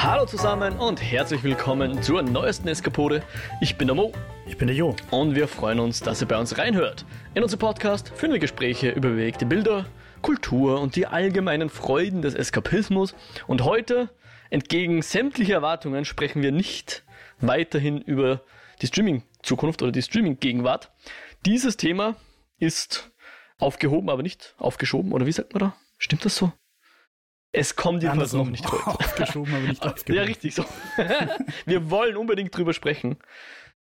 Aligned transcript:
Hallo 0.00 0.26
zusammen 0.26 0.78
und 0.78 1.02
herzlich 1.02 1.42
willkommen 1.42 2.00
zur 2.04 2.22
neuesten 2.22 2.68
Eskapode. 2.68 3.20
Ich 3.60 3.76
bin 3.76 3.88
der 3.88 3.96
Mo. 3.96 4.12
Ich 4.46 4.56
bin 4.56 4.68
der 4.68 4.76
Jo. 4.76 4.94
Und 5.10 5.34
wir 5.34 5.48
freuen 5.48 5.80
uns, 5.80 5.98
dass 5.98 6.20
ihr 6.20 6.28
bei 6.28 6.38
uns 6.38 6.56
reinhört. 6.56 7.04
In 7.34 7.42
unserem 7.42 7.58
Podcast 7.58 8.12
führen 8.14 8.30
wir 8.30 8.38
Gespräche 8.38 8.90
über 8.90 9.08
bewegte 9.08 9.44
Bilder, 9.44 9.86
Kultur 10.22 10.80
und 10.80 10.94
die 10.94 11.08
allgemeinen 11.08 11.68
Freuden 11.68 12.22
des 12.22 12.34
Eskapismus. 12.34 13.16
Und 13.48 13.64
heute, 13.64 14.08
entgegen 14.50 15.02
sämtlicher 15.02 15.54
Erwartungen, 15.54 16.04
sprechen 16.04 16.42
wir 16.42 16.52
nicht 16.52 17.02
weiterhin 17.40 18.00
über 18.00 18.42
die 18.80 18.86
Streaming-Zukunft 18.86 19.82
oder 19.82 19.90
die 19.90 20.02
Streaming-Gegenwart. 20.02 20.92
Dieses 21.44 21.76
Thema 21.76 22.14
ist 22.60 23.10
aufgehoben, 23.58 24.10
aber 24.10 24.22
nicht 24.22 24.54
aufgeschoben. 24.58 25.10
Oder 25.10 25.26
wie 25.26 25.32
sagt 25.32 25.54
man 25.54 25.60
da? 25.60 25.76
Stimmt 25.98 26.24
das 26.24 26.36
so? 26.36 26.52
Es 27.52 27.76
kommt 27.76 28.02
jedenfalls 28.02 28.32
noch 28.32 28.48
nicht 28.48 28.70
heute. 28.70 28.86
Aufgeschoben, 28.86 29.54
aber 29.54 29.62
nicht 29.64 29.82
aufgehoben. 29.86 30.14
Ja, 30.14 30.22
richtig 30.22 30.54
so. 30.54 30.64
wir 31.66 31.90
wollen 31.90 32.16
unbedingt 32.16 32.56
drüber 32.56 32.72
sprechen. 32.72 33.16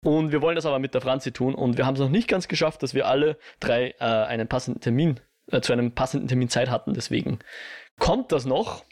Und 0.03 0.31
wir 0.31 0.41
wollen 0.41 0.55
das 0.55 0.65
aber 0.65 0.79
mit 0.79 0.93
der 0.95 1.01
Franzi 1.01 1.31
tun. 1.31 1.53
Und 1.53 1.77
wir 1.77 1.85
haben 1.85 1.93
es 1.93 1.99
noch 1.99 2.09
nicht 2.09 2.27
ganz 2.27 2.47
geschafft, 2.47 2.81
dass 2.81 2.93
wir 2.93 3.07
alle 3.07 3.37
drei 3.59 3.93
äh, 3.99 4.03
einen 4.03 4.47
passenden 4.47 4.81
Termin, 4.81 5.19
äh, 5.51 5.61
zu 5.61 5.73
einem 5.73 5.93
passenden 5.93 6.27
Termin 6.27 6.49
Zeit 6.49 6.69
hatten. 6.69 6.93
Deswegen 6.93 7.39
kommt 7.99 8.31
das 8.31 8.45
noch. 8.45 8.83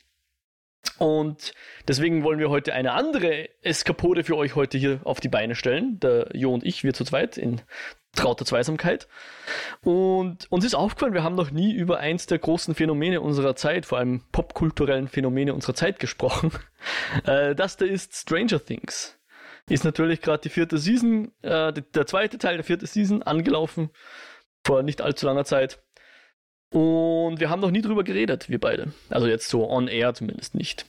Und 0.97 1.53
deswegen 1.87 2.23
wollen 2.23 2.39
wir 2.39 2.49
heute 2.49 2.73
eine 2.73 2.93
andere 2.93 3.49
Eskapode 3.63 4.23
für 4.23 4.37
euch 4.37 4.55
heute 4.55 4.77
hier 4.77 5.01
auf 5.03 5.19
die 5.19 5.29
Beine 5.29 5.55
stellen. 5.55 5.99
Der 5.99 6.29
Jo 6.33 6.53
und 6.53 6.63
ich, 6.63 6.83
wir 6.83 6.93
zu 6.93 7.03
zweit 7.03 7.37
in 7.37 7.61
trauter 8.19 8.45
Zweisamkeit. 8.45 9.07
Und 9.81 10.51
uns 10.51 10.65
ist 10.65 10.75
aufgefallen, 10.75 11.13
wir 11.13 11.23
haben 11.23 11.35
noch 11.35 11.51
nie 11.51 11.73
über 11.73 11.99
eins 11.99 12.25
der 12.25 12.39
großen 12.39 12.75
Phänomene 12.75 13.21
unserer 13.21 13.55
Zeit, 13.55 13.85
vor 13.85 13.97
allem 13.97 14.23
popkulturellen 14.31 15.07
Phänomene 15.07 15.53
unserer 15.53 15.75
Zeit 15.75 15.99
gesprochen. 15.99 16.51
Äh, 17.25 17.55
das 17.55 17.75
da 17.75 17.83
ist 17.83 18.15
Stranger 18.15 18.63
Things. 18.63 19.19
Ist 19.67 19.83
natürlich 19.83 20.21
gerade 20.21 20.41
die 20.41 20.49
vierte 20.49 20.77
Season, 20.77 21.33
äh, 21.41 21.73
der 21.73 22.05
zweite 22.05 22.37
Teil 22.37 22.55
der 22.55 22.63
vierten 22.63 22.85
Season 22.85 23.21
angelaufen, 23.21 23.89
vor 24.63 24.81
nicht 24.81 25.01
allzu 25.01 25.25
langer 25.25 25.43
Zeit. 25.43 25.83
Und 26.71 27.39
wir 27.39 27.49
haben 27.49 27.59
noch 27.59 27.71
nie 27.71 27.81
drüber 27.81 28.03
geredet, 28.03 28.47
wir 28.47 28.59
beide. 28.59 28.93
Also 29.09 29.27
jetzt 29.27 29.49
so 29.49 29.69
on 29.69 29.87
air 29.87 30.13
zumindest 30.13 30.55
nicht. 30.55 30.85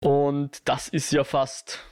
Und 0.00 0.68
das 0.68 0.88
ist 0.88 1.12
ja 1.12 1.24
fast 1.24 1.84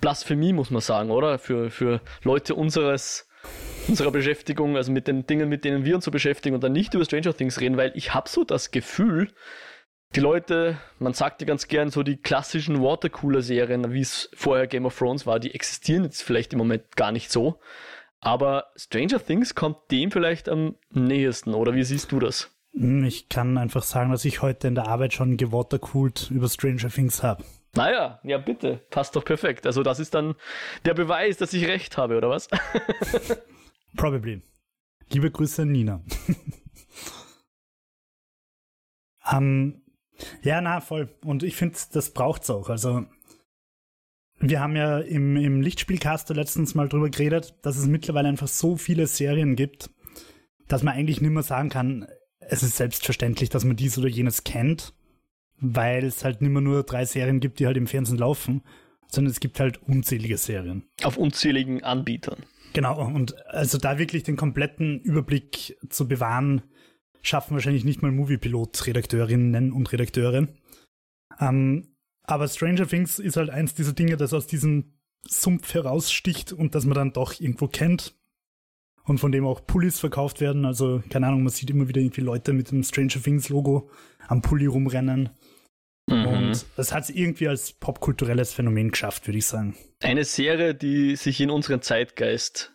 Blasphemie, 0.00 0.52
muss 0.52 0.70
man 0.70 0.80
sagen, 0.80 1.10
oder? 1.10 1.38
Für, 1.38 1.70
für 1.70 2.00
Leute 2.22 2.54
unseres, 2.54 3.27
unserer 3.88 4.10
Beschäftigung, 4.10 4.76
also 4.76 4.92
mit 4.92 5.08
den 5.08 5.26
Dingen, 5.26 5.48
mit 5.48 5.64
denen 5.64 5.84
wir 5.84 5.94
uns 5.94 6.04
so 6.04 6.10
beschäftigen 6.10 6.54
und 6.54 6.62
dann 6.62 6.72
nicht 6.72 6.94
über 6.94 7.04
Stranger 7.04 7.34
Things 7.34 7.60
reden, 7.60 7.76
weil 7.76 7.92
ich 7.94 8.14
habe 8.14 8.28
so 8.28 8.44
das 8.44 8.70
Gefühl, 8.70 9.28
die 10.14 10.20
Leute, 10.20 10.78
man 10.98 11.12
sagt 11.12 11.40
ja 11.42 11.46
ganz 11.46 11.68
gern 11.68 11.90
so 11.90 12.02
die 12.02 12.16
klassischen 12.16 12.82
Watercooler-Serien, 12.82 13.92
wie 13.92 14.00
es 14.00 14.30
vorher 14.34 14.66
Game 14.66 14.86
of 14.86 14.96
Thrones 14.96 15.26
war, 15.26 15.38
die 15.38 15.54
existieren 15.54 16.04
jetzt 16.04 16.22
vielleicht 16.22 16.52
im 16.52 16.58
Moment 16.58 16.96
gar 16.96 17.12
nicht 17.12 17.30
so. 17.30 17.60
Aber 18.20 18.66
Stranger 18.76 19.24
Things 19.24 19.54
kommt 19.54 19.78
dem 19.90 20.10
vielleicht 20.10 20.48
am 20.48 20.76
nähesten, 20.90 21.54
oder 21.54 21.74
wie 21.74 21.84
siehst 21.84 22.10
du 22.10 22.18
das? 22.18 22.50
Hm, 22.72 23.04
ich 23.04 23.28
kann 23.28 23.58
einfach 23.58 23.82
sagen, 23.82 24.10
dass 24.10 24.24
ich 24.24 24.42
heute 24.42 24.68
in 24.68 24.74
der 24.74 24.88
Arbeit 24.88 25.12
schon 25.12 25.36
gewatercoolt 25.36 26.30
über 26.30 26.48
Stranger 26.48 26.88
Things 26.88 27.22
habe. 27.22 27.44
Naja, 27.78 28.18
ja 28.24 28.38
bitte, 28.38 28.84
passt 28.90 29.14
doch 29.14 29.24
perfekt. 29.24 29.64
Also 29.64 29.84
das 29.84 30.00
ist 30.00 30.12
dann 30.12 30.34
der 30.84 30.94
Beweis, 30.94 31.36
dass 31.36 31.52
ich 31.52 31.64
recht 31.68 31.96
habe, 31.96 32.16
oder 32.16 32.28
was? 32.28 32.48
Probably. 33.96 34.42
Liebe 35.12 35.30
Grüße 35.30 35.64
Nina. 35.64 36.02
um, 39.32 39.80
ja, 40.42 40.60
na, 40.60 40.80
voll. 40.80 41.16
Und 41.24 41.44
ich 41.44 41.54
finde, 41.54 41.78
das 41.92 42.10
braucht's 42.12 42.50
auch. 42.50 42.68
Also 42.68 43.06
wir 44.40 44.58
haben 44.58 44.74
ja 44.74 44.98
im, 44.98 45.36
im 45.36 45.60
Lichtspielcaster 45.60 46.34
letztens 46.34 46.74
mal 46.74 46.88
drüber 46.88 47.10
geredet, 47.10 47.54
dass 47.62 47.76
es 47.76 47.86
mittlerweile 47.86 48.28
einfach 48.28 48.48
so 48.48 48.76
viele 48.76 49.06
Serien 49.06 49.54
gibt, 49.54 49.88
dass 50.66 50.82
man 50.82 50.94
eigentlich 50.94 51.20
nicht 51.20 51.30
mehr 51.30 51.44
sagen 51.44 51.68
kann, 51.68 52.08
es 52.40 52.64
ist 52.64 52.76
selbstverständlich, 52.76 53.50
dass 53.50 53.64
man 53.64 53.76
dies 53.76 53.96
oder 53.98 54.08
jenes 54.08 54.42
kennt, 54.42 54.94
weil 55.60 56.04
es 56.04 56.24
halt 56.24 56.40
nicht 56.40 56.50
mehr 56.50 56.62
nur 56.62 56.82
drei 56.82 57.04
Serien 57.04 57.40
gibt, 57.40 57.58
die 57.58 57.66
halt 57.66 57.76
im 57.76 57.86
Fernsehen 57.86 58.18
laufen, 58.18 58.62
sondern 59.08 59.30
es 59.30 59.40
gibt 59.40 59.60
halt 59.60 59.82
unzählige 59.82 60.36
Serien. 60.36 60.84
Auf 61.02 61.16
unzähligen 61.16 61.82
Anbietern. 61.82 62.44
Genau, 62.74 63.04
und 63.06 63.34
also 63.48 63.78
da 63.78 63.98
wirklich 63.98 64.22
den 64.22 64.36
kompletten 64.36 65.00
Überblick 65.00 65.78
zu 65.88 66.06
bewahren, 66.06 66.62
schaffen 67.22 67.54
wahrscheinlich 67.54 67.84
nicht 67.84 68.02
mal 68.02 68.12
Moviepilot-Redakteurinnen 68.12 69.72
und 69.72 69.92
Redakteure. 69.92 70.48
Ähm, 71.40 71.94
aber 72.22 72.46
Stranger 72.48 72.86
Things 72.86 73.18
ist 73.18 73.36
halt 73.36 73.50
eins 73.50 73.74
dieser 73.74 73.94
Dinge, 73.94 74.16
das 74.16 74.34
aus 74.34 74.46
diesem 74.46 74.92
Sumpf 75.26 75.74
heraussticht 75.74 76.52
und 76.52 76.74
das 76.74 76.84
man 76.84 76.94
dann 76.94 77.12
doch 77.12 77.40
irgendwo 77.40 77.68
kennt. 77.68 78.14
Und 79.04 79.18
von 79.18 79.32
dem 79.32 79.46
auch 79.46 79.66
Pullis 79.66 79.98
verkauft 79.98 80.42
werden. 80.42 80.66
Also, 80.66 81.02
keine 81.08 81.28
Ahnung, 81.28 81.42
man 81.42 81.52
sieht 81.52 81.70
immer 81.70 81.88
wieder 81.88 82.02
irgendwie 82.02 82.20
Leute 82.20 82.52
mit 82.52 82.70
dem 82.70 82.82
Stranger 82.82 83.22
Things 83.22 83.48
Logo 83.48 83.90
am 84.26 84.42
Pulli 84.42 84.66
rumrennen. 84.66 85.30
Mhm. 86.08 86.26
Und 86.26 86.66
das 86.76 86.92
hat 86.92 87.04
es 87.04 87.10
irgendwie 87.10 87.48
als 87.48 87.72
popkulturelles 87.72 88.52
Phänomen 88.52 88.90
geschafft, 88.90 89.26
würde 89.26 89.38
ich 89.38 89.46
sagen. 89.46 89.76
Eine 90.02 90.24
Serie, 90.24 90.74
die 90.74 91.16
sich 91.16 91.40
in 91.40 91.50
unseren 91.50 91.82
Zeitgeist, 91.82 92.74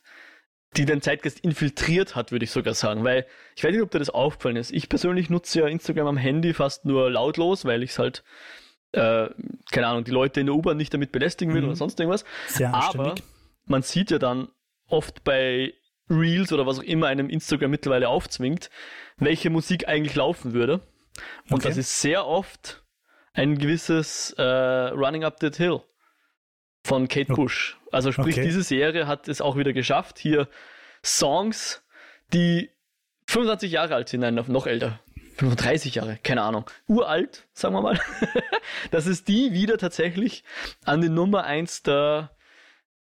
die 0.77 0.85
den 0.85 1.01
Zeitgeist 1.01 1.39
infiltriert 1.39 2.15
hat, 2.15 2.31
würde 2.31 2.45
ich 2.45 2.51
sogar 2.51 2.73
sagen. 2.73 3.03
Weil, 3.03 3.25
ich 3.55 3.63
weiß 3.63 3.71
nicht, 3.71 3.81
ob 3.81 3.91
dir 3.91 3.99
das 3.99 4.09
aufgefallen 4.09 4.55
ist. 4.55 4.71
Ich 4.71 4.89
persönlich 4.89 5.29
nutze 5.29 5.61
ja 5.61 5.67
Instagram 5.67 6.07
am 6.07 6.17
Handy 6.17 6.53
fast 6.53 6.85
nur 6.85 7.09
lautlos, 7.09 7.65
weil 7.65 7.83
ich 7.83 7.91
es 7.91 7.99
halt 7.99 8.23
äh, 8.93 9.29
keine 9.71 9.87
Ahnung, 9.87 10.03
die 10.03 10.11
Leute 10.11 10.39
in 10.39 10.45
der 10.45 10.55
U-Bahn 10.55 10.77
nicht 10.77 10.93
damit 10.93 11.11
belästigen 11.11 11.53
will 11.53 11.61
mhm. 11.61 11.69
oder 11.69 11.75
sonst 11.75 11.99
irgendwas. 11.99 12.25
Sehr 12.47 12.73
Aber 12.73 13.15
man 13.65 13.81
sieht 13.81 14.11
ja 14.11 14.19
dann 14.19 14.49
oft 14.87 15.23
bei 15.23 15.73
Reels 16.09 16.53
oder 16.53 16.65
was 16.65 16.79
auch 16.79 16.83
immer 16.83 17.07
einem 17.07 17.29
Instagram 17.29 17.71
mittlerweile 17.71 18.09
aufzwingt, 18.09 18.69
welche 19.17 19.49
Musik 19.49 19.87
eigentlich 19.87 20.15
laufen 20.15 20.53
würde. 20.53 20.81
Und 21.49 21.57
okay. 21.57 21.69
das 21.69 21.77
ist 21.77 22.01
sehr 22.01 22.27
oft 22.27 22.82
ein 23.33 23.57
gewisses 23.57 24.31
äh, 24.37 24.43
Running 24.43 25.23
Up 25.23 25.39
That 25.39 25.57
Hill 25.57 25.81
von 26.83 27.07
Kate 27.07 27.33
Bush. 27.33 27.77
Also 27.91 28.11
sprich, 28.11 28.35
okay. 28.35 28.45
diese 28.45 28.63
Serie 28.63 29.07
hat 29.07 29.27
es 29.27 29.41
auch 29.41 29.57
wieder 29.57 29.73
geschafft, 29.73 30.19
hier 30.19 30.47
Songs, 31.03 31.81
die 32.33 32.69
25 33.27 33.71
Jahre 33.71 33.95
alt 33.95 34.09
sind, 34.09 34.21
nein, 34.21 34.35
noch 34.35 34.67
älter, 34.67 34.99
35 35.37 35.95
Jahre, 35.95 36.19
keine 36.23 36.43
Ahnung, 36.43 36.69
uralt, 36.87 37.47
sagen 37.53 37.73
wir 37.73 37.81
mal, 37.81 37.99
dass 38.91 39.05
es 39.05 39.23
die 39.23 39.53
wieder 39.53 39.77
tatsächlich 39.77 40.43
an 40.85 41.01
die 41.01 41.09
Nummer 41.09 41.45
1 41.45 41.83
der 41.83 42.31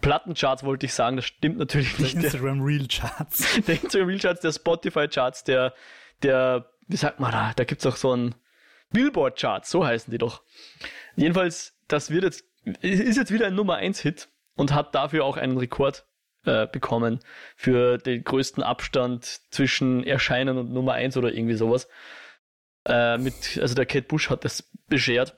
Plattencharts, 0.02 0.63
wollte 0.63 0.86
ich 0.86 0.94
sagen, 0.94 1.18
das 1.18 1.25
stimmt 1.25 1.58
natürlich 1.58 1.96
der 1.96 2.06
nicht. 2.06 2.16
Instagram 2.16 2.62
Real 2.62 2.88
Charts. 2.88 3.62
Der 3.68 3.81
Instagram 3.81 4.08
Real 4.08 4.19
Charts, 4.22 4.42
der 4.42 4.52
Spotify 4.52 5.08
Charts, 5.08 5.44
der, 5.44 5.74
der, 6.24 6.72
wie 6.88 6.98
sagt 6.98 7.19
man 7.19 7.31
da, 7.31 7.53
da 7.56 7.63
gibt's 7.63 7.86
auch 7.86 7.96
so 7.96 8.16
ein 8.16 8.36
Billboard 8.91 9.40
Charts, 9.40 9.69
so 9.69 9.85
heißen 9.85 10.12
die 10.12 10.18
doch. 10.18 10.44
Jedenfalls, 11.16 11.75
das 11.88 12.09
wird 12.09 12.24
jetzt, 12.24 12.46
ist 12.81 13.18
jetzt 13.18 13.31
wieder 13.31 13.47
ein 13.47 13.56
Nummer 13.56 13.75
1 13.75 14.00
Hit 14.00 14.29
und 14.56 14.74
hat 14.74 14.96
dafür 14.96 15.25
auch 15.25 15.38
einen 15.38 15.57
Rekord 15.57 16.06
äh, 16.46 16.68
bekommen 16.68 17.19
für 17.56 17.97
den 17.97 18.24
größten 18.24 18.63
Abstand 18.63 19.25
zwischen 19.51 20.03
Erscheinen 20.03 20.57
und 20.57 20.72
Nummer 20.72 20.94
1 20.94 21.18
oder 21.18 21.34
irgendwie 21.34 21.56
sowas. 21.56 21.88
Äh, 22.85 23.18
mit, 23.18 23.59
also 23.62 23.75
der 23.75 23.85
Kate 23.85 24.07
Bush 24.07 24.30
hat 24.30 24.46
das 24.46 24.69
beschert. 24.88 25.38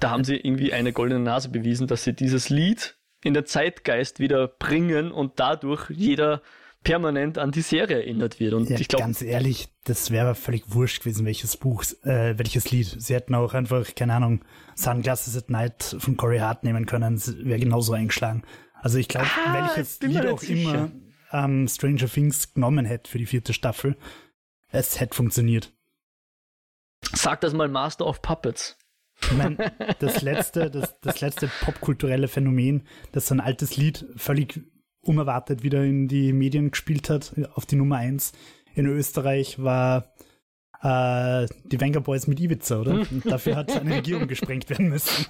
Da 0.00 0.10
haben 0.10 0.24
sie 0.24 0.36
irgendwie 0.36 0.72
eine 0.72 0.92
goldene 0.92 1.20
Nase 1.20 1.50
bewiesen, 1.50 1.86
dass 1.86 2.04
sie 2.04 2.14
dieses 2.14 2.48
Lied 2.48 2.96
in 3.22 3.34
den 3.34 3.46
Zeitgeist 3.46 4.20
wieder 4.20 4.48
bringen 4.48 5.12
und 5.12 5.40
dadurch 5.40 5.90
jeder 5.90 6.42
permanent 6.84 7.38
an 7.38 7.50
die 7.50 7.62
Serie 7.62 7.96
erinnert 7.96 8.40
wird. 8.40 8.54
Und 8.54 8.70
ja, 8.70 8.78
ich 8.78 8.88
glaube. 8.88 9.04
Ganz 9.04 9.22
ehrlich, 9.22 9.68
das 9.84 10.10
wäre 10.10 10.34
völlig 10.34 10.64
wurscht 10.74 11.00
gewesen, 11.00 11.26
welches 11.26 11.56
Buch, 11.56 11.84
äh, 12.04 12.38
welches 12.38 12.70
Lied. 12.70 12.96
Sie 12.98 13.14
hätten 13.14 13.34
auch 13.34 13.54
einfach, 13.54 13.94
keine 13.94 14.14
Ahnung, 14.14 14.44
Sunglasses 14.74 15.36
at 15.36 15.50
Night 15.50 15.96
von 15.98 16.16
Corey 16.16 16.38
Hart 16.38 16.64
nehmen 16.64 16.86
können. 16.86 17.20
Wäre 17.44 17.60
genauso 17.60 17.92
eingeschlagen. 17.92 18.42
Also 18.80 18.98
ich 18.98 19.08
glaube, 19.08 19.26
ah, 19.44 19.68
welches 19.74 20.00
Lied 20.00 20.26
auch 20.26 20.40
sicher. 20.40 20.52
immer 20.52 20.90
ähm, 21.32 21.68
Stranger 21.68 22.08
Things 22.08 22.54
genommen 22.54 22.84
hätte 22.84 23.10
für 23.10 23.18
die 23.18 23.26
vierte 23.26 23.52
Staffel, 23.52 23.96
es 24.70 25.00
hätte 25.00 25.14
funktioniert. 25.14 25.72
Sag 27.12 27.40
das 27.40 27.52
mal 27.52 27.68
Master 27.68 28.06
of 28.06 28.22
Puppets. 28.22 28.76
Ich 29.20 29.32
meine, 29.32 29.72
das 29.98 30.22
letzte, 30.22 30.70
das, 30.70 31.00
das 31.00 31.20
letzte 31.20 31.50
popkulturelle 31.62 32.28
Phänomen, 32.28 32.86
das 33.12 33.26
so 33.26 33.34
ein 33.34 33.40
altes 33.40 33.76
Lied 33.76 34.06
völlig 34.16 34.60
unerwartet 35.08 35.62
wieder 35.62 35.84
in 35.84 36.08
die 36.08 36.32
Medien 36.32 36.70
gespielt 36.70 37.10
hat, 37.10 37.34
auf 37.54 37.66
die 37.66 37.76
Nummer 37.76 37.96
eins 37.96 38.32
in 38.74 38.86
Österreich, 38.86 39.62
war 39.62 40.14
äh, 40.82 41.46
die 41.64 41.80
Wenger 41.80 42.00
Boys 42.00 42.26
mit 42.26 42.38
Ibiza, 42.38 42.80
oder? 42.80 42.92
Und 43.10 43.24
dafür 43.24 43.56
hat 43.56 43.72
eine 43.72 43.96
Regierung 43.96 44.28
gesprengt 44.28 44.70
werden 44.70 44.88
müssen. 44.88 45.26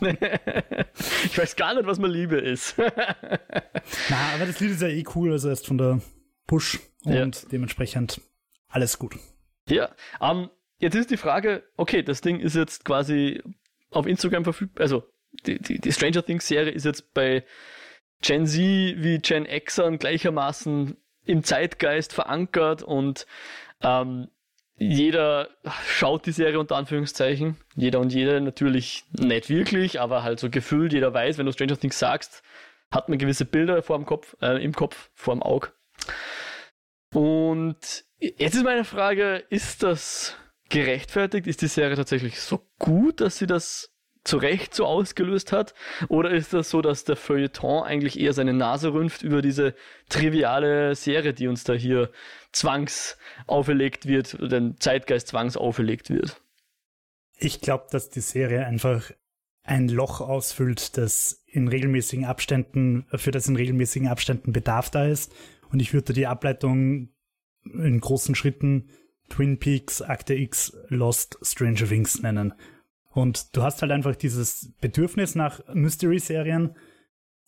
ich 1.25 1.39
weiß 1.39 1.57
gar 1.57 1.75
nicht, 1.75 1.87
was 1.87 1.99
mal 1.99 2.11
Liebe 2.11 2.37
ist. 2.37 2.77
Na, 4.11 4.17
aber 4.35 4.47
das 4.47 4.61
Lied 4.61 4.73
ist 4.73 4.83
ja 4.83 4.89
eh 4.89 5.05
cool, 5.15 5.33
also 5.33 5.49
erst 5.49 5.67
von 5.67 5.79
der 5.79 6.01
Push 6.47 6.81
und 7.05 7.15
ja. 7.15 7.49
dementsprechend 7.51 8.21
alles 8.69 8.99
gut. 8.99 9.17
Ja, 9.69 9.91
um, 10.21 10.39
ähm, 10.39 10.51
jetzt 10.79 10.95
ist 10.95 11.11
die 11.11 11.17
Frage, 11.17 11.63
okay, 11.77 12.03
das 12.03 12.21
Ding 12.21 12.41
ist 12.41 12.55
jetzt 12.55 12.85
quasi 12.85 13.43
auf 13.91 14.07
Instagram 14.07 14.45
verfügbar, 14.45 14.83
also 14.83 15.05
die, 15.47 15.59
die, 15.61 15.79
die 15.79 15.93
Stranger 15.93 16.25
Things 16.25 16.49
Serie 16.49 16.73
ist 16.73 16.85
jetzt 16.85 17.15
bei 17.15 17.45
Gen 18.23 18.47
Z 18.47 18.59
wie 18.59 19.19
Gen 19.19 19.47
Xern 19.47 19.99
gleichermaßen 19.99 20.97
im 21.25 21.45
Zeitgeist 21.45 22.13
verankert 22.13 22.83
und 22.83 23.27
ähm, 23.83 24.29
jeder 24.77 25.49
schaut 25.87 26.27
die 26.27 26.33
Serie 26.33 26.59
unter 26.59 26.77
Anführungszeichen. 26.77 27.57
Jeder 27.75 27.99
und 28.01 28.13
jede 28.13 28.41
natürlich 28.41 29.05
nicht 29.13 29.51
wirklich, 29.51 30.01
aber 30.01 30.23
halt 30.23 30.39
so 30.39 30.51
gefühlt, 30.51 30.93
jeder 30.93 31.13
weiß, 31.13 31.37
wenn 31.37 31.47
du 31.47 31.53
Stranger 31.53 31.79
Things 31.79 31.99
sagst, 31.99 32.43
hat 32.91 33.09
man 33.09 33.19
gewisse 33.19 33.45
Bilder 33.45 33.83
vor 33.83 33.99
dem 33.99 34.07
Kopf, 34.07 34.37
äh, 34.41 34.63
im 34.63 34.73
Kopf, 34.73 35.11
vor 35.15 35.35
dem 35.35 35.43
Auge. 35.43 35.73
Und 37.13 38.05
jetzt 38.21 38.55
ist 38.55 38.65
meine 38.65 38.85
Frage, 38.85 39.45
ist 39.51 39.83
das 39.83 40.37
gerechtfertigt? 40.69 41.47
Ist 41.47 41.63
die 41.63 41.67
Serie 41.67 41.97
tatsächlich 41.97 42.41
so 42.41 42.61
gut, 42.79 43.21
dass 43.21 43.39
sie 43.39 43.47
das 43.47 43.93
zu 44.29 44.37
Recht 44.37 44.75
so 44.75 44.85
ausgelöst 44.85 45.53
hat? 45.53 45.75
Oder 46.09 46.31
ist 46.31 46.53
das 46.53 46.71
so, 46.71 46.83
dass 46.83 47.05
der 47.05 47.17
Feuilleton 47.17 47.83
eigentlich 47.83 48.21
eher 48.21 48.33
seine 48.33 48.53
Nase 48.53 48.93
rümpft 48.93 49.23
über 49.23 49.43
diese 49.43 49.75
triviale 50.09 50.95
Serie, 50.95 51.33
die 51.33 51.49
uns 51.49 51.65
da 51.65 51.73
hier 51.73 52.11
zwangs 52.53 53.17
auferlegt 53.47 54.07
wird, 54.07 54.39
den 54.41 54.79
Zeitgeist 54.79 55.29
zwangs 55.29 55.57
auferlegt 55.57 56.11
wird? 56.11 56.41
Ich 57.39 57.61
glaube, 57.61 57.87
dass 57.91 58.11
die 58.11 58.21
Serie 58.21 58.67
einfach 58.67 59.11
ein 59.63 59.89
Loch 59.89 60.21
ausfüllt, 60.21 60.97
das 60.97 61.43
in 61.47 61.69
regelmäßigen 61.69 62.25
Abständen, 62.25 63.07
für 63.15 63.31
das 63.31 63.49
in 63.49 63.57
regelmäßigen 63.57 64.09
Abständen 64.09 64.53
Bedarf 64.53 64.91
da 64.91 65.07
ist. 65.07 65.33
Und 65.71 65.81
ich 65.81 65.93
würde 65.93 66.13
die 66.13 66.27
Ableitung 66.27 67.11
in 67.65 68.01
großen 68.01 68.35
Schritten 68.35 68.91
Twin 69.29 69.59
Peaks, 69.59 70.01
Akte 70.03 70.35
X, 70.35 70.77
Lost, 70.89 71.39
Stranger 71.43 71.87
Things 71.87 72.23
nennen. 72.23 72.55
Und 73.11 73.57
du 73.57 73.63
hast 73.63 73.83
halt 73.83 73.93
einfach 73.93 74.17
dieses 74.17 74.73
Bedürfnis 74.81 75.35
nach 75.35 75.61
Mystery-Serien. 75.73 76.77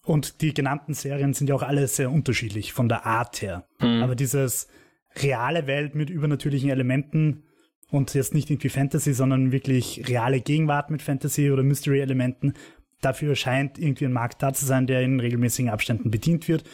Und 0.05 0.41
die 0.41 0.55
genannten 0.55 0.95
Serien 0.95 1.35
sind 1.35 1.49
ja 1.49 1.55
auch 1.55 1.63
alle 1.63 1.87
sehr 1.87 2.11
unterschiedlich 2.11 2.73
von 2.73 2.89
der 2.89 3.07
Art 3.07 3.43
her. 3.43 3.67
Mhm. 3.81 4.03
Aber 4.03 4.15
dieses 4.15 4.69
reale 5.17 5.67
Welt 5.67 5.95
mit 5.95 6.11
übernatürlichen 6.11 6.71
Elementen 6.71 7.45
und 7.91 8.15
jetzt 8.15 8.35
nicht 8.35 8.51
irgendwie 8.51 8.69
Fantasy, 8.69 9.13
sondern 9.13 9.53
wirklich 9.53 10.09
reale 10.09 10.41
Gegenwart 10.41 10.91
mit 10.91 11.03
Fantasy 11.03 11.51
oder 11.51 11.63
Mystery-Elementen, 11.63 12.55
dafür 13.01 13.35
scheint 13.35 13.79
irgendwie 13.79 14.07
ein 14.07 14.13
Markt 14.13 14.43
da 14.43 14.53
zu 14.53 14.65
sein, 14.65 14.87
der 14.87 15.03
in 15.03 15.21
regelmäßigen 15.21 15.71
Abständen 15.71 16.11
bedient 16.11 16.49
wird. 16.49 16.65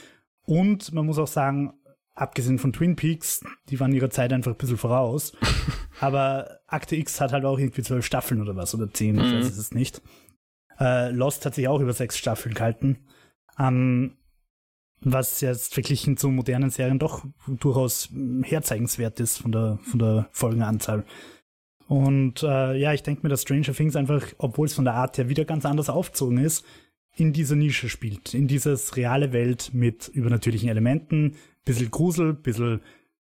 Und 0.44 0.92
man 0.92 1.06
muss 1.06 1.18
auch 1.18 1.26
sagen, 1.26 1.72
abgesehen 2.16 2.58
von 2.58 2.72
Twin 2.72 2.96
Peaks, 2.96 3.44
die 3.68 3.78
waren 3.78 3.92
ihrer 3.92 4.10
Zeit 4.10 4.32
einfach 4.32 4.52
ein 4.52 4.58
bisschen 4.58 4.78
voraus. 4.78 5.32
Aber 6.00 6.58
Akte 6.66 6.96
X 6.96 7.20
hat 7.20 7.32
halt 7.32 7.44
auch 7.44 7.58
irgendwie 7.58 7.82
zwölf 7.82 8.04
Staffeln 8.04 8.40
oder 8.40 8.56
was, 8.56 8.74
oder 8.74 8.92
zehn, 8.92 9.16
ich 9.16 9.22
mhm. 9.22 9.38
weiß 9.38 9.56
es 9.56 9.72
nicht. 9.72 10.02
Äh, 10.80 11.10
Lost 11.10 11.46
hat 11.46 11.54
sich 11.54 11.68
auch 11.68 11.80
über 11.80 11.92
sechs 11.92 12.18
Staffeln 12.18 12.54
gehalten. 12.54 12.98
Ähm, 13.58 14.16
was 15.00 15.40
jetzt 15.42 15.74
verglichen 15.74 16.16
zu 16.16 16.30
modernen 16.30 16.70
Serien 16.70 16.98
doch 16.98 17.24
durchaus 17.46 18.08
herzeigenswert 18.42 19.20
ist 19.20 19.38
von 19.38 19.52
der, 19.52 19.78
von 19.82 19.98
der 19.98 20.28
Folgenanzahl. 20.32 21.04
Und 21.86 22.42
äh, 22.42 22.76
ja, 22.76 22.92
ich 22.92 23.02
denke 23.02 23.22
mir, 23.22 23.28
dass 23.28 23.42
Stranger 23.42 23.72
Things 23.72 23.94
einfach, 23.94 24.26
obwohl 24.38 24.66
es 24.66 24.74
von 24.74 24.84
der 24.84 24.94
Art 24.94 25.18
her 25.18 25.28
wieder 25.28 25.44
ganz 25.44 25.64
anders 25.64 25.88
aufgezogen 25.88 26.38
ist, 26.38 26.64
in 27.14 27.32
dieser 27.32 27.56
Nische 27.56 27.88
spielt, 27.88 28.34
in 28.34 28.48
dieses 28.48 28.96
reale 28.96 29.32
Welt 29.32 29.70
mit 29.72 30.08
übernatürlichen 30.08 30.68
Elementen, 30.68 31.36
bisschen 31.66 31.90
Grusel, 31.90 32.32
bisschen, 32.32 32.80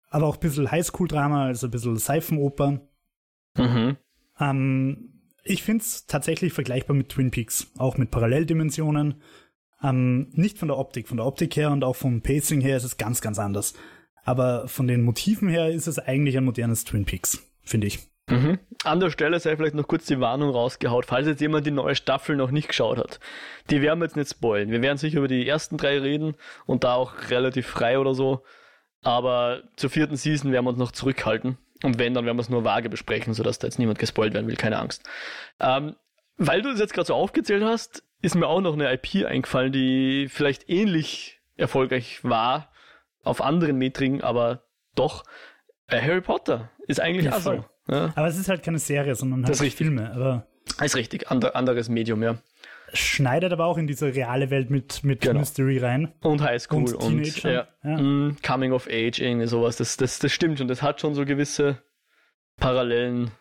aber 0.09 0.27
auch 0.27 0.37
bisschen 0.37 0.71
Highschool-Drama, 0.71 1.47
also 1.47 1.67
ein 1.67 1.71
bisschen 1.71 1.97
Seifenoper. 1.97 2.79
Mhm. 3.57 3.97
Ähm, 4.39 5.21
ich 5.43 5.63
finde 5.63 5.81
es 5.81 6.05
tatsächlich 6.05 6.53
vergleichbar 6.53 6.95
mit 6.95 7.09
Twin 7.09 7.31
Peaks, 7.31 7.67
auch 7.77 7.97
mit 7.97 8.11
Paralleldimensionen. 8.11 9.21
Ähm, 9.83 10.29
nicht 10.31 10.57
von 10.57 10.69
der 10.69 10.77
Optik, 10.77 11.07
von 11.07 11.17
der 11.17 11.25
Optik 11.25 11.55
her 11.55 11.71
und 11.71 11.83
auch 11.83 11.95
vom 11.95 12.21
Pacing 12.21 12.61
her 12.61 12.77
ist 12.77 12.83
es 12.83 12.97
ganz, 12.97 13.21
ganz 13.21 13.39
anders. 13.39 13.73
Aber 14.23 14.67
von 14.67 14.87
den 14.87 15.03
Motiven 15.03 15.49
her 15.49 15.69
ist 15.69 15.87
es 15.87 15.99
eigentlich 15.99 16.37
ein 16.37 16.45
modernes 16.45 16.83
Twin 16.83 17.05
Peaks, 17.05 17.43
finde 17.63 17.87
ich. 17.87 17.99
Mhm. 18.29 18.59
An 18.83 18.99
der 18.99 19.09
Stelle 19.09 19.39
sei 19.39 19.55
vielleicht 19.55 19.75
noch 19.75 19.87
kurz 19.87 20.05
die 20.05 20.19
Warnung 20.19 20.49
rausgehaut, 20.49 21.05
falls 21.05 21.27
jetzt 21.27 21.41
jemand 21.41 21.65
die 21.65 21.71
neue 21.71 21.95
Staffel 21.95 22.35
noch 22.35 22.51
nicht 22.51 22.67
geschaut 22.67 22.97
hat. 22.97 23.19
Die 23.69 23.81
werden 23.81 23.99
wir 23.99 24.05
jetzt 24.05 24.17
nicht 24.17 24.29
spoilen. 24.29 24.69
Wir 24.69 24.81
werden 24.81 24.97
sicher 24.97 25.19
über 25.19 25.27
die 25.27 25.47
ersten 25.47 25.77
drei 25.77 25.97
reden 25.99 26.35
und 26.65 26.83
da 26.83 26.95
auch 26.95 27.13
relativ 27.29 27.67
frei 27.67 27.99
oder 27.99 28.13
so. 28.13 28.43
Aber 29.01 29.63
zur 29.77 29.89
vierten 29.89 30.17
Season 30.17 30.51
werden 30.51 30.65
wir 30.65 30.71
uns 30.71 30.79
noch 30.79 30.91
zurückhalten. 30.91 31.57
Und 31.83 31.99
wenn, 31.99 32.13
dann 32.13 32.25
werden 32.25 32.37
wir 32.37 32.41
es 32.41 32.49
nur 32.49 32.65
vage 32.65 32.89
besprechen, 32.89 33.33
sodass 33.33 33.59
da 33.59 33.67
jetzt 33.67 33.79
niemand 33.79 33.99
gespoilt 33.99 34.33
werden 34.33 34.47
will, 34.47 34.55
keine 34.55 34.79
Angst. 34.79 35.07
Ähm, 35.59 35.95
weil 36.37 36.61
du 36.61 36.71
das 36.71 36.79
jetzt 36.79 36.93
gerade 36.93 37.07
so 37.07 37.15
aufgezählt 37.15 37.63
hast, 37.63 38.03
ist 38.21 38.35
mir 38.35 38.47
auch 38.47 38.61
noch 38.61 38.73
eine 38.73 38.91
IP 38.91 39.25
eingefallen, 39.25 39.71
die 39.71 40.27
vielleicht 40.29 40.69
ähnlich 40.69 41.39
erfolgreich 41.55 42.23
war 42.23 42.71
auf 43.23 43.41
anderen 43.41 43.77
Metriken, 43.77 44.21
aber 44.21 44.63
doch. 44.95 45.23
Äh, 45.87 46.01
Harry 46.01 46.21
Potter 46.21 46.69
ist 46.87 46.99
eigentlich 46.99 47.25
ja, 47.25 47.35
auch 47.35 47.39
so. 47.39 47.65
Ja. 47.89 48.11
Aber 48.15 48.27
es 48.27 48.37
ist 48.37 48.49
halt 48.49 48.63
keine 48.63 48.79
Serie, 48.79 49.15
sondern 49.15 49.45
halt 49.45 49.59
das 49.59 49.73
Filme. 49.73 50.11
Aber 50.13 50.47
ist 50.83 50.95
richtig, 50.95 51.29
Ander, 51.31 51.55
anderes 51.55 51.89
Medium, 51.89 52.21
ja. 52.23 52.37
Schneidet 52.93 53.51
aber 53.51 53.65
auch 53.65 53.77
in 53.77 53.87
diese 53.87 54.13
reale 54.13 54.49
Welt 54.49 54.69
mit, 54.69 55.03
mit 55.03 55.21
genau. 55.21 55.39
Mystery 55.39 55.79
rein. 55.79 56.13
Und 56.21 56.41
Highschool 56.41 56.93
und, 56.93 56.93
und 56.95 57.43
ja, 57.43 57.67
ja. 57.83 57.97
Mm, 57.97 58.37
Coming 58.45 58.71
of 58.71 58.87
Age, 58.87 59.19
irgendwie 59.19 59.47
sowas. 59.47 59.75
Das, 59.75 59.97
das, 59.97 60.19
das 60.19 60.31
stimmt 60.31 60.61
und 60.61 60.69
das 60.69 60.81
hat 60.81 61.01
schon 61.01 61.13
so 61.13 61.25
gewisse 61.25 61.81
Parallelen, 62.55 63.31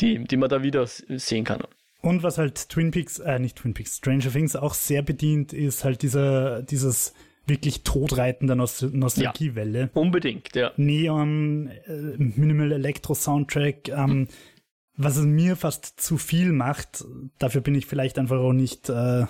die, 0.00 0.24
die 0.24 0.36
man 0.36 0.48
da 0.48 0.62
wieder 0.62 0.86
sehen 0.86 1.44
kann. 1.44 1.62
Und 2.00 2.22
was 2.22 2.38
halt 2.38 2.68
Twin 2.68 2.90
Peaks, 2.90 3.18
äh, 3.18 3.38
nicht 3.38 3.56
Twin 3.56 3.74
Peaks, 3.74 3.96
Stranger 3.96 4.30
Things 4.30 4.56
auch 4.56 4.74
sehr 4.74 5.02
bedient, 5.02 5.52
ist 5.52 5.84
halt 5.84 6.02
dieser, 6.02 6.62
dieses 6.62 7.12
wirklich 7.48 7.82
todreitende 7.82 8.56
Nost 8.56 8.82
Nostalgiewelle. 8.82 9.80
Ja, 9.80 9.90
unbedingt, 9.94 10.54
ja. 10.54 10.72
Neon, 10.76 11.68
äh, 11.86 12.16
Minimal 12.16 12.72
Electro 12.72 13.14
Soundtrack, 13.14 13.88
ähm, 13.88 14.28
was 14.96 15.16
es 15.16 15.24
mir 15.24 15.56
fast 15.56 16.00
zu 16.00 16.18
viel 16.18 16.52
macht. 16.52 17.04
Dafür 17.38 17.60
bin 17.60 17.74
ich 17.74 17.86
vielleicht 17.86 18.18
einfach 18.18 18.38
auch 18.38 18.52
nicht 18.52 18.88
äh, 18.88 19.26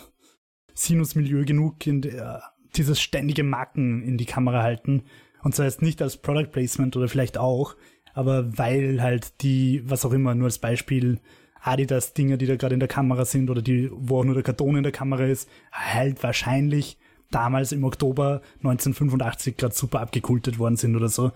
Sinusmilieu 0.75 1.45
genug, 1.45 1.87
in 1.87 2.03
der, 2.03 2.43
dieses 2.77 3.01
ständige 3.01 3.45
Marken 3.45 4.03
in 4.03 4.17
die 4.17 4.27
Kamera 4.27 4.63
halten. 4.63 5.05
Und 5.43 5.55
zwar 5.55 5.67
jetzt 5.67 5.83
nicht 5.83 6.03
als 6.03 6.17
Product 6.17 6.51
Placement 6.51 6.97
oder 6.97 7.09
vielleicht 7.09 7.39
auch, 7.39 7.77
aber 8.15 8.59
weil 8.59 9.01
halt 9.01 9.43
die, 9.43 9.83
was 9.85 10.05
auch 10.05 10.13
immer, 10.13 10.35
nur 10.35 10.47
als 10.47 10.59
Beispiel, 10.59 11.21
Adidas-Dinger, 11.61 12.37
die 12.37 12.47
da 12.47 12.57
gerade 12.57 12.75
in 12.75 12.81
der 12.81 12.89
Kamera 12.89 13.25
sind 13.25 13.51
oder 13.51 13.63
die, 13.63 13.91
wo 13.93 14.21
auch 14.21 14.25
nur 14.25 14.35
der 14.35 14.43
Karton 14.43 14.77
in 14.77 14.83
der 14.83 14.93
Kamera 14.93 15.25
ist, 15.25 15.49
halt 15.73 16.23
wahrscheinlich 16.23 16.99
damals 17.31 17.73
im 17.73 17.85
Oktober 17.85 18.43
1985 18.59 19.57
gerade 19.57 19.75
super 19.75 20.01
abgekultet 20.01 20.59
worden 20.59 20.77
sind 20.77 20.97
oder 20.97 21.09
so. 21.09 21.33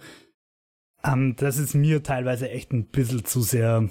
Ähm, 1.05 1.37
das 1.37 1.59
ist 1.59 1.75
mir 1.75 2.03
teilweise 2.03 2.51
echt 2.51 2.73
ein 2.73 2.87
bisschen 2.87 3.25
zu 3.25 3.43
sehr 3.43 3.89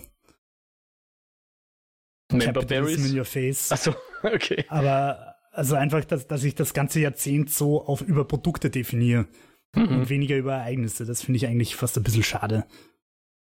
Capitalism 2.29 3.05
in 3.07 3.19
your 3.19 3.25
face. 3.25 3.71
Achso, 3.71 3.93
okay. 4.23 4.65
Aber 4.69 5.35
also 5.51 5.75
einfach, 5.75 6.05
dass, 6.05 6.27
dass 6.27 6.43
ich 6.43 6.55
das 6.55 6.73
ganze 6.73 6.99
Jahrzehnt 7.01 7.49
so 7.49 7.85
auf 7.85 8.01
über 8.01 8.25
Produkte 8.25 8.69
definiere 8.69 9.27
mhm. 9.75 9.87
und 9.87 10.09
weniger 10.09 10.37
über 10.37 10.53
Ereignisse. 10.53 11.05
Das 11.05 11.21
finde 11.21 11.37
ich 11.37 11.47
eigentlich 11.47 11.75
fast 11.75 11.97
ein 11.97 12.03
bisschen 12.03 12.23
schade. 12.23 12.65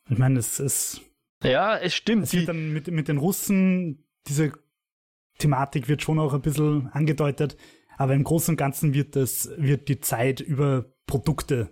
Ich 0.09 0.19
meine, 0.19 0.38
es 0.38 0.59
ist. 0.59 1.02
Ja, 1.43 1.79
es 1.79 1.95
stimmt. 1.95 2.25
Es 2.25 2.33
wird 2.33 2.49
dann 2.49 2.73
mit, 2.73 2.88
mit 2.88 3.09
den 3.09 3.19
Russen, 3.19 4.05
diese 4.26 4.52
Thematik 5.38 5.88
wird 5.88 6.02
schon 6.02 6.19
auch 6.19 6.35
ein 6.35 6.43
bisschen 6.43 6.88
angedeutet. 6.88 7.57
Aber 8.00 8.14
im 8.14 8.25
Großen 8.25 8.54
und 8.54 8.57
Ganzen 8.57 8.95
wird 8.95 9.14
das, 9.14 9.50
wird 9.59 9.88
die 9.88 10.00
Zeit 10.00 10.40
über 10.40 10.87
Produkte 11.04 11.69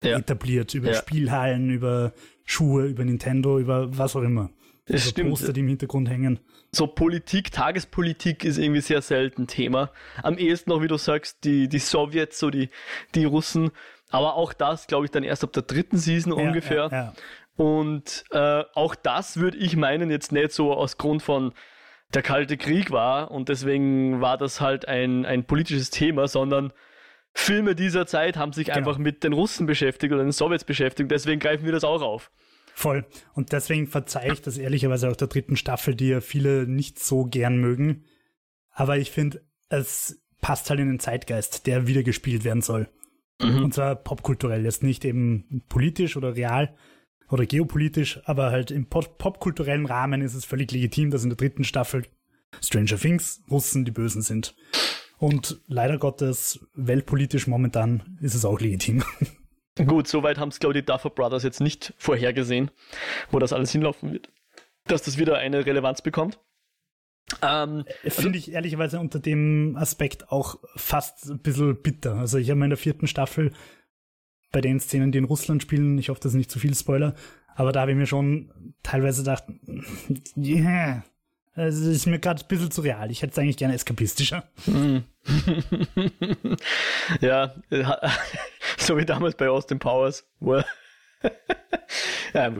ja. 0.00 0.16
etabliert, 0.16 0.74
über 0.74 0.92
ja. 0.92 0.94
Spielhallen, 0.94 1.70
über 1.70 2.12
Schuhe, 2.44 2.86
über 2.86 3.04
Nintendo, 3.04 3.58
über 3.58 3.98
was 3.98 4.14
auch 4.14 4.22
immer. 4.22 4.50
Das 4.84 5.00
also 5.00 5.10
stimmt. 5.10 5.30
Poster, 5.30 5.52
die 5.52 5.58
im 5.58 5.66
Hintergrund 5.66 6.08
hängen. 6.08 6.38
So 6.70 6.86
Politik, 6.86 7.50
Tagespolitik 7.50 8.44
ist 8.44 8.58
irgendwie 8.58 8.80
sehr 8.80 9.02
selten 9.02 9.48
Thema. 9.48 9.90
Am 10.22 10.38
ehesten 10.38 10.70
noch, 10.70 10.82
wie 10.82 10.86
du 10.86 10.98
sagst, 10.98 11.42
die, 11.42 11.68
die 11.68 11.80
Sowjets, 11.80 12.38
so 12.38 12.50
die, 12.50 12.70
die 13.16 13.24
Russen. 13.24 13.72
Aber 14.10 14.36
auch 14.36 14.52
das, 14.52 14.86
glaube 14.86 15.06
ich, 15.06 15.10
dann 15.10 15.24
erst 15.24 15.42
ab 15.42 15.52
der 15.52 15.64
dritten 15.64 15.98
Season 15.98 16.38
ja, 16.38 16.46
ungefähr. 16.46 17.12
Und 17.56 18.22
äh, 18.30 18.62
auch 18.74 18.94
das 18.94 19.38
würde 19.38 19.56
ich 19.56 19.74
meinen, 19.74 20.12
jetzt 20.12 20.30
nicht 20.30 20.52
so 20.52 20.72
aus 20.72 20.96
Grund 20.96 21.24
von 21.24 21.54
der 22.14 22.22
Kalte 22.22 22.56
Krieg 22.56 22.90
war 22.90 23.30
und 23.30 23.48
deswegen 23.48 24.20
war 24.20 24.38
das 24.38 24.60
halt 24.60 24.86
ein, 24.88 25.26
ein 25.26 25.44
politisches 25.44 25.90
Thema, 25.90 26.28
sondern 26.28 26.72
Filme 27.32 27.74
dieser 27.74 28.06
Zeit 28.06 28.36
haben 28.36 28.52
sich 28.52 28.66
genau. 28.66 28.78
einfach 28.78 28.98
mit 28.98 29.24
den 29.24 29.32
Russen 29.32 29.66
beschäftigt 29.66 30.12
oder 30.12 30.22
den 30.22 30.32
Sowjets 30.32 30.64
beschäftigt, 30.64 31.10
deswegen 31.10 31.40
greifen 31.40 31.64
wir 31.64 31.72
das 31.72 31.84
auch 31.84 32.02
auf. 32.02 32.30
Voll. 32.74 33.06
Und 33.34 33.52
deswegen 33.52 33.86
verzeihe 33.86 34.32
ich 34.32 34.42
das 34.42 34.58
ehrlicherweise 34.58 35.08
auch 35.08 35.16
der 35.16 35.28
dritten 35.28 35.56
Staffel, 35.56 35.94
die 35.94 36.08
ja 36.08 36.20
viele 36.20 36.66
nicht 36.66 36.98
so 36.98 37.24
gern 37.24 37.58
mögen. 37.58 38.04
Aber 38.70 38.98
ich 38.98 39.12
finde, 39.12 39.42
es 39.68 40.20
passt 40.40 40.70
halt 40.70 40.80
in 40.80 40.88
den 40.88 40.98
Zeitgeist, 40.98 41.66
der 41.68 41.86
wieder 41.86 42.02
gespielt 42.02 42.44
werden 42.44 42.62
soll. 42.62 42.88
Mhm. 43.40 43.64
Und 43.64 43.74
zwar 43.74 43.94
popkulturell, 43.94 44.64
jetzt 44.64 44.82
nicht 44.82 45.04
eben 45.04 45.62
politisch 45.68 46.16
oder 46.16 46.34
real, 46.34 46.74
oder 47.30 47.46
geopolitisch, 47.46 48.20
aber 48.24 48.50
halt 48.50 48.70
im 48.70 48.86
pop 48.86 49.18
popkulturellen 49.18 49.86
Rahmen 49.86 50.22
ist 50.22 50.34
es 50.34 50.44
völlig 50.44 50.70
legitim, 50.72 51.10
dass 51.10 51.24
in 51.24 51.30
der 51.30 51.36
dritten 51.36 51.64
Staffel 51.64 52.04
Stranger 52.62 52.98
Things 52.98 53.42
Russen 53.50 53.84
die 53.84 53.90
Bösen 53.90 54.22
sind. 54.22 54.54
Und 55.18 55.60
leider 55.66 55.98
Gottes, 55.98 56.66
weltpolitisch 56.74 57.46
momentan 57.46 58.18
ist 58.20 58.34
es 58.34 58.44
auch 58.44 58.60
legitim. 58.60 59.02
Gut, 59.86 60.06
soweit 60.06 60.38
haben 60.38 60.50
es, 60.50 60.60
glaube 60.60 60.76
ich, 60.76 60.84
die 60.84 60.86
Duffer 60.86 61.10
Brothers 61.10 61.42
jetzt 61.42 61.60
nicht 61.60 61.94
vorhergesehen, 61.98 62.70
wo 63.30 63.38
das 63.38 63.52
alles 63.52 63.72
hinlaufen 63.72 64.12
wird. 64.12 64.28
Dass 64.86 65.02
das 65.02 65.18
wieder 65.18 65.38
eine 65.38 65.66
Relevanz 65.66 66.02
bekommt. 66.02 66.38
Ähm, 67.42 67.84
Finde 68.06 68.38
ich 68.38 68.52
ehrlicherweise 68.52 69.00
unter 69.00 69.18
dem 69.18 69.76
Aspekt 69.76 70.30
auch 70.30 70.58
fast 70.76 71.28
ein 71.28 71.40
bisschen 71.40 71.80
bitter. 71.80 72.16
Also 72.16 72.38
ich 72.38 72.50
habe 72.50 72.62
in 72.62 72.70
der 72.70 72.76
vierten 72.76 73.06
Staffel 73.06 73.52
bei 74.54 74.60
den 74.60 74.80
Szenen, 74.80 75.12
die 75.12 75.18
in 75.18 75.24
Russland 75.24 75.60
spielen, 75.60 75.98
ich 75.98 76.08
hoffe, 76.08 76.20
das 76.20 76.32
ist 76.32 76.38
nicht 76.38 76.50
zu 76.50 76.58
viel 76.58 76.74
Spoiler, 76.74 77.14
aber 77.56 77.72
da 77.72 77.80
habe 77.80 77.90
ich 77.90 77.96
mir 77.96 78.06
schon 78.06 78.74
teilweise 78.82 79.22
gedacht, 79.22 79.44
yeah, 80.36 81.04
es 81.56 81.80
ist 81.80 82.06
mir 82.06 82.18
gerade 82.20 82.42
ein 82.42 82.48
bisschen 82.48 82.70
zu 82.70 82.80
real. 82.80 83.10
Ich 83.10 83.22
hätte 83.22 83.32
es 83.32 83.38
eigentlich 83.38 83.56
gerne 83.56 83.74
eskapistischer. 83.74 84.44
ja, 87.20 87.54
so 88.78 88.96
wie 88.96 89.04
damals 89.04 89.36
bei 89.36 89.48
Austin 89.48 89.78
Powers. 89.78 90.26
ja, 92.32 92.52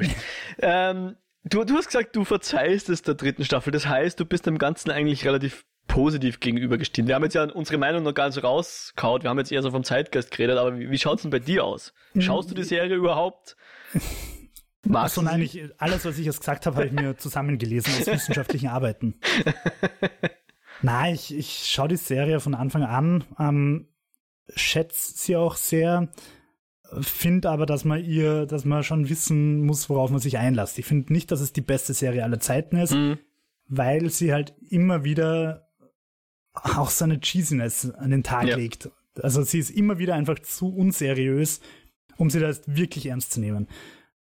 ähm, 0.59 1.17
du, 1.45 1.65
du 1.65 1.75
hast 1.75 1.87
gesagt, 1.87 2.15
du 2.15 2.25
verzeihst 2.25 2.89
es 2.89 3.03
der 3.03 3.15
dritten 3.15 3.45
Staffel. 3.45 3.73
Das 3.73 3.87
heißt, 3.87 4.19
du 4.21 4.25
bist 4.25 4.47
dem 4.47 4.59
Ganzen 4.59 4.91
eigentlich 4.93 5.25
relativ 5.25 5.65
positiv 5.87 6.41
gegenübergestiegen. 6.41 7.09
Wir 7.09 7.15
haben 7.15 7.25
jetzt 7.25 7.35
ja 7.35 7.45
unsere 7.45 7.79
Meinung 7.79 8.03
noch 8.03 8.15
gar 8.15 8.27
nicht 8.27 8.35
so 8.35 8.41
rauskaut. 8.41 9.23
Wir 9.23 9.31
haben 9.31 9.39
jetzt 9.39 9.53
eher 9.53 9.63
so 9.63 9.71
vom 9.71 9.85
Zeitgeist 9.85 10.31
geredet. 10.31 10.59
Aber 10.59 10.79
wie, 10.79 10.91
wie 10.91 10.99
schaut 10.99 11.17
es 11.17 11.23
denn 11.23 11.31
bei 11.31 11.39
dir 11.39 11.65
aus? 11.65 11.93
Schaust 12.19 12.51
du 12.51 12.55
die 12.55 12.65
Serie 12.65 12.97
überhaupt? 12.97 13.57
Magst 14.87 15.19
Achso, 15.19 15.23
nein, 15.23 15.41
ich, 15.41 15.63
alles, 15.79 16.05
was 16.05 16.19
ich 16.19 16.27
jetzt 16.27 16.41
gesagt 16.41 16.67
habe, 16.67 16.77
habe 16.77 16.87
ich 16.87 16.93
mir 16.93 17.17
zusammengelesen 17.19 17.93
aus 17.95 18.07
wissenschaftlichen 18.07 18.69
Arbeiten. 18.69 19.15
nein, 20.83 21.15
ich, 21.15 21.35
ich 21.35 21.67
schaue 21.71 21.89
die 21.89 21.97
Serie 21.97 22.41
von 22.41 22.55
Anfang 22.55 22.83
an, 22.83 23.25
ähm, 23.39 23.89
schätze 24.55 25.15
sie 25.17 25.37
auch 25.37 25.57
sehr, 25.57 26.09
finde 27.01 27.49
aber, 27.49 27.65
dass 27.67 27.85
man 27.85 28.05
ihr, 28.05 28.47
dass 28.47 28.65
man 28.65 28.83
schon 28.83 29.09
wissen 29.09 29.65
muss, 29.65 29.89
worauf 29.89 30.11
man 30.11 30.21
sich 30.21 30.37
einlässt. 30.37 30.79
Ich 30.79 30.85
finde 30.85 31.13
nicht, 31.13 31.31
dass 31.31 31.41
es 31.41 31.53
die 31.53 31.63
beste 31.63 31.95
Serie 31.95 32.23
aller 32.23 32.41
Zeiten 32.41 32.77
ist, 32.77 32.93
mhm. 32.93 33.19
weil 33.69 34.11
sie 34.11 34.35
halt 34.35 34.55
immer 34.69 35.03
wieder 35.03 35.69
auch 36.55 36.91
so 36.91 37.05
eine 37.05 37.21
Cheesiness 37.21 37.91
an 37.91 38.11
den 38.11 38.23
Tag 38.23 38.47
ja. 38.47 38.57
legt. 38.57 38.91
Also 39.21 39.43
sie 39.43 39.59
ist 39.59 39.71
immer 39.71 39.99
wieder 39.99 40.15
einfach 40.15 40.39
zu 40.39 40.75
unseriös, 40.75 41.61
um 42.17 42.31
sie 42.31 42.41
da 42.41 42.53
wirklich 42.67 43.07
ernst 43.07 43.33
zu 43.33 43.41
nehmen. 43.41 43.69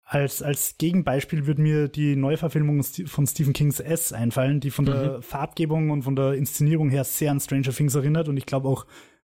Als, 0.04 0.42
als 0.42 0.78
Gegenbeispiel 0.78 1.48
würde 1.48 1.62
mir 1.62 1.90
die 1.90 2.16
Neuverfilmung 2.16 2.82
von 2.84 3.28
Stephen 3.28 3.52
Kings 3.52 3.82
S 3.82 4.14
einfallen, 4.14 4.62
die 4.62 4.72
von 4.72 4.86
mhm. 4.86 4.90
der 4.90 5.22
Farbgebung 5.22 5.90
und 5.90 6.04
von 6.04 6.16
der 6.16 6.34
Inszenierung 6.34 6.90
her 6.90 7.04
sehr 7.04 7.32
an 7.32 7.42
Stranger 7.42 7.74
Things 7.74 7.96
erinnert 7.96 8.30
und 8.30 8.38
ich 8.38 8.46
glaube 8.46 8.70
auch 8.70 8.86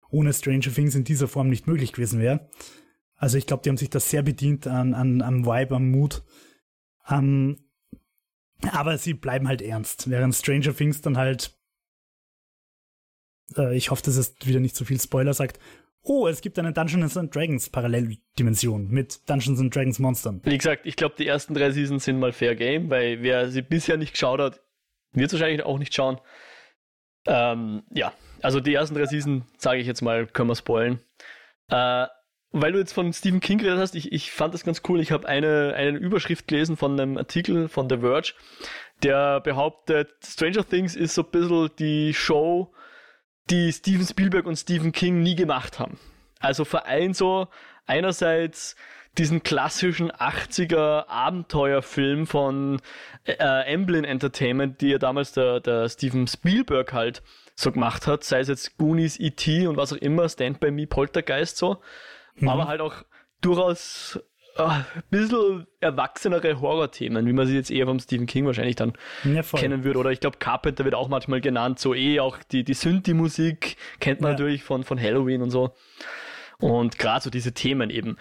ohne 0.09 0.33
Stranger 0.33 0.73
Things 0.73 0.95
in 0.95 1.03
dieser 1.03 1.27
Form 1.27 1.49
nicht 1.49 1.67
möglich 1.67 1.93
gewesen 1.93 2.19
wäre. 2.19 2.49
Also 3.15 3.37
ich 3.37 3.45
glaube, 3.45 3.61
die 3.61 3.69
haben 3.69 3.77
sich 3.77 3.91
das 3.91 4.09
sehr 4.09 4.23
bedient 4.23 4.65
an, 4.65 4.95
an, 4.95 5.21
am 5.21 5.45
Vibe, 5.45 5.75
am 5.75 5.91
Mut. 5.91 6.23
Um, 7.07 7.57
aber 8.71 8.97
sie 8.97 9.13
bleiben 9.13 9.47
halt 9.47 9.61
ernst, 9.61 10.09
während 10.09 10.33
Stranger 10.35 10.75
Things 10.75 11.01
dann 11.01 11.17
halt, 11.17 11.55
äh, 13.57 13.75
ich 13.75 13.91
hoffe, 13.91 14.03
dass 14.03 14.17
es 14.17 14.35
wieder 14.43 14.59
nicht 14.59 14.75
zu 14.75 14.85
viel 14.85 14.99
Spoiler 14.99 15.33
sagt, 15.33 15.59
oh, 16.03 16.27
es 16.27 16.41
gibt 16.41 16.57
eine 16.57 16.73
Dungeons 16.73 17.17
and 17.17 17.33
Dragons 17.33 17.69
Paralleldimension 17.69 18.87
mit 18.89 19.29
Dungeons 19.29 19.59
and 19.59 19.75
Dragons 19.75 19.99
Monstern. 19.99 20.41
Wie 20.43 20.57
gesagt, 20.57 20.85
ich 20.85 20.95
glaube, 20.95 21.15
die 21.17 21.27
ersten 21.27 21.53
drei 21.53 21.71
Seasons 21.71 22.05
sind 22.05 22.19
mal 22.19 22.31
Fair 22.31 22.55
Game, 22.55 22.89
weil 22.89 23.21
wer 23.21 23.49
sie 23.49 23.61
bisher 23.61 23.97
nicht 23.97 24.13
geschaut 24.13 24.39
hat, 24.39 24.61
wird 25.13 25.27
es 25.27 25.39
wahrscheinlich 25.39 25.63
auch 25.63 25.77
nicht 25.77 25.93
schauen. 25.93 26.19
Ähm, 27.27 27.83
ja, 27.91 28.13
also 28.41 28.59
die 28.59 28.73
ersten 28.73 28.95
drei 28.95 29.05
Seasons, 29.05 29.43
sage 29.57 29.79
ich 29.79 29.87
jetzt 29.87 30.01
mal, 30.01 30.25
können 30.25 30.49
wir 30.49 30.55
spoilen. 30.55 30.99
Äh, 31.69 32.07
weil 32.53 32.73
du 32.73 32.79
jetzt 32.79 32.93
von 32.93 33.13
Stephen 33.13 33.39
King 33.39 33.59
geredet 33.59 33.79
hast, 33.79 33.95
ich, 33.95 34.11
ich 34.11 34.31
fand 34.31 34.53
das 34.53 34.65
ganz 34.65 34.81
cool. 34.89 34.99
Ich 34.99 35.11
habe 35.11 35.27
eine, 35.27 35.73
eine 35.75 35.97
Überschrift 35.97 36.47
gelesen 36.47 36.75
von 36.75 36.99
einem 36.99 37.17
Artikel 37.17 37.69
von 37.69 37.89
The 37.89 37.99
Verge, 37.99 38.33
der 39.03 39.39
behauptet, 39.39 40.09
Stranger 40.23 40.67
Things 40.67 40.95
ist 40.95 41.15
so 41.15 41.23
ein 41.23 41.31
bisschen 41.31 41.69
die 41.79 42.13
Show, 42.13 42.73
die 43.49 43.71
Steven 43.71 44.05
Spielberg 44.05 44.45
und 44.45 44.55
Stephen 44.55 44.91
King 44.91 45.21
nie 45.21 45.35
gemacht 45.35 45.79
haben. 45.79 45.99
Also 46.39 46.65
vereint 46.65 47.15
so 47.15 47.47
einerseits 47.85 48.75
diesen 49.17 49.43
klassischen 49.43 50.11
80er 50.11 51.07
Abenteuerfilm 51.07 52.27
von 52.27 52.81
äh, 53.25 53.73
Amblin 53.73 54.05
Entertainment, 54.05 54.79
die 54.81 54.89
ja 54.89 54.97
damals 54.97 55.33
der, 55.33 55.59
der 55.59 55.89
Steven 55.89 56.27
Spielberg 56.27 56.93
halt 56.93 57.21
so 57.55 57.71
gemacht 57.71 58.07
hat, 58.07 58.23
sei 58.23 58.39
es 58.39 58.47
jetzt 58.47 58.77
Goonies, 58.77 59.19
E.T. 59.19 59.67
und 59.67 59.75
was 59.75 59.91
auch 59.91 59.97
immer, 59.97 60.29
Stand 60.29 60.59
By 60.59 60.71
Me, 60.71 60.87
Poltergeist 60.87 61.57
so, 61.57 61.81
mhm. 62.35 62.47
aber 62.47 62.67
halt 62.67 62.79
auch 62.79 63.03
durchaus 63.41 64.19
ein 64.55 64.85
bisschen 65.09 65.67
erwachsenere 65.79 66.59
Horrorthemen, 66.59 67.25
wie 67.25 67.33
man 67.33 67.47
sie 67.47 67.55
jetzt 67.55 67.71
eher 67.71 67.85
vom 67.85 67.99
Stephen 67.99 68.25
King 68.25 68.45
wahrscheinlich 68.45 68.75
dann 68.75 68.93
ja, 69.23 69.41
kennen 69.41 69.83
würde. 69.83 69.99
Oder 69.99 70.11
ich 70.11 70.19
glaube, 70.19 70.37
Carpenter 70.37 70.83
wird 70.85 70.95
auch 70.95 71.07
manchmal 71.07 71.41
genannt, 71.41 71.79
so 71.79 71.93
eh 71.93 72.19
auch 72.19 72.37
die, 72.51 72.63
die 72.63 72.73
Synthi-Musik 72.73 73.77
kennt 73.99 74.21
man 74.21 74.31
ja. 74.31 74.33
natürlich 74.33 74.63
von, 74.63 74.83
von 74.83 74.99
Halloween 74.99 75.41
und 75.41 75.51
so. 75.51 75.73
Und 76.59 76.99
gerade 76.99 77.23
so 77.23 77.29
diese 77.29 77.53
Themen 77.53 77.89
eben, 77.89 78.17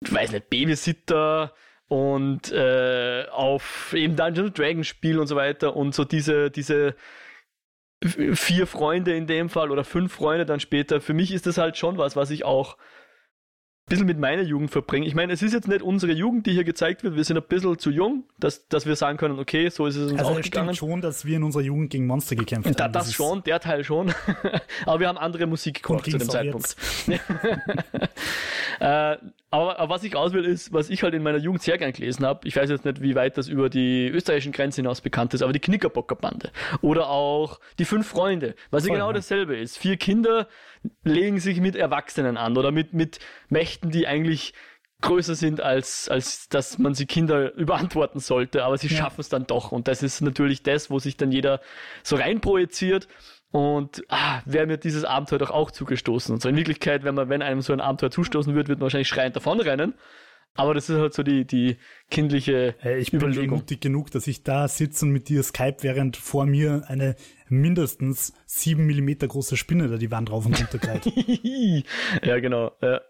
ich 0.00 0.12
weiß 0.12 0.32
nicht, 0.32 0.50
Babysitter 0.50 1.52
und 1.88 2.52
äh, 2.52 3.26
auf 3.30 3.92
eben 3.94 4.16
Dungeons 4.16 4.54
Dragons 4.54 4.86
Spiel 4.86 5.18
und 5.18 5.26
so 5.26 5.36
weiter 5.36 5.76
und 5.76 5.94
so 5.94 6.04
diese, 6.04 6.50
diese 6.50 6.96
vier 8.04 8.66
Freunde 8.66 9.16
in 9.16 9.26
dem 9.26 9.48
Fall 9.48 9.70
oder 9.70 9.84
fünf 9.84 10.12
Freunde 10.12 10.46
dann 10.46 10.60
später. 10.60 11.00
Für 11.00 11.14
mich 11.14 11.32
ist 11.32 11.46
das 11.46 11.58
halt 11.58 11.76
schon 11.76 11.98
was, 11.98 12.14
was 12.14 12.30
ich 12.30 12.44
auch 12.44 12.76
bisschen 13.88 14.06
mit 14.06 14.18
meiner 14.18 14.42
Jugend 14.42 14.70
verbringen. 14.70 15.06
Ich 15.06 15.14
meine, 15.14 15.32
es 15.32 15.42
ist 15.42 15.52
jetzt 15.52 15.68
nicht 15.68 15.82
unsere 15.82 16.12
Jugend, 16.12 16.46
die 16.46 16.52
hier 16.52 16.64
gezeigt 16.64 17.02
wird. 17.02 17.16
Wir 17.16 17.24
sind 17.24 17.36
ein 17.36 17.42
bisschen 17.42 17.78
zu 17.78 17.90
jung, 17.90 18.24
dass, 18.38 18.68
dass 18.68 18.86
wir 18.86 18.96
sagen 18.96 19.18
können, 19.18 19.38
okay, 19.38 19.68
so 19.68 19.86
ist 19.86 19.96
es 19.96 20.12
uns 20.12 20.20
also 20.20 20.32
auch 20.32 20.40
gegangen. 20.40 20.68
Also 20.68 20.86
schon, 20.86 21.00
dass 21.00 21.24
wir 21.24 21.36
in 21.36 21.42
unserer 21.42 21.62
Jugend 21.62 21.90
gegen 21.90 22.06
Monster 22.06 22.36
gekämpft 22.36 22.78
da, 22.78 22.84
haben. 22.84 22.92
Das, 22.92 23.06
das 23.06 23.14
schon, 23.14 23.42
der 23.44 23.60
Teil 23.60 23.84
schon. 23.84 24.12
Aber 24.86 25.00
wir 25.00 25.08
haben 25.08 25.18
andere 25.18 25.46
Musik 25.46 25.76
gekocht 25.76 26.04
zu 26.04 26.18
dem 26.18 26.28
Zeitpunkt. 26.28 26.76
äh, 28.80 29.16
aber, 29.50 29.78
aber, 29.78 29.94
was 29.94 30.04
ich 30.04 30.14
aus 30.14 30.32
will, 30.32 30.44
ist, 30.44 30.72
was 30.72 30.90
ich 30.90 31.02
halt 31.02 31.14
in 31.14 31.22
meiner 31.22 31.38
Jugend 31.38 31.62
sehr 31.62 31.78
gern 31.78 31.92
gelesen 31.92 32.26
habe. 32.26 32.46
Ich 32.46 32.56
weiß 32.56 32.68
jetzt 32.68 32.84
nicht, 32.84 33.00
wie 33.00 33.14
weit 33.14 33.38
das 33.38 33.48
über 33.48 33.70
die 33.70 34.08
österreichischen 34.08 34.52
Grenzen 34.52 34.82
hinaus 34.82 35.00
bekannt 35.00 35.32
ist, 35.32 35.42
aber 35.42 35.52
die 35.52 35.60
Knickerbockerbande. 35.60 36.50
Oder 36.82 37.08
auch 37.08 37.58
die 37.78 37.86
Fünf 37.86 38.06
Freunde, 38.06 38.54
was 38.70 38.86
ja 38.86 38.92
genau 38.92 39.12
dasselbe 39.12 39.56
ist. 39.56 39.78
Vier 39.78 39.96
Kinder 39.96 40.48
legen 41.02 41.40
sich 41.40 41.60
mit 41.60 41.76
Erwachsenen 41.76 42.36
an 42.36 42.58
oder 42.58 42.72
mit, 42.72 42.92
mit 42.92 43.20
Mächten, 43.48 43.90
die 43.90 44.06
eigentlich 44.06 44.52
größer 45.00 45.34
sind, 45.34 45.60
als, 45.60 46.08
als 46.08 46.48
dass 46.48 46.78
man 46.78 46.94
sie 46.94 47.06
Kinder 47.06 47.54
überantworten 47.54 48.20
sollte, 48.20 48.64
aber 48.64 48.78
sie 48.78 48.88
ja. 48.88 48.96
schaffen 48.96 49.20
es 49.20 49.28
dann 49.28 49.46
doch. 49.46 49.72
Und 49.72 49.88
das 49.88 50.02
ist 50.02 50.20
natürlich 50.20 50.62
das, 50.62 50.90
wo 50.90 50.98
sich 50.98 51.16
dann 51.16 51.30
jeder 51.30 51.60
so 52.02 52.16
reinprojiziert 52.16 53.08
und 53.50 54.04
ah, 54.08 54.42
wäre 54.44 54.66
mir 54.66 54.76
dieses 54.76 55.04
Abenteuer 55.04 55.38
doch 55.38 55.50
auch 55.50 55.70
zugestoßen. 55.70 56.34
Und 56.34 56.42
so 56.42 56.48
in 56.48 56.56
Wirklichkeit, 56.56 57.04
wenn 57.04 57.14
man, 57.14 57.28
wenn 57.28 57.42
einem 57.42 57.62
so 57.62 57.72
ein 57.72 57.80
Abenteuer 57.80 58.10
zustoßen 58.10 58.54
würde, 58.54 58.68
wird 58.68 58.78
man 58.78 58.84
wahrscheinlich 58.84 59.08
schreiend 59.08 59.36
davonrennen. 59.36 59.94
Aber 60.54 60.74
das 60.74 60.90
ist 60.90 60.98
halt 60.98 61.14
so 61.14 61.22
die, 61.22 61.46
die 61.46 61.76
kindliche 62.10 62.74
hey, 62.78 62.98
ich 62.98 63.12
Überlegung. 63.12 63.42
bin 63.42 63.58
mutig 63.58 63.80
genug, 63.80 64.10
dass 64.10 64.26
ich 64.26 64.42
da 64.42 64.66
sitze 64.66 65.04
und 65.04 65.12
mit 65.12 65.28
dir 65.28 65.42
Skype, 65.42 65.76
während 65.82 66.16
vor 66.16 66.46
mir 66.46 66.82
eine 66.88 67.14
mindestens 67.48 68.32
sieben 68.44 68.84
Millimeter 68.86 69.28
große 69.28 69.56
Spinne 69.56 69.88
da 69.88 69.96
die 69.96 70.10
Wand 70.10 70.32
rauf 70.32 70.46
und 70.46 70.58
runter 70.58 70.78
greift. 70.80 71.06
ja, 72.24 72.40
genau. 72.40 72.72
Ja. 72.82 73.00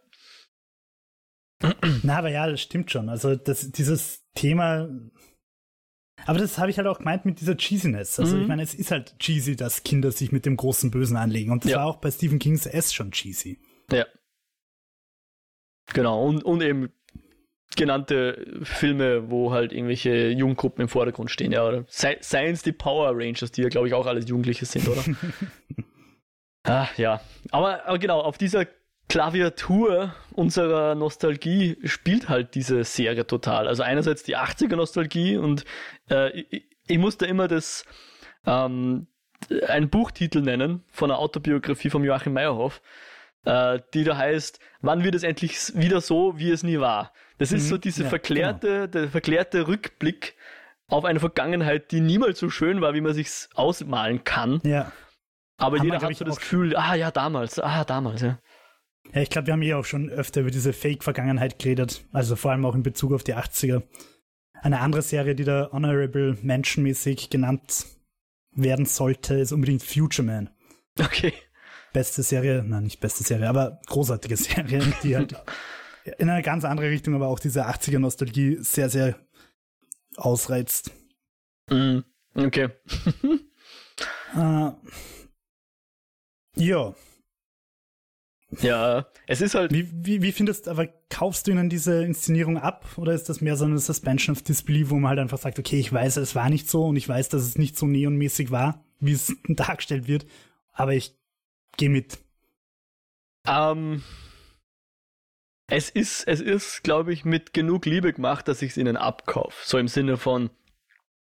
Na, 2.02 2.18
aber 2.18 2.28
ja, 2.30 2.47
das 2.49 2.61
stimmt 2.61 2.90
schon. 2.90 3.09
Also 3.09 3.35
das, 3.35 3.71
dieses 3.71 4.26
Thema 4.35 4.88
aber 6.26 6.38
das 6.38 6.58
habe 6.58 6.70
ich 6.70 6.78
halt 6.78 6.87
auch 6.87 6.98
gemeint 6.98 7.25
mit 7.25 7.40
dieser 7.40 7.56
Cheesiness. 7.56 8.18
Also 8.18 8.37
mhm. 8.37 8.42
ich 8.42 8.48
meine, 8.48 8.62
es 8.62 8.75
ist 8.75 8.90
halt 8.90 9.18
cheesy, 9.18 9.56
dass 9.56 9.82
Kinder 9.82 10.12
sich 10.12 10.32
mit 10.32 10.46
dem 10.46 10.56
großen 10.56 10.90
Bösen 10.90 11.16
anlegen. 11.16 11.52
Und 11.52 11.64
das 11.64 11.72
ja. 11.72 11.78
war 11.78 11.87
auch 11.87 11.96
bei 11.96 12.10
Stephen 12.10 12.38
Kings 12.38 12.66
S 12.66 12.92
schon 12.92 13.12
cheesy. 13.12 13.58
Ja. 13.90 14.06
Genau, 15.94 16.22
und, 16.25 16.44
und 16.44 16.62
eben 16.62 16.90
genannte 17.76 18.60
Filme, 18.62 19.30
wo 19.30 19.52
halt 19.52 19.72
irgendwelche 19.72 20.28
Jugendgruppen 20.28 20.82
im 20.82 20.88
Vordergrund 20.88 21.30
stehen, 21.30 21.52
ja, 21.52 21.66
oder 21.66 21.84
Science 21.88 22.62
die 22.62 22.72
Power 22.72 23.12
Rangers, 23.14 23.52
die 23.52 23.62
ja, 23.62 23.68
glaube 23.68 23.88
ich, 23.88 23.94
auch 23.94 24.06
alles 24.06 24.28
Jugendliche 24.28 24.66
sind, 24.66 24.88
oder? 24.88 25.04
ah, 26.64 26.88
ja. 26.96 27.20
Aber, 27.50 27.87
aber 27.87 27.98
genau, 27.98 28.20
auf 28.20 28.38
dieser 28.38 28.66
Klaviatur 29.08 30.14
unserer 30.32 30.94
Nostalgie 30.94 31.78
spielt 31.84 32.28
halt 32.28 32.54
diese 32.54 32.84
Serie 32.84 33.26
total. 33.26 33.66
Also 33.66 33.82
einerseits 33.82 34.22
die 34.22 34.36
80er 34.36 34.76
Nostalgie 34.76 35.36
und 35.36 35.64
äh, 36.10 36.40
ich, 36.40 36.68
ich 36.86 36.98
musste 36.98 37.26
immer 37.26 37.48
das 37.48 37.84
ähm, 38.46 39.06
einen 39.66 39.88
Buchtitel 39.88 40.40
nennen 40.40 40.84
von 40.90 41.10
einer 41.10 41.20
Autobiografie 41.20 41.90
von 41.90 42.04
Joachim 42.04 42.34
Meyerhoff, 42.34 42.82
äh, 43.44 43.80
die 43.94 44.04
da 44.04 44.16
heißt, 44.16 44.60
wann 44.80 45.04
wird 45.04 45.14
es 45.14 45.22
endlich 45.22 45.74
wieder 45.74 46.00
so, 46.00 46.38
wie 46.38 46.50
es 46.50 46.62
nie 46.62 46.78
war? 46.78 47.12
Das 47.38 47.52
ist 47.52 47.64
mhm, 47.64 47.68
so 47.68 47.78
diese 47.78 48.02
ja, 48.04 48.08
verklärte, 48.08 48.68
genau. 48.68 48.86
der 48.86 49.08
verklärte 49.08 49.68
Rückblick 49.68 50.34
auf 50.88 51.04
eine 51.04 51.20
Vergangenheit, 51.20 51.92
die 51.92 52.00
niemals 52.00 52.38
so 52.38 52.50
schön 52.50 52.80
war, 52.80 52.94
wie 52.94 53.00
man 53.00 53.14
sich's 53.14 53.48
ausmalen 53.54 54.24
kann. 54.24 54.60
Ja. 54.64 54.92
Aber 55.56 55.78
Haben 55.78 55.86
jeder 55.86 56.00
hat 56.00 56.16
so 56.16 56.24
das 56.24 56.38
Gefühl, 56.38 56.76
ah 56.76 56.94
ja, 56.94 57.10
damals, 57.10 57.58
ah, 57.58 57.84
damals, 57.84 58.22
ja. 58.22 58.38
Ja, 59.14 59.22
ich 59.22 59.30
glaube, 59.30 59.46
wir 59.46 59.52
haben 59.54 59.62
ja 59.62 59.76
auch 59.76 59.84
schon 59.84 60.10
öfter 60.10 60.42
über 60.42 60.50
diese 60.50 60.72
Fake-Vergangenheit 60.72 61.58
geredet. 61.58 62.04
Also 62.12 62.36
vor 62.36 62.50
allem 62.50 62.64
auch 62.66 62.74
in 62.74 62.82
Bezug 62.82 63.12
auf 63.12 63.24
die 63.24 63.34
80er. 63.34 63.82
Eine 64.60 64.80
andere 64.80 65.02
Serie, 65.02 65.34
die 65.34 65.44
da 65.44 65.70
Honorable 65.72 66.36
Menschenmäßig 66.42 67.30
genannt 67.30 67.86
werden 68.52 68.86
sollte, 68.86 69.34
ist 69.34 69.52
unbedingt 69.52 69.82
Future 69.82 70.26
Man. 70.26 70.50
Okay. 70.98 71.32
Beste 71.92 72.22
Serie, 72.22 72.62
nein, 72.64 72.84
nicht 72.84 73.00
beste 73.00 73.24
Serie, 73.24 73.48
aber 73.48 73.80
großartige 73.86 74.36
Serie, 74.36 74.82
die 75.02 75.16
halt 75.16 75.34
in 76.18 76.28
eine 76.28 76.42
ganz 76.42 76.64
andere 76.64 76.90
Richtung, 76.90 77.14
aber 77.14 77.28
auch 77.28 77.38
diese 77.38 77.66
80er-Nostalgie 77.66 78.58
sehr, 78.60 78.90
sehr 78.90 79.16
ausreizt. 80.16 80.90
Mm, 81.70 82.00
okay. 82.34 82.68
Äh, 84.36 84.70
ja, 86.54 86.94
Ja, 88.50 89.07
es 89.26 89.40
ist 89.40 89.55
halt. 89.55 89.73
Wie, 89.73 89.88
wie, 89.93 90.23
wie 90.23 90.33
findest 90.33 90.67
du, 90.67 90.71
aber 90.71 90.88
kaufst 91.11 91.47
du 91.47 91.50
ihnen 91.50 91.69
diese 91.69 92.02
Inszenierung 92.02 92.57
ab 92.57 92.87
oder 92.97 93.12
ist 93.12 93.28
das 93.28 93.40
mehr 93.40 93.57
so 93.57 93.67
eine 93.67 93.78
Suspension 93.78 94.35
of 94.35 94.43
Disbelief, 94.43 94.90
wo 94.90 94.95
man 94.95 95.11
halt 95.11 95.19
einfach 95.19 95.38
sagt, 95.38 95.59
okay, 95.59 95.78
ich 95.78 95.93
weiß, 95.93 96.17
es 96.17 96.35
war 96.35 96.49
nicht 96.49 96.69
so 96.69 96.87
und 96.87 96.97
ich 96.97 97.09
weiß, 97.09 97.28
dass 97.28 97.43
es 97.43 97.59
nicht 97.59 97.76
so 97.76 97.87
neonmäßig 97.87 98.50
war, 98.50 98.85
wie 99.00 99.12
es 99.12 99.37
dargestellt 99.49 100.09
wird, 100.09 100.26
aber 100.73 100.95
ich 100.95 101.14
gehe 101.76 101.90
mit. 101.90 102.19
Ähm, 103.47 104.02
es 105.71 105.90
ist, 105.90 106.26
es 106.26 106.40
ist, 106.40 106.83
glaube 106.83 107.12
ich, 107.12 107.26
mit 107.26 107.52
genug 107.52 107.85
Liebe 107.85 108.14
gemacht, 108.14 108.49
dass 108.49 108.62
ich 108.62 108.71
es 108.71 108.76
ihnen 108.78 108.97
abkaufe. 108.97 109.57
So 109.62 109.76
im 109.76 109.88
Sinne 109.88 110.17
von, 110.17 110.49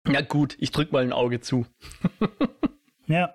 na 0.05 0.23
gut, 0.23 0.57
ich 0.59 0.71
drück 0.71 0.93
mal 0.93 1.03
ein 1.03 1.12
Auge 1.12 1.41
zu. 1.41 1.67
Ja, 3.07 3.35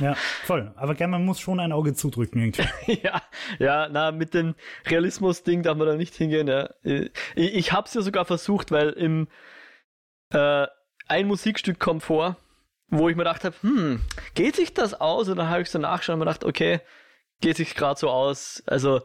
ja, 0.00 0.14
voll. 0.14 0.72
Aber 0.76 0.94
gern, 0.94 1.10
man 1.10 1.24
muss 1.24 1.40
schon 1.40 1.60
ein 1.60 1.72
Auge 1.72 1.94
zudrücken 1.94 2.40
irgendwie. 2.40 3.00
ja, 3.02 3.22
ja, 3.58 3.88
na, 3.90 4.12
mit 4.12 4.34
dem 4.34 4.54
Realismus-Ding 4.86 5.62
darf 5.62 5.76
man 5.76 5.86
da 5.86 5.94
nicht 5.94 6.14
hingehen. 6.14 6.48
Ja. 6.48 6.70
Ich, 6.82 7.10
ich 7.34 7.72
habe 7.72 7.86
es 7.86 7.94
ja 7.94 8.02
sogar 8.02 8.24
versucht, 8.24 8.70
weil 8.70 8.90
im 8.90 9.28
äh, 10.30 10.66
ein 11.06 11.26
Musikstück 11.26 11.78
kommt 11.78 12.02
vor, 12.02 12.36
wo 12.88 13.08
ich 13.08 13.16
mir 13.16 13.24
gedacht 13.24 13.44
habe, 13.44 13.56
hm, 13.62 14.00
geht 14.34 14.56
sich 14.56 14.74
das 14.74 14.94
aus? 14.94 15.28
Und 15.28 15.36
dann 15.36 15.48
habe 15.48 15.62
ich 15.62 15.70
so 15.70 15.78
nachschauen 15.78 16.14
und 16.14 16.20
mir 16.20 16.30
gedacht, 16.30 16.44
okay, 16.44 16.80
geht 17.40 17.56
sich 17.56 17.74
gerade 17.74 17.98
so 17.98 18.10
aus. 18.10 18.62
Also 18.66 19.02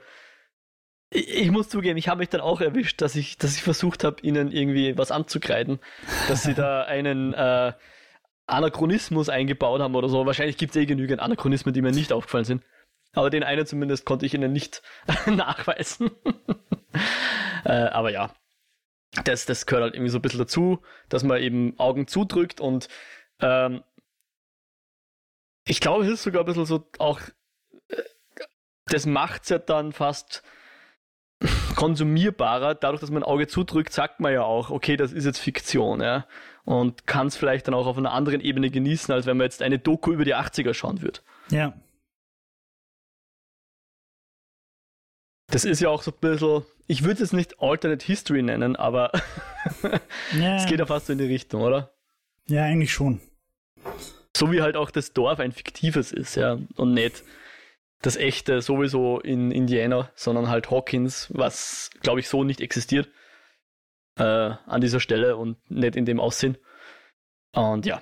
ich, 1.09 1.29
ich 1.29 1.51
muss 1.51 1.69
zugeben, 1.69 1.97
ich 1.97 2.07
habe 2.07 2.19
mich 2.19 2.29
dann 2.29 2.41
auch 2.41 2.61
erwischt, 2.61 3.01
dass 3.01 3.15
ich, 3.15 3.37
dass 3.37 3.55
ich 3.55 3.63
versucht 3.63 4.03
habe, 4.03 4.21
ihnen 4.21 4.51
irgendwie 4.51 4.97
was 4.97 5.11
anzukreiden, 5.11 5.79
dass 6.27 6.43
sie 6.43 6.53
da 6.53 6.83
einen 6.83 7.33
äh, 7.33 7.73
Anachronismus 8.45 9.29
eingebaut 9.29 9.81
haben 9.81 9.95
oder 9.95 10.09
so. 10.09 10.25
Wahrscheinlich 10.25 10.57
gibt 10.57 10.75
es 10.75 10.81
eh 10.81 10.85
genügend 10.85 11.21
Anachronismen, 11.21 11.73
die 11.73 11.81
mir 11.81 11.91
nicht 11.91 12.11
aufgefallen 12.11 12.45
sind. 12.45 12.63
Aber 13.13 13.29
den 13.29 13.43
einen 13.43 13.65
zumindest 13.65 14.05
konnte 14.05 14.25
ich 14.25 14.33
ihnen 14.33 14.51
nicht 14.51 14.81
nachweisen. 15.27 16.11
äh, 17.65 17.71
aber 17.71 18.11
ja, 18.11 18.33
das, 19.23 19.45
das 19.45 19.65
gehört 19.65 19.83
halt 19.83 19.93
irgendwie 19.93 20.11
so 20.11 20.17
ein 20.17 20.21
bisschen 20.21 20.39
dazu, 20.39 20.81
dass 21.09 21.23
man 21.23 21.41
eben 21.41 21.79
Augen 21.79 22.07
zudrückt 22.07 22.59
und 22.59 22.89
ähm, 23.39 23.83
ich 25.65 25.79
glaube, 25.79 26.03
es 26.03 26.11
ist 26.11 26.23
sogar 26.23 26.41
ein 26.41 26.45
bisschen 26.45 26.65
so 26.65 26.89
auch, 26.99 27.19
äh, 27.89 28.03
das 28.87 29.05
macht 29.05 29.43
es 29.43 29.49
ja 29.49 29.59
dann 29.59 29.93
fast 29.93 30.43
konsumierbarer. 31.75 32.75
Dadurch, 32.75 33.01
dass 33.01 33.11
man 33.11 33.23
ein 33.23 33.29
Auge 33.29 33.47
zudrückt, 33.47 33.93
sagt 33.93 34.19
man 34.19 34.33
ja 34.33 34.43
auch, 34.43 34.69
okay, 34.71 34.97
das 34.97 35.13
ist 35.13 35.25
jetzt 35.25 35.39
Fiktion, 35.39 36.01
ja. 36.01 36.27
Und 36.65 37.05
kann 37.07 37.27
es 37.27 37.35
vielleicht 37.35 37.67
dann 37.67 37.73
auch 37.73 37.87
auf 37.87 37.97
einer 37.97 38.13
anderen 38.13 38.39
Ebene 38.39 38.69
genießen, 38.69 39.13
als 39.13 39.25
wenn 39.25 39.37
man 39.37 39.45
jetzt 39.45 39.61
eine 39.61 39.79
Doku 39.79 40.13
über 40.13 40.23
die 40.23 40.35
80er 40.35 40.73
schauen 40.73 41.01
würde. 41.01 41.19
Ja. 41.49 41.73
Das 45.47 45.65
ist 45.65 45.81
ja 45.81 45.89
auch 45.89 46.01
so 46.01 46.11
ein 46.11 46.17
bisschen, 46.21 46.63
ich 46.87 47.03
würde 47.03 47.21
es 47.21 47.33
nicht 47.33 47.61
Alternate 47.61 48.05
History 48.05 48.41
nennen, 48.41 48.75
aber 48.75 49.11
ja. 50.39 50.55
es 50.55 50.65
geht 50.65 50.79
ja 50.79 50.85
fast 50.85 51.07
so 51.07 51.13
in 51.13 51.19
die 51.19 51.25
Richtung, 51.25 51.61
oder? 51.61 51.93
Ja, 52.47 52.63
eigentlich 52.63 52.93
schon. 52.93 53.19
So 54.35 54.51
wie 54.51 54.61
halt 54.61 54.77
auch 54.77 54.89
das 54.89 55.13
Dorf 55.13 55.39
ein 55.39 55.51
fiktives 55.51 56.11
ist, 56.11 56.35
ja, 56.35 56.57
und 56.75 56.93
nicht 56.93 57.23
das 58.01 58.15
echte 58.15 58.61
sowieso 58.61 59.19
in 59.19 59.51
Indiana, 59.51 60.09
sondern 60.15 60.49
halt 60.49 60.71
Hawkins, 60.71 61.27
was 61.33 61.89
glaube 62.01 62.21
ich 62.21 62.29
so 62.29 62.43
nicht 62.43 62.61
existiert 62.61 63.09
äh, 64.17 64.23
an 64.23 64.81
dieser 64.81 64.99
Stelle 64.99 65.37
und 65.37 65.57
nicht 65.69 65.95
in 65.95 66.05
dem 66.05 66.19
Aussehen. 66.19 66.57
Und 67.53 67.85
ja. 67.85 68.01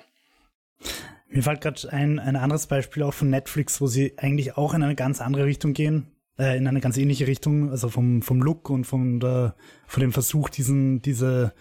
Mir 1.28 1.42
fällt 1.42 1.62
gerade 1.62 1.92
ein, 1.92 2.18
ein 2.18 2.36
anderes 2.36 2.66
Beispiel 2.66 3.02
auch 3.02 3.14
von 3.14 3.30
Netflix, 3.30 3.80
wo 3.80 3.86
sie 3.86 4.18
eigentlich 4.18 4.56
auch 4.56 4.74
in 4.74 4.82
eine 4.82 4.94
ganz 4.94 5.20
andere 5.20 5.46
Richtung 5.46 5.72
gehen, 5.72 6.08
äh, 6.38 6.56
in 6.56 6.66
eine 6.66 6.80
ganz 6.80 6.98
ähnliche 6.98 7.26
Richtung, 7.26 7.70
also 7.70 7.88
vom, 7.88 8.20
vom 8.22 8.42
Look 8.42 8.68
und 8.68 8.84
von, 8.84 9.20
der, 9.20 9.54
von 9.86 10.02
dem 10.02 10.12
Versuch, 10.12 10.50
diesen, 10.50 11.00
diese 11.00 11.54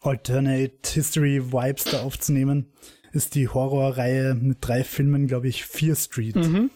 Alternate 0.00 0.90
History 0.92 1.52
Vibes 1.52 1.84
da 1.84 2.02
aufzunehmen, 2.02 2.72
ist 3.12 3.34
die 3.34 3.48
Horrorreihe 3.48 4.34
mit 4.34 4.58
drei 4.60 4.84
Filmen, 4.84 5.26
glaube 5.26 5.48
ich, 5.48 5.64
Fear 5.64 5.96
Street. 5.96 6.36
Mhm. 6.36 6.70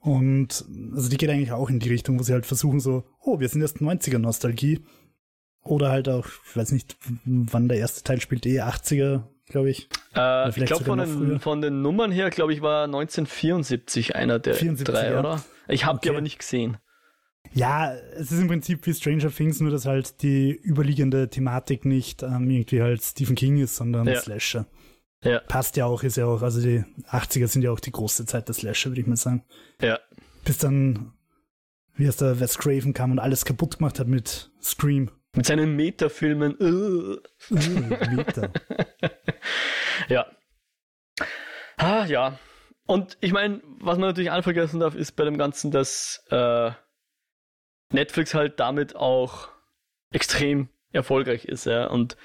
Und 0.00 0.64
also 0.92 1.08
die 1.08 1.16
geht 1.16 1.30
eigentlich 1.30 1.52
auch 1.52 1.70
in 1.70 1.78
die 1.78 1.88
Richtung, 1.88 2.18
wo 2.18 2.24
sie 2.24 2.32
halt 2.32 2.44
versuchen 2.44 2.80
so, 2.80 3.04
oh, 3.20 3.38
wir 3.38 3.48
sind 3.48 3.60
erst 3.62 3.78
90er 3.78 4.18
Nostalgie. 4.18 4.80
Oder 5.64 5.90
halt 5.90 6.08
auch, 6.08 6.26
ich 6.26 6.56
weiß 6.56 6.72
nicht, 6.72 6.96
wann 7.24 7.68
der 7.68 7.78
erste 7.78 8.02
Teil 8.02 8.20
spielt, 8.20 8.46
eh 8.46 8.60
80er, 8.60 9.22
glaube 9.46 9.70
ich. 9.70 9.88
Äh, 10.14 10.48
ich 10.48 10.64
glaube 10.66 10.84
von, 10.84 10.98
den, 10.98 11.40
von 11.40 11.60
den 11.60 11.82
Nummern 11.82 12.10
her, 12.10 12.30
glaube 12.30 12.52
ich, 12.52 12.62
war 12.62 12.84
1974 12.84 14.16
einer 14.16 14.38
der 14.38 14.54
74, 14.54 14.94
drei, 14.94 15.12
ja. 15.12 15.20
oder? 15.20 15.44
Ich 15.68 15.84
habe 15.84 15.98
okay. 15.98 16.08
die 16.08 16.10
aber 16.10 16.20
nicht 16.20 16.38
gesehen. 16.38 16.78
Ja, 17.52 17.94
es 18.14 18.32
ist 18.32 18.40
im 18.40 18.48
Prinzip 18.48 18.86
wie 18.86 18.94
Stranger 18.94 19.30
Things, 19.30 19.60
nur 19.60 19.70
dass 19.70 19.84
halt 19.84 20.22
die 20.22 20.50
überliegende 20.52 21.28
Thematik 21.28 21.84
nicht 21.84 22.22
ähm, 22.22 22.48
irgendwie 22.48 22.82
halt 22.82 23.02
Stephen 23.02 23.36
King 23.36 23.58
ist, 23.58 23.76
sondern 23.76 24.06
ja. 24.06 24.20
Slasher. 24.20 24.66
Ja. 25.22 25.40
Passt 25.40 25.76
ja 25.76 25.86
auch, 25.86 26.02
ist 26.02 26.16
ja 26.16 26.26
auch, 26.26 26.42
also 26.42 26.60
die 26.60 26.84
80er 27.10 27.46
sind 27.46 27.62
ja 27.62 27.70
auch 27.70 27.80
die 27.80 27.92
große 27.92 28.26
Zeit 28.26 28.48
der 28.48 28.54
Slasher, 28.54 28.90
würde 28.90 29.02
ich 29.02 29.06
mal 29.06 29.16
sagen. 29.16 29.44
Ja. 29.80 29.98
Bis 30.44 30.58
dann, 30.58 31.12
wie 31.94 32.06
es 32.06 32.16
der 32.16 32.40
Wes 32.40 32.58
Craven 32.58 32.94
kam 32.94 33.12
und 33.12 33.18
alles 33.18 33.44
kaputt 33.44 33.78
gemacht 33.78 34.00
hat 34.00 34.08
mit 34.08 34.50
Scream. 34.60 35.10
Mit 35.34 35.46
seinen 35.46 35.76
Metafilmen. 35.76 36.56
Uh. 36.60 37.16
Uh, 37.50 37.56
Meta. 38.10 38.50
ja. 40.08 40.26
Ah, 41.76 42.04
ja. 42.04 42.38
Und 42.86 43.16
ich 43.20 43.32
meine, 43.32 43.62
was 43.80 43.98
man 43.98 44.08
natürlich 44.08 44.30
anvergessen 44.30 44.80
darf, 44.80 44.94
ist 44.94 45.12
bei 45.12 45.24
dem 45.24 45.38
Ganzen, 45.38 45.70
dass 45.70 46.24
äh, 46.30 46.72
Netflix 47.92 48.34
halt 48.34 48.60
damit 48.60 48.96
auch 48.96 49.48
extrem 50.12 50.68
erfolgreich 50.92 51.46
ist, 51.46 51.64
ja. 51.64 51.86
Und 51.86 52.16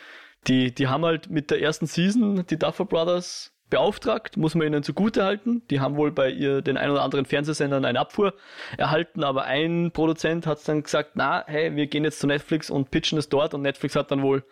die, 0.48 0.74
die 0.74 0.88
haben 0.88 1.06
halt 1.06 1.30
mit 1.30 1.52
der 1.52 1.62
ersten 1.62 1.88
Season 1.88 2.46
die 2.46 2.60
Duffer 2.60 2.86
Brothers 2.86 3.57
beauftragt, 3.70 4.38
muss 4.38 4.56
man 4.56 4.68
ihnen 4.68 4.84
zugute 4.84 5.24
halten. 5.24 5.62
Die 5.70 5.80
haben 5.80 5.96
wohl 5.96 6.12
bei 6.12 6.30
ihr 6.30 6.62
den 6.62 6.78
ein 6.78 6.90
oder 6.90 7.04
anderen 7.04 7.26
Fernsehsendern 7.26 7.86
eine 7.86 8.00
Abfuhr 8.00 8.34
erhalten, 8.78 9.24
aber 9.24 9.46
ein 9.46 9.92
Produzent 9.92 10.48
hat 10.48 10.66
dann 10.68 10.84
gesagt, 10.84 11.12
na, 11.16 11.44
hey, 11.48 11.76
wir 11.76 11.88
gehen 11.88 12.04
jetzt 12.04 12.20
zu 12.20 12.28
Netflix 12.28 12.70
und 12.70 12.92
pitchen 12.92 13.18
es 13.18 13.30
dort 13.30 13.54
und 13.54 13.62
Netflix 13.62 13.96
hat 13.96 14.12
dann 14.12 14.22
wohl 14.22 14.44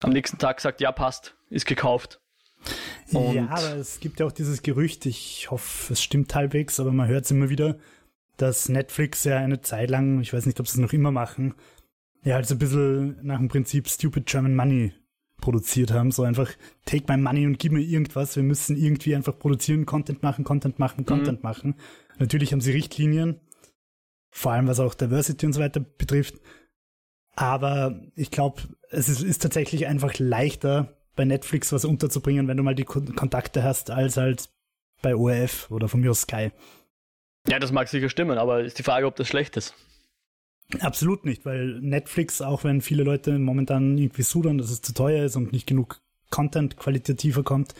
am 0.00 0.10
nächsten 0.10 0.38
Tag 0.38 0.56
gesagt, 0.56 0.80
ja, 0.80 0.92
passt, 0.92 1.34
ist 1.50 1.66
gekauft. 1.66 2.20
Und 3.12 3.34
ja, 3.34 3.48
aber 3.50 3.76
es 3.76 4.00
gibt 4.00 4.20
ja 4.20 4.26
auch 4.26 4.32
dieses 4.32 4.62
Gerücht, 4.62 5.06
ich 5.06 5.50
hoffe, 5.50 5.92
es 5.92 6.02
stimmt 6.02 6.34
halbwegs, 6.34 6.80
aber 6.80 6.92
man 6.92 7.08
hört 7.08 7.24
es 7.24 7.30
immer 7.30 7.50
wieder, 7.50 7.76
dass 8.36 8.68
Netflix 8.68 9.24
ja 9.24 9.38
eine 9.38 9.60
Zeit 9.60 9.90
lang, 9.90 10.20
ich 10.20 10.32
weiß 10.32 10.46
nicht, 10.46 10.58
ob 10.60 10.68
sie 10.68 10.78
es 10.78 10.80
noch 10.80 10.92
immer 10.92 11.10
machen, 11.10 11.54
ja, 12.24 12.36
halt 12.36 12.46
so 12.46 12.54
ein 12.54 12.58
bisschen 12.58 13.18
nach 13.22 13.38
dem 13.38 13.48
Prinzip 13.48 13.88
Stupid 13.88 14.26
German 14.26 14.54
Money 14.54 14.92
produziert 15.42 15.92
haben. 15.92 16.10
So 16.10 16.22
einfach, 16.22 16.50
take 16.86 17.04
my 17.12 17.20
money 17.20 17.44
und 17.44 17.58
gib 17.58 17.72
mir 17.72 17.82
irgendwas. 17.82 18.36
Wir 18.36 18.42
müssen 18.42 18.76
irgendwie 18.76 19.14
einfach 19.14 19.38
produzieren, 19.38 19.84
Content 19.84 20.22
machen, 20.22 20.44
Content 20.44 20.78
machen, 20.78 21.04
Content 21.04 21.40
mhm. 21.40 21.48
machen. 21.48 21.74
Natürlich 22.18 22.52
haben 22.52 22.62
sie 22.62 22.72
Richtlinien, 22.72 23.40
vor 24.30 24.52
allem 24.52 24.66
was 24.68 24.80
auch 24.80 24.94
Diversity 24.94 25.44
und 25.44 25.52
so 25.52 25.60
weiter 25.60 25.80
betrifft. 25.80 26.36
Aber 27.34 28.00
ich 28.16 28.30
glaube, 28.30 28.62
es 28.90 29.10
ist, 29.10 29.22
ist, 29.22 29.42
tatsächlich 29.42 29.86
einfach 29.86 30.18
leichter, 30.18 30.96
bei 31.14 31.24
Netflix 31.26 31.72
was 31.72 31.84
unterzubringen, 31.84 32.48
wenn 32.48 32.56
du 32.56 32.62
mal 32.62 32.74
die 32.74 32.84
Kontakte 32.84 33.62
hast, 33.62 33.90
als 33.90 34.16
halt 34.16 34.48
bei 35.02 35.14
ORF 35.14 35.70
oder 35.70 35.88
von 35.88 36.00
mir 36.00 36.10
aus 36.10 36.22
Sky. 36.22 36.52
Ja, 37.48 37.58
das 37.58 37.72
mag 37.72 37.88
sicher 37.88 38.08
stimmen, 38.08 38.38
aber 38.38 38.62
ist 38.62 38.78
die 38.78 38.82
Frage, 38.82 39.06
ob 39.06 39.16
das 39.16 39.28
schlecht 39.28 39.56
ist. 39.56 39.74
Absolut 40.80 41.24
nicht, 41.24 41.44
weil 41.44 41.80
Netflix, 41.80 42.40
auch 42.40 42.64
wenn 42.64 42.80
viele 42.80 43.02
Leute 43.02 43.38
momentan 43.38 43.98
irgendwie 43.98 44.22
sudern, 44.22 44.58
dass 44.58 44.70
es 44.70 44.82
zu 44.82 44.94
teuer 44.94 45.24
ist 45.24 45.36
und 45.36 45.52
nicht 45.52 45.66
genug 45.66 46.00
Content 46.30 46.76
qualitativer 46.76 47.42
kommt, 47.42 47.74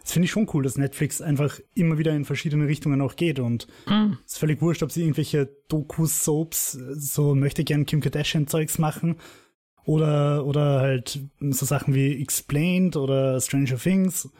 das 0.00 0.12
finde 0.12 0.24
ich 0.24 0.30
schon 0.30 0.48
cool, 0.54 0.62
dass 0.62 0.78
Netflix 0.78 1.20
einfach 1.20 1.60
immer 1.74 1.98
wieder 1.98 2.12
in 2.12 2.24
verschiedene 2.24 2.66
Richtungen 2.66 3.02
auch 3.02 3.16
geht 3.16 3.38
und 3.38 3.66
mhm. 3.86 4.16
es 4.24 4.32
ist 4.32 4.38
völlig 4.38 4.62
wurscht, 4.62 4.82
ob 4.82 4.90
sie 4.90 5.02
irgendwelche 5.02 5.48
Dokus, 5.68 6.24
Soaps, 6.24 6.72
so 6.72 7.34
möchte 7.34 7.64
gern 7.64 7.84
Kim 7.84 8.00
Kardashian 8.00 8.46
Zeugs 8.46 8.78
machen 8.78 9.16
Oder, 9.84 10.46
oder 10.46 10.80
halt 10.80 11.20
so 11.40 11.66
Sachen 11.66 11.94
wie 11.94 12.20
Explained 12.20 12.96
oder 12.96 13.40
Stranger 13.40 13.76
Things. 13.76 14.30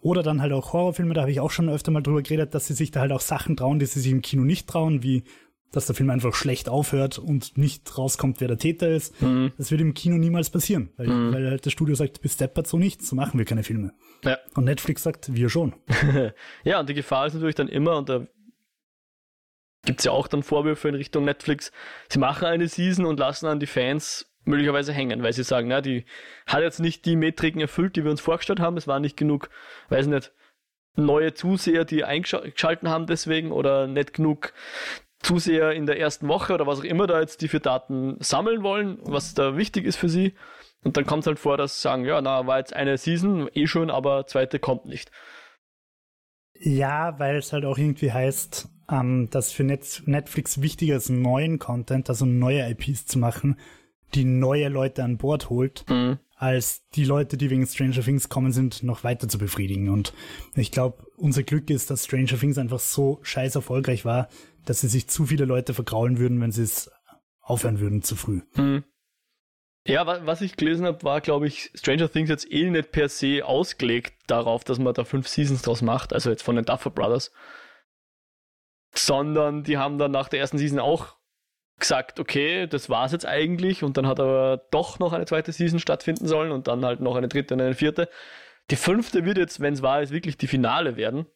Oder 0.00 0.22
dann 0.22 0.40
halt 0.40 0.52
auch 0.52 0.72
Horrorfilme, 0.72 1.12
da 1.12 1.22
habe 1.22 1.30
ich 1.30 1.40
auch 1.40 1.50
schon 1.50 1.68
öfter 1.68 1.90
mal 1.90 2.00
drüber 2.00 2.22
geredet, 2.22 2.54
dass 2.54 2.66
sie 2.66 2.74
sich 2.74 2.90
da 2.90 3.00
halt 3.00 3.12
auch 3.12 3.20
Sachen 3.20 3.56
trauen, 3.56 3.78
die 3.78 3.86
sie 3.86 4.00
sich 4.00 4.10
im 4.10 4.22
Kino 4.22 4.44
nicht 4.44 4.66
trauen, 4.66 5.02
wie 5.02 5.24
dass 5.72 5.86
der 5.86 5.94
Film 5.94 6.10
einfach 6.10 6.34
schlecht 6.34 6.68
aufhört 6.68 7.18
und 7.18 7.56
nicht 7.56 7.96
rauskommt, 7.96 8.40
wer 8.40 8.48
der 8.48 8.58
Täter 8.58 8.88
ist. 8.88 9.20
Mhm. 9.22 9.52
Das 9.56 9.70
wird 9.70 9.80
im 9.80 9.94
Kino 9.94 10.16
niemals 10.16 10.50
passieren, 10.50 10.90
weil, 10.96 11.06
mhm. 11.06 11.32
weil 11.32 11.50
halt 11.50 11.66
das 11.66 11.72
Studio 11.72 11.94
sagt, 11.94 12.20
bis 12.22 12.36
deppert 12.36 12.66
so 12.66 12.76
nicht, 12.76 13.02
so 13.02 13.14
machen 13.14 13.38
wir 13.38 13.44
keine 13.44 13.62
Filme. 13.62 13.92
Ja. 14.24 14.38
Und 14.54 14.64
Netflix 14.64 15.02
sagt, 15.02 15.34
wir 15.34 15.48
schon. 15.48 15.74
ja, 16.64 16.80
und 16.80 16.88
die 16.88 16.94
Gefahr 16.94 17.26
ist 17.26 17.34
natürlich 17.34 17.54
dann 17.54 17.68
immer, 17.68 17.96
und 17.96 18.08
da 18.08 18.26
gibt 19.84 20.00
es 20.00 20.04
ja 20.04 20.12
auch 20.12 20.26
dann 20.26 20.42
Vorwürfe 20.42 20.88
in 20.88 20.94
Richtung 20.94 21.24
Netflix, 21.24 21.72
sie 22.08 22.18
machen 22.18 22.46
eine 22.46 22.68
Season 22.68 23.06
und 23.06 23.18
lassen 23.18 23.46
dann 23.46 23.60
die 23.60 23.66
Fans 23.66 24.26
möglicherweise 24.44 24.92
hängen, 24.92 25.22
weil 25.22 25.32
sie 25.32 25.44
sagen, 25.44 25.68
na, 25.68 25.80
die 25.80 26.04
hat 26.46 26.62
jetzt 26.62 26.80
nicht 26.80 27.04
die 27.04 27.16
Metriken 27.16 27.60
erfüllt, 27.60 27.96
die 27.96 28.04
wir 28.04 28.10
uns 28.10 28.20
vorgestellt 28.20 28.60
haben, 28.60 28.76
es 28.76 28.88
war 28.88 29.00
nicht 29.00 29.16
genug, 29.16 29.50
weiß 29.88 30.06
nicht, 30.06 30.32
neue 30.96 31.34
Zuseher, 31.34 31.84
die 31.84 32.04
eingeschalten 32.04 32.88
haben 32.88 33.06
deswegen 33.06 33.52
oder 33.52 33.86
nicht 33.86 34.14
genug 34.14 34.52
Zuseher 35.22 35.72
in 35.72 35.86
der 35.86 35.98
ersten 35.98 36.28
Woche 36.28 36.54
oder 36.54 36.66
was 36.66 36.80
auch 36.80 36.84
immer 36.84 37.06
da 37.06 37.20
jetzt 37.20 37.42
die 37.42 37.48
für 37.48 37.60
Daten 37.60 38.16
sammeln 38.20 38.62
wollen, 38.62 38.98
was 39.02 39.34
da 39.34 39.56
wichtig 39.56 39.84
ist 39.84 39.96
für 39.96 40.08
sie. 40.08 40.34
Und 40.82 40.96
dann 40.96 41.04
kommt 41.04 41.24
es 41.24 41.26
halt 41.26 41.38
vor, 41.38 41.56
dass 41.56 41.76
sie 41.76 41.82
sagen, 41.82 42.04
ja, 42.04 42.20
na, 42.20 42.46
war 42.46 42.58
jetzt 42.58 42.74
eine 42.74 42.96
Season, 42.96 43.48
eh 43.52 43.66
schon, 43.66 43.90
aber 43.90 44.26
zweite 44.26 44.58
kommt 44.58 44.86
nicht. 44.86 45.10
Ja, 46.54 47.18
weil 47.18 47.36
es 47.36 47.52
halt 47.52 47.64
auch 47.64 47.78
irgendwie 47.78 48.12
heißt, 48.12 48.68
ähm, 48.90 49.28
dass 49.30 49.52
für 49.52 49.64
Net 49.64 50.02
Netflix 50.06 50.62
wichtiger 50.62 50.96
ist, 50.96 51.10
neuen 51.10 51.58
Content, 51.58 52.08
also 52.08 52.24
neue 52.24 52.68
IPs 52.70 53.06
zu 53.06 53.18
machen, 53.18 53.58
die 54.14 54.24
neue 54.24 54.68
Leute 54.68 55.04
an 55.04 55.18
Bord 55.18 55.50
holt, 55.50 55.84
mhm. 55.88 56.18
als 56.36 56.86
die 56.94 57.04
Leute, 57.04 57.36
die 57.36 57.50
wegen 57.50 57.66
Stranger 57.66 58.02
Things 58.02 58.28
kommen 58.28 58.52
sind, 58.52 58.82
noch 58.82 59.04
weiter 59.04 59.28
zu 59.28 59.38
befriedigen. 59.38 59.88
Und 59.88 60.12
ich 60.54 60.70
glaube, 60.70 61.06
unser 61.16 61.42
Glück 61.42 61.70
ist, 61.70 61.90
dass 61.90 62.04
Stranger 62.04 62.38
Things 62.38 62.58
einfach 62.58 62.80
so 62.80 63.20
scheiß 63.22 63.54
erfolgreich 63.54 64.04
war, 64.04 64.28
dass 64.64 64.80
sie 64.80 64.88
sich 64.88 65.08
zu 65.08 65.26
viele 65.26 65.44
Leute 65.44 65.74
vergraulen 65.74 66.18
würden, 66.18 66.40
wenn 66.40 66.52
sie 66.52 66.62
es 66.62 66.90
aufhören 67.40 67.80
würden 67.80 68.02
zu 68.02 68.16
früh. 68.16 68.42
Hm. 68.54 68.84
Ja, 69.86 70.06
was 70.26 70.42
ich 70.42 70.56
gelesen 70.56 70.84
habe, 70.86 71.02
war, 71.04 71.20
glaube 71.20 71.46
ich, 71.46 71.70
Stranger 71.74 72.10
Things 72.10 72.28
jetzt 72.28 72.50
eh 72.52 72.68
nicht 72.68 72.92
per 72.92 73.08
se 73.08 73.44
ausgelegt 73.44 74.14
darauf, 74.26 74.62
dass 74.62 74.78
man 74.78 74.92
da 74.92 75.04
fünf 75.04 75.26
Seasons 75.26 75.62
draus 75.62 75.80
macht, 75.80 76.12
also 76.12 76.30
jetzt 76.30 76.42
von 76.42 76.56
den 76.56 76.66
Duffer 76.66 76.90
Brothers. 76.90 77.32
Sondern 78.92 79.64
die 79.64 79.78
haben 79.78 79.98
dann 79.98 80.10
nach 80.10 80.28
der 80.28 80.40
ersten 80.40 80.58
Season 80.58 80.78
auch 80.78 81.16
gesagt, 81.78 82.20
okay, 82.20 82.66
das 82.66 82.90
war's 82.90 83.12
jetzt 83.12 83.24
eigentlich 83.24 83.82
und 83.82 83.96
dann 83.96 84.06
hat 84.06 84.20
aber 84.20 84.66
doch 84.70 84.98
noch 84.98 85.14
eine 85.14 85.24
zweite 85.24 85.50
Season 85.50 85.78
stattfinden 85.78 86.28
sollen 86.28 86.52
und 86.52 86.68
dann 86.68 86.84
halt 86.84 87.00
noch 87.00 87.16
eine 87.16 87.28
dritte 87.28 87.54
und 87.54 87.62
eine 87.62 87.74
vierte. 87.74 88.10
Die 88.70 88.76
fünfte 88.76 89.24
wird 89.24 89.38
jetzt, 89.38 89.60
wenn 89.60 89.72
es 89.72 89.82
wahr 89.82 90.02
ist, 90.02 90.12
wirklich 90.12 90.36
die 90.36 90.46
Finale 90.46 90.96
werden. 90.96 91.26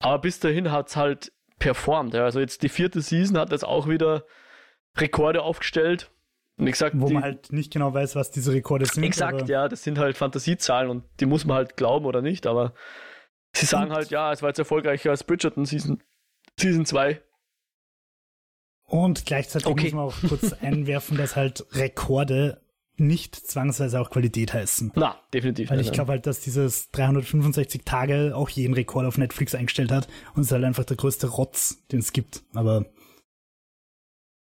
Aber 0.00 0.18
bis 0.18 0.40
dahin 0.40 0.72
hat 0.72 0.88
es 0.88 0.96
halt 0.96 1.32
performt. 1.58 2.14
Ja. 2.14 2.24
Also 2.24 2.40
jetzt 2.40 2.62
die 2.62 2.68
vierte 2.68 3.00
Season 3.00 3.38
hat 3.38 3.50
jetzt 3.52 3.64
auch 3.64 3.88
wieder 3.88 4.24
Rekorde 4.96 5.42
aufgestellt. 5.42 6.10
Und 6.58 6.66
ich 6.66 6.76
sag, 6.76 6.92
Wo 6.94 7.06
die, 7.06 7.14
man 7.14 7.22
halt 7.22 7.52
nicht 7.52 7.72
genau 7.72 7.94
weiß, 7.94 8.14
was 8.14 8.30
diese 8.30 8.52
Rekorde 8.52 8.86
sind. 8.86 9.02
Exakt, 9.04 9.48
ja, 9.48 9.68
das 9.68 9.82
sind 9.82 9.98
halt 9.98 10.16
Fantasiezahlen 10.16 10.90
und 10.90 11.04
die 11.18 11.26
muss 11.26 11.44
man 11.44 11.56
halt 11.56 11.76
glauben 11.76 12.04
oder 12.04 12.20
nicht, 12.20 12.46
aber 12.46 12.74
sie 13.54 13.66
sagen 13.66 13.90
halt, 13.92 14.10
ja, 14.10 14.32
es 14.32 14.42
war 14.42 14.50
jetzt 14.50 14.58
erfolgreicher 14.58 15.10
als 15.10 15.24
Bridgerton 15.24 15.64
Season, 15.64 16.02
Season 16.58 16.84
2. 16.84 17.22
Und 18.84 19.24
gleichzeitig 19.24 19.66
okay. 19.66 19.84
muss 19.84 19.92
man 19.92 20.04
auch 20.04 20.28
kurz 20.28 20.52
einwerfen, 20.60 21.16
dass 21.16 21.34
halt 21.34 21.64
Rekorde 21.72 22.61
nicht 23.02 23.36
zwangsweise 23.36 24.00
auch 24.00 24.10
Qualität 24.10 24.54
heißen. 24.54 24.92
Na, 24.94 25.20
definitiv. 25.34 25.70
Weil 25.70 25.80
ich 25.80 25.92
glaube 25.92 26.12
halt, 26.12 26.26
dass 26.26 26.40
dieses 26.40 26.90
365 26.90 27.82
Tage 27.84 28.34
auch 28.34 28.48
jeden 28.48 28.74
Rekord 28.74 29.06
auf 29.06 29.18
Netflix 29.18 29.54
eingestellt 29.54 29.92
hat 29.92 30.08
und 30.34 30.42
es 30.42 30.48
ist 30.48 30.52
halt 30.52 30.64
einfach 30.64 30.84
der 30.84 30.96
größte 30.96 31.28
Rotz, 31.28 31.78
den 31.90 32.00
es 32.00 32.12
gibt. 32.12 32.42
Aber 32.54 32.86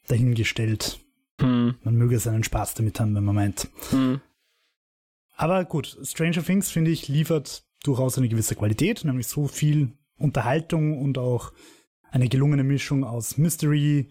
dahingestellt. 0.08 1.00
Hm. 1.39 1.76
Man 1.84 1.96
möge 1.96 2.20
seinen 2.20 2.43
Spaß 2.43 2.74
damit 2.74 3.00
haben, 3.00 3.15
wenn 3.15 3.24
man 3.24 3.36
meint. 3.36 3.70
Hm. 3.91 4.22
Aber 5.36 5.65
gut, 5.65 5.98
Stranger 6.04 6.43
Things, 6.43 6.72
finde 6.72 6.91
ich, 6.91 7.08
liefert 7.08 7.63
durchaus 7.84 8.17
eine 8.17 8.28
gewisse 8.28 8.56
Qualität, 8.56 9.04
nämlich 9.06 9.28
so 9.28 9.48
viel 9.48 9.91
Unterhaltung 10.17 11.00
und 11.00 11.17
auch 11.20 11.54
eine 12.10 12.28
gelungene 12.28 12.63
Mischung 12.63 13.04
aus 13.04 13.38
Mystery, 13.38 14.10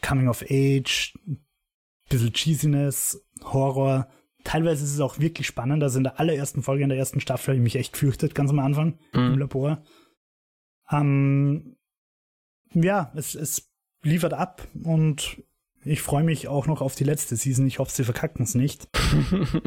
Coming 0.00 0.28
of 0.28 0.44
Age, 0.48 1.18
bisschen 2.08 2.32
Cheesiness, 2.32 3.20
Horror. 3.52 4.08
Teilweise 4.42 4.84
ist 4.84 4.92
es 4.92 5.00
auch 5.00 5.18
wirklich 5.18 5.46
spannend. 5.46 5.82
Also 5.82 5.98
in 5.98 6.04
der 6.04 6.20
allerersten 6.20 6.62
Folge, 6.62 6.82
in 6.82 6.90
der 6.90 6.98
ersten 6.98 7.20
Staffel, 7.20 7.48
habe 7.48 7.56
ich 7.56 7.62
mich 7.62 7.76
echt 7.76 7.96
fürchtet, 7.96 8.34
ganz 8.34 8.50
am 8.50 8.58
Anfang 8.58 8.98
mhm. 9.12 9.32
im 9.32 9.38
Labor. 9.38 9.82
Ähm, 10.90 11.76
ja, 12.74 13.12
es, 13.14 13.34
es 13.34 13.70
liefert 14.02 14.34
ab 14.34 14.66
und 14.82 15.42
ich 15.84 16.02
freue 16.02 16.24
mich 16.24 16.48
auch 16.48 16.66
noch 16.66 16.80
auf 16.80 16.94
die 16.94 17.04
letzte 17.04 17.36
Season. 17.36 17.66
Ich 17.66 17.78
hoffe, 17.78 17.92
sie 17.92 18.04
verkacken 18.04 18.44
es 18.44 18.54
nicht. 18.54 18.88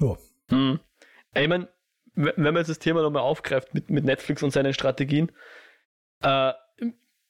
oh. 0.00 0.16
Hm. 0.48 0.80
Ich 1.34 1.48
meine, 1.48 1.68
wenn 2.14 2.34
man 2.36 2.56
jetzt 2.56 2.68
das 2.68 2.78
Thema 2.78 3.02
nochmal 3.02 3.22
aufgreift 3.22 3.74
mit, 3.74 3.90
mit 3.90 4.04
Netflix 4.04 4.42
und 4.42 4.52
seinen 4.52 4.74
Strategien, 4.74 5.32
äh, 6.22 6.52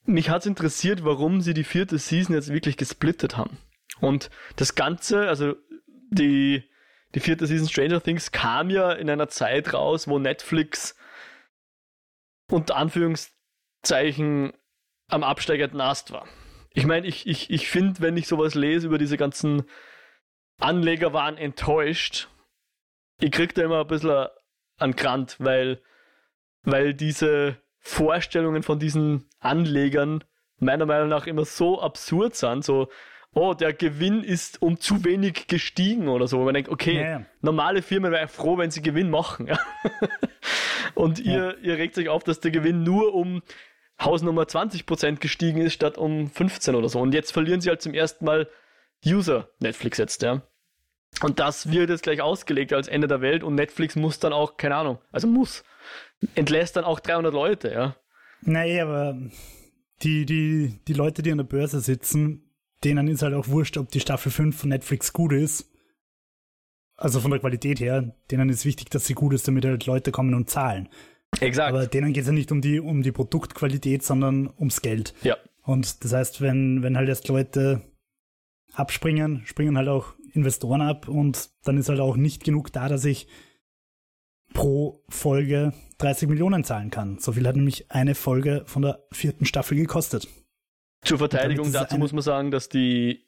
mich 0.04 0.30
hat 0.30 0.42
es 0.42 0.46
interessiert, 0.46 1.04
warum 1.04 1.40
sie 1.40 1.54
die 1.54 1.64
vierte 1.64 1.98
Season 1.98 2.34
jetzt 2.34 2.52
wirklich 2.52 2.76
gesplittet 2.76 3.36
haben. 3.36 3.58
Und 4.00 4.30
das 4.56 4.74
Ganze, 4.74 5.28
also 5.28 5.54
die, 6.11 6.64
die 7.14 7.20
vierte 7.20 7.46
Season 7.46 7.68
Stranger 7.68 8.02
Things 8.02 8.32
kam 8.32 8.70
ja 8.70 8.92
in 8.92 9.09
einer 9.09 9.28
Zeit 9.28 9.72
raus, 9.72 10.09
wo 10.09 10.18
Netflix 10.18 10.96
unter 12.48 12.76
Anführungszeichen 12.76 14.52
am 15.09 15.22
absteigenden 15.22 15.80
Ast 15.80 16.12
war. 16.12 16.26
Ich 16.72 16.87
meine, 16.87 17.06
ich, 17.06 17.26
ich, 17.26 17.50
ich 17.50 17.68
finde, 17.68 18.00
wenn 18.00 18.16
ich 18.16 18.26
sowas 18.26 18.54
lese 18.54 18.87
über 18.87 18.98
diese 18.98 19.16
ganzen 19.16 19.64
Anleger 20.59 21.12
waren 21.12 21.38
enttäuscht, 21.38 22.28
ich 23.18 23.30
krieg 23.30 23.54
da 23.54 23.62
immer 23.62 23.80
ein 23.80 23.87
bisschen 23.87 24.26
an 24.76 24.94
Grant, 24.94 25.37
weil, 25.38 25.80
weil 26.62 26.92
diese 26.92 27.56
Vorstellungen 27.78 28.62
von 28.62 28.78
diesen 28.78 29.26
Anlegern 29.38 30.22
meiner 30.59 30.87
Meinung 30.87 31.09
nach 31.09 31.26
immer 31.26 31.44
so 31.44 31.80
absurd 31.80 32.35
sind, 32.35 32.64
so, 32.64 32.90
oh, 33.37 33.53
der 33.53 33.75
Gewinn 33.75 34.25
ist 34.25 34.62
um 34.62 34.81
zu 34.81 35.05
wenig 35.05 35.46
gestiegen 35.46 36.09
oder 36.09 36.27
so. 36.27 36.42
man 36.42 36.55
denkt, 36.55 36.70
okay, 36.70 36.94
ja, 36.94 37.11
ja. 37.11 37.27
normale 37.42 37.83
Firmen 37.83 38.11
wären 38.11 38.29
froh, 38.29 38.57
wenn 38.57 38.70
sie 38.70 38.81
Gewinn 38.81 39.11
machen. 39.11 39.51
Und 40.94 41.18
ihr, 41.18 41.59
ihr 41.62 41.77
regt 41.77 41.94
sich 41.94 42.09
auf, 42.09 42.25
dass 42.25 42.40
der 42.40 42.51
Gewinn 42.51 42.83
nur 42.83 43.14
um 43.14 43.42
Hausnummer 44.01 44.44
20% 44.44 45.18
gestiegen 45.18 45.61
ist, 45.61 45.75
statt 45.75 45.99
um 45.99 46.31
15 46.31 46.75
oder 46.75 46.88
so. 46.88 46.99
Und 46.99 47.12
jetzt 47.12 47.31
verlieren 47.31 47.61
sie 47.61 47.68
halt 47.68 47.83
zum 47.83 47.92
ersten 47.92 48.25
Mal 48.25 48.49
User 49.05 49.51
Netflix 49.59 49.99
jetzt, 49.99 50.22
ja. 50.22 50.42
Und 51.22 51.38
das 51.38 51.70
wird 51.70 51.90
jetzt 51.90 52.03
gleich 52.03 52.22
ausgelegt 52.22 52.72
als 52.72 52.88
Ende 52.88 53.07
der 53.07 53.20
Welt 53.20 53.42
und 53.42 53.55
Netflix 53.55 53.96
muss 53.96 54.18
dann 54.18 54.33
auch, 54.33 54.57
keine 54.57 54.77
Ahnung, 54.77 54.99
also 55.12 55.29
muss, 55.29 55.62
entlässt 56.35 56.77
dann 56.77 56.85
auch 56.85 57.01
300 57.01 57.35
Leute, 57.35 57.70
ja. 57.70 57.96
Naja, 58.40 58.85
aber 58.85 59.18
die, 60.03 60.25
die, 60.25 60.81
die 60.88 60.92
Leute, 60.94 61.22
die 61.22 61.33
an 61.33 61.38
der 61.38 61.44
Börse 61.44 61.81
sitzen, 61.81 62.45
denen 62.84 63.08
ist 63.08 63.22
halt 63.22 63.34
auch 63.34 63.48
wurscht, 63.48 63.76
ob 63.78 63.90
die 63.90 64.00
Staffel 64.00 64.30
5 64.30 64.56
von 64.58 64.68
Netflix 64.68 65.12
gut 65.12 65.32
ist. 65.32 65.70
Also 66.96 67.20
von 67.20 67.30
der 67.30 67.40
Qualität 67.40 67.80
her, 67.80 68.14
denen 68.30 68.48
ist 68.48 68.64
wichtig, 68.64 68.88
dass 68.90 69.06
sie 69.06 69.14
gut 69.14 69.34
ist, 69.34 69.46
damit 69.46 69.64
halt 69.64 69.86
Leute 69.86 70.12
kommen 70.12 70.34
und 70.34 70.48
zahlen. 70.48 70.88
Exakt. 71.40 71.68
Aber 71.68 71.86
denen 71.86 72.12
geht 72.12 72.22
es 72.22 72.28
ja 72.28 72.32
nicht 72.32 72.52
um 72.52 72.60
die, 72.60 72.80
um 72.80 73.02
die 73.02 73.12
Produktqualität, 73.12 74.02
sondern 74.02 74.48
ums 74.58 74.80
Geld. 74.80 75.14
Ja. 75.22 75.36
Und 75.62 76.04
das 76.04 76.12
heißt, 76.12 76.40
wenn, 76.40 76.82
wenn 76.82 76.96
halt 76.96 77.08
erst 77.08 77.28
Leute 77.28 77.82
abspringen, 78.72 79.42
springen 79.44 79.76
halt 79.76 79.88
auch 79.88 80.14
Investoren 80.32 80.82
ab 80.82 81.08
und 81.08 81.50
dann 81.64 81.76
ist 81.76 81.88
halt 81.88 82.00
auch 82.00 82.16
nicht 82.16 82.44
genug 82.44 82.72
da, 82.72 82.88
dass 82.88 83.04
ich 83.04 83.26
pro 84.52 85.04
Folge 85.08 85.72
30 85.98 86.28
Millionen 86.28 86.64
zahlen 86.64 86.90
kann. 86.90 87.18
So 87.18 87.32
viel 87.32 87.46
hat 87.46 87.56
nämlich 87.56 87.90
eine 87.90 88.14
Folge 88.14 88.62
von 88.66 88.82
der 88.82 89.04
vierten 89.12 89.44
Staffel 89.44 89.76
gekostet. 89.76 90.28
Zur 91.07 91.19
Verteidigung 91.19 91.73
dazu 91.73 91.99
muss 91.99 92.12
man 92.12 92.23
sagen, 92.23 92.51
dass 92.51 92.69
die 92.69 93.25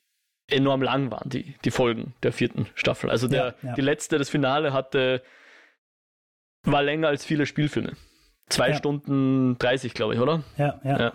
enorm 0.48 0.82
lang 0.82 1.10
waren, 1.10 1.28
die, 1.28 1.54
die 1.64 1.70
Folgen 1.70 2.14
der 2.22 2.32
vierten 2.32 2.66
Staffel. 2.74 3.10
Also 3.10 3.28
der, 3.28 3.56
ja, 3.62 3.68
ja. 3.68 3.74
die 3.74 3.80
letzte, 3.82 4.18
das 4.18 4.30
Finale 4.30 4.72
hatte, 4.72 5.22
war 6.62 6.82
länger 6.82 7.08
als 7.08 7.24
viele 7.24 7.46
Spielfilme. 7.46 7.92
Zwei 8.48 8.70
ja. 8.70 8.76
Stunden 8.76 9.58
30, 9.58 9.92
glaube 9.92 10.14
ich, 10.14 10.20
oder? 10.20 10.42
Ja, 10.56 10.80
ja. 10.82 11.12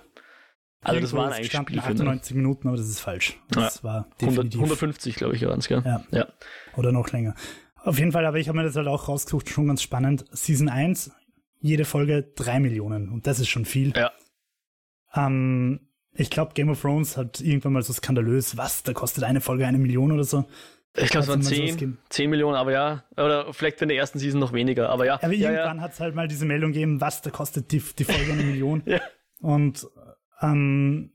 Also 0.81 0.99
das 0.99 1.13
waren 1.13 1.31
eigentlich 1.31 1.51
Spielfilme. 1.51 2.01
98 2.01 2.35
Minuten, 2.35 2.67
aber 2.67 2.77
das 2.77 2.87
ist 2.87 2.99
falsch. 2.99 3.39
Das 3.49 3.83
war 3.83 4.07
definitiv 4.21 4.59
150, 4.59 5.15
glaube 5.15 5.35
ich, 5.35 5.45
waren 5.45 5.59
es, 5.59 5.67
gell? 5.67 5.81
Ja. 5.85 6.03
ja. 6.11 6.27
Oder 6.75 6.91
noch 6.91 7.09
länger. 7.11 7.35
Auf 7.77 7.97
jeden 7.99 8.11
Fall, 8.11 8.25
aber 8.25 8.37
ich 8.37 8.47
habe 8.49 8.57
mir 8.57 8.63
das 8.63 8.75
halt 8.75 8.87
auch 8.87 9.07
rausgesucht, 9.07 9.49
schon 9.49 9.67
ganz 9.67 9.81
spannend. 9.81 10.25
Season 10.31 10.69
1, 10.69 11.11
jede 11.59 11.85
Folge 11.85 12.31
drei 12.35 12.59
Millionen 12.59 13.09
und 13.09 13.25
das 13.25 13.39
ist 13.39 13.49
schon 13.49 13.65
viel. 13.65 13.93
Ja. 13.95 14.11
Ähm, 15.15 15.87
Ich 16.15 16.29
glaube, 16.29 16.53
Game 16.53 16.69
of 16.69 16.81
Thrones 16.81 17.17
hat 17.17 17.41
irgendwann 17.41 17.73
mal 17.73 17.83
so 17.83 17.93
skandalös, 17.93 18.57
was, 18.57 18.83
da 18.83 18.93
kostet 18.93 19.23
eine 19.23 19.41
Folge 19.41 19.65
eine 19.65 19.77
Million 19.79 20.11
oder 20.11 20.23
so. 20.23 20.45
Ich 20.95 21.09
glaube, 21.09 21.23
es 21.23 21.29
waren 21.29 21.41
10, 21.41 21.97
10 22.09 22.29
Millionen, 22.29 22.55
aber 22.55 22.71
ja. 22.71 23.03
Oder 23.17 23.51
vielleicht 23.51 23.81
in 23.81 23.89
der 23.89 23.97
ersten 23.97 24.19
Season 24.19 24.39
noch 24.39 24.53
weniger, 24.53 24.89
aber 24.89 25.07
ja. 25.07 25.15
Aber 25.15 25.33
ja, 25.33 25.49
irgendwann 25.49 25.77
ja. 25.77 25.83
hat 25.83 25.93
es 25.93 25.99
halt 25.99 26.13
mal 26.13 26.27
diese 26.27 26.45
Meldung 26.45 26.71
gegeben, 26.71 27.01
was, 27.01 27.23
da 27.23 27.31
kostet 27.31 27.71
die, 27.71 27.81
die 27.97 28.03
Folge 28.03 28.31
eine 28.31 28.43
Million. 28.43 28.83
ja. 28.85 29.01
Und 29.41 29.87
ähm, 30.41 31.11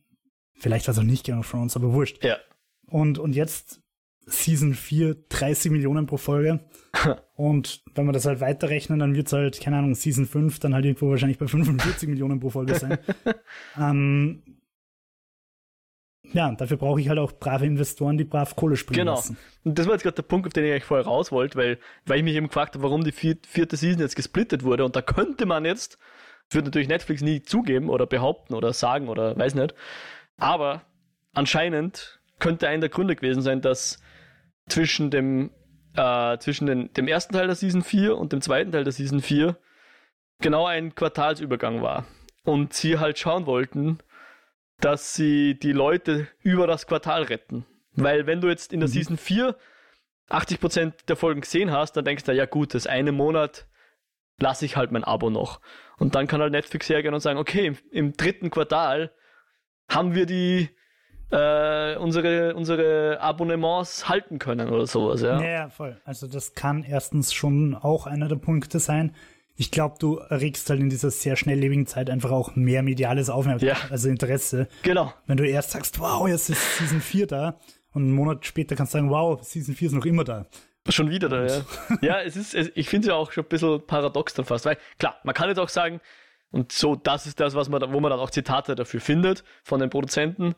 vielleicht 0.55 0.89
war 0.89 0.93
es 0.93 0.99
auch 0.99 1.05
nicht 1.05 1.25
Game 1.25 1.39
of 1.39 1.49
Thrones, 1.49 1.77
aber 1.77 1.93
wurscht. 1.93 2.25
Ja. 2.25 2.39
Und, 2.87 3.19
und 3.19 3.37
jetzt 3.37 3.81
Season 4.27 4.75
4, 4.75 5.17
30 5.29 5.71
Millionen 5.71 6.07
pro 6.07 6.17
Folge. 6.17 6.61
und 7.37 7.83
wenn 7.95 8.07
wir 8.07 8.13
das 8.13 8.27
halt 8.27 8.41
weiterrechnen, 8.41 8.99
dann 8.99 9.15
wird 9.15 9.29
es 9.29 9.33
halt, 9.33 9.61
keine 9.61 9.79
Ahnung, 9.79 9.95
Season 9.95 10.27
5 10.27 10.59
dann 10.59 10.75
halt 10.75 10.87
irgendwo 10.87 11.09
wahrscheinlich 11.11 11.39
bei 11.39 11.47
45 11.47 12.09
Millionen 12.09 12.41
pro 12.41 12.51
Folge 12.51 12.75
sein. 12.75 12.99
ähm, 13.79 14.43
ja, 16.33 16.51
dafür 16.53 16.77
brauche 16.77 17.01
ich 17.01 17.09
halt 17.09 17.19
auch 17.19 17.33
brave 17.33 17.65
Investoren, 17.67 18.19
die 18.19 18.25
brav 18.25 18.55
Kohle 18.57 18.77
springen 18.77 19.01
Genau. 19.01 19.15
lassen. 19.15 19.37
Und 19.65 19.79
das 19.79 19.87
war 19.87 19.95
jetzt 19.95 20.03
gerade 20.03 20.17
der 20.17 20.23
Punkt, 20.23 20.47
auf 20.47 20.53
den 20.53 20.65
ich 20.65 20.71
eigentlich 20.73 20.85
vorher 20.85 21.07
raus 21.07 21.33
wollte, 21.33 21.59
weil, 21.59 21.79
weil 22.07 22.19
ich 22.19 22.25
mich 22.25 22.35
eben 22.35 22.49
gefragt 22.49 22.75
habe, 22.75 22.85
warum 22.85 23.03
die 23.05 23.13
vier, 23.13 23.37
vierte 23.47 23.77
Season 23.77 24.01
jetzt 24.01 24.17
gesplittet 24.17 24.63
wurde. 24.65 24.85
Und 24.85 24.95
da 24.97 25.03
könnte 25.03 25.47
man 25.47 25.65
jetzt, 25.65 25.99
wird 26.51 26.65
natürlich 26.65 26.89
Netflix 26.89 27.23
nie 27.23 27.43
zugeben 27.43 27.89
oder 27.91 28.07
behaupten 28.07 28.55
oder 28.55 28.73
sagen 28.73 29.09
oder 29.09 29.37
weiß 29.37 29.55
nicht. 29.55 29.75
Aber 30.37 30.83
anscheinend 31.35 32.21
könnte 32.39 32.69
ein 32.69 32.81
der 32.81 32.91
Gründe 32.91 33.17
gewesen 33.17 33.43
sein, 33.43 33.61
dass 33.61 34.01
zwischen 34.69 35.11
dem, 35.11 35.51
äh, 35.97 36.39
zwischen 36.39 36.67
den, 36.67 36.93
dem 36.93 37.09
ersten 37.09 37.33
Teil 37.35 37.47
der 37.47 37.57
Season 37.57 37.83
4 37.83 38.17
und 38.17 38.33
dem 38.33 38.41
zweiten 38.41 38.71
Teil 38.73 38.85
der 38.85 38.93
Season 38.93 39.21
4 39.21 39.57
genau 40.41 40.67
ein 40.67 40.95
Quartalsübergang 40.95 41.83
war. 41.83 42.07
Und 42.45 42.73
sie 42.73 42.99
halt 42.99 43.19
schauen 43.19 43.47
wollten, 43.47 43.99
dass 44.81 45.15
sie 45.15 45.59
die 45.59 45.73
Leute 45.73 46.29
über 46.43 46.67
das 46.67 46.87
Quartal 46.87 47.23
retten. 47.25 47.67
Weil 47.95 48.27
wenn 48.27 48.41
du 48.41 48.49
jetzt 48.49 48.73
in 48.73 48.81
der 48.81 48.89
Mhm. 48.89 48.93
Season 48.93 49.17
4 49.17 49.57
80% 50.29 51.07
der 51.09 51.17
Folgen 51.17 51.41
gesehen 51.41 51.73
hast, 51.73 51.93
dann 51.97 52.05
denkst 52.05 52.25
du, 52.25 52.33
ja 52.33 52.45
gut, 52.45 52.75
das 52.75 52.87
eine 52.87 53.13
Monat 53.13 53.67
lasse 54.39 54.65
ich 54.67 54.77
halt 54.77 54.93
mein 54.93 55.05
Abo 55.05 55.31
noch. 55.31 55.61
Und 55.99 56.15
dann 56.15 56.27
kann 56.27 56.41
halt 56.41 56.53
Netflix 56.53 56.89
hergehen 56.89 57.15
und 57.15 57.21
sagen, 57.21 57.39
okay, 57.39 57.67
im, 57.67 57.79
im 57.91 58.13
dritten 58.13 58.51
Quartal 58.51 59.11
haben 59.89 60.15
wir 60.15 60.27
die 60.27 60.69
äh, 61.31 61.97
unsere, 61.97 62.55
unsere 62.55 63.21
Abonnements 63.21 64.09
halten 64.09 64.39
können 64.39 64.69
oder 64.69 64.87
sowas, 64.87 65.23
ja. 65.23 65.41
Ja, 65.41 65.49
ja, 65.49 65.69
voll. 65.71 66.01
Also 66.05 66.27
das 66.27 66.55
kann 66.55 66.85
erstens 66.85 67.33
schon 67.33 67.75
auch 67.75 68.07
einer 68.07 68.29
der 68.29 68.37
Punkte 68.37 68.79
sein. 68.79 69.15
Ich 69.61 69.73
glaube, 69.73 69.97
du 69.99 70.19
erregst 70.19 70.71
halt 70.71 70.79
in 70.81 70.89
dieser 70.89 71.11
sehr 71.11 71.35
schnelllebigen 71.35 71.87
Zeit 71.87 72.11
einfach 72.11 72.31
auch 72.31 72.55
mehr 72.55 72.83
mediales 72.85 73.29
Aufmerksamkeit, 73.29 73.83
Ja. 73.85 73.91
also 73.91 74.09
Interesse. 74.09 74.69
Genau. 74.85 75.13
Wenn 75.27 75.37
du 75.37 75.47
erst 75.49 75.73
sagst, 75.73 75.99
wow, 75.99 76.29
jetzt 76.29 76.49
ist 76.49 76.79
Season 76.79 77.01
4 77.01 77.27
da 77.27 77.59
und 77.93 78.03
einen 78.03 78.13
Monat 78.13 78.47
später 78.47 78.77
kannst 78.77 78.95
du 78.95 78.99
sagen, 78.99 79.11
wow, 79.11 79.43
Season 79.43 79.75
4 79.75 79.89
ist 79.89 79.95
noch 79.95 80.07
immer 80.07 80.23
da. 80.23 80.47
Schon 80.89 81.11
wieder 81.11 81.29
da, 81.29 81.45
ja. 81.45 81.61
ja, 82.03 82.21
es 82.23 82.37
ist, 82.37 82.55
es, 82.55 82.71
ich 82.77 82.89
finde 82.89 83.07
es 83.07 83.09
ja 83.11 83.15
auch 83.17 83.33
schon 83.33 83.45
ein 83.45 83.49
bisschen 83.49 83.85
paradox 83.85 84.33
dann 84.35 84.45
fast, 84.47 84.65
weil 84.65 84.79
klar, 84.99 85.17
man 85.25 85.35
kann 85.35 85.49
jetzt 85.49 85.59
auch 85.59 85.69
sagen, 85.69 86.01
und 86.51 86.71
so, 86.73 86.95
das 86.97 87.27
ist 87.27 87.41
das, 87.41 87.55
was 87.57 87.69
man, 87.69 87.81
da- 87.81 87.93
wo 87.93 87.99
man 88.01 88.11
dann 88.11 88.21
auch 88.21 88.31
Zitate 88.31 88.75
dafür 88.77 89.01
findet 89.01 89.43
von 89.65 89.81
den 89.81 89.91
Produzenten. 89.91 90.55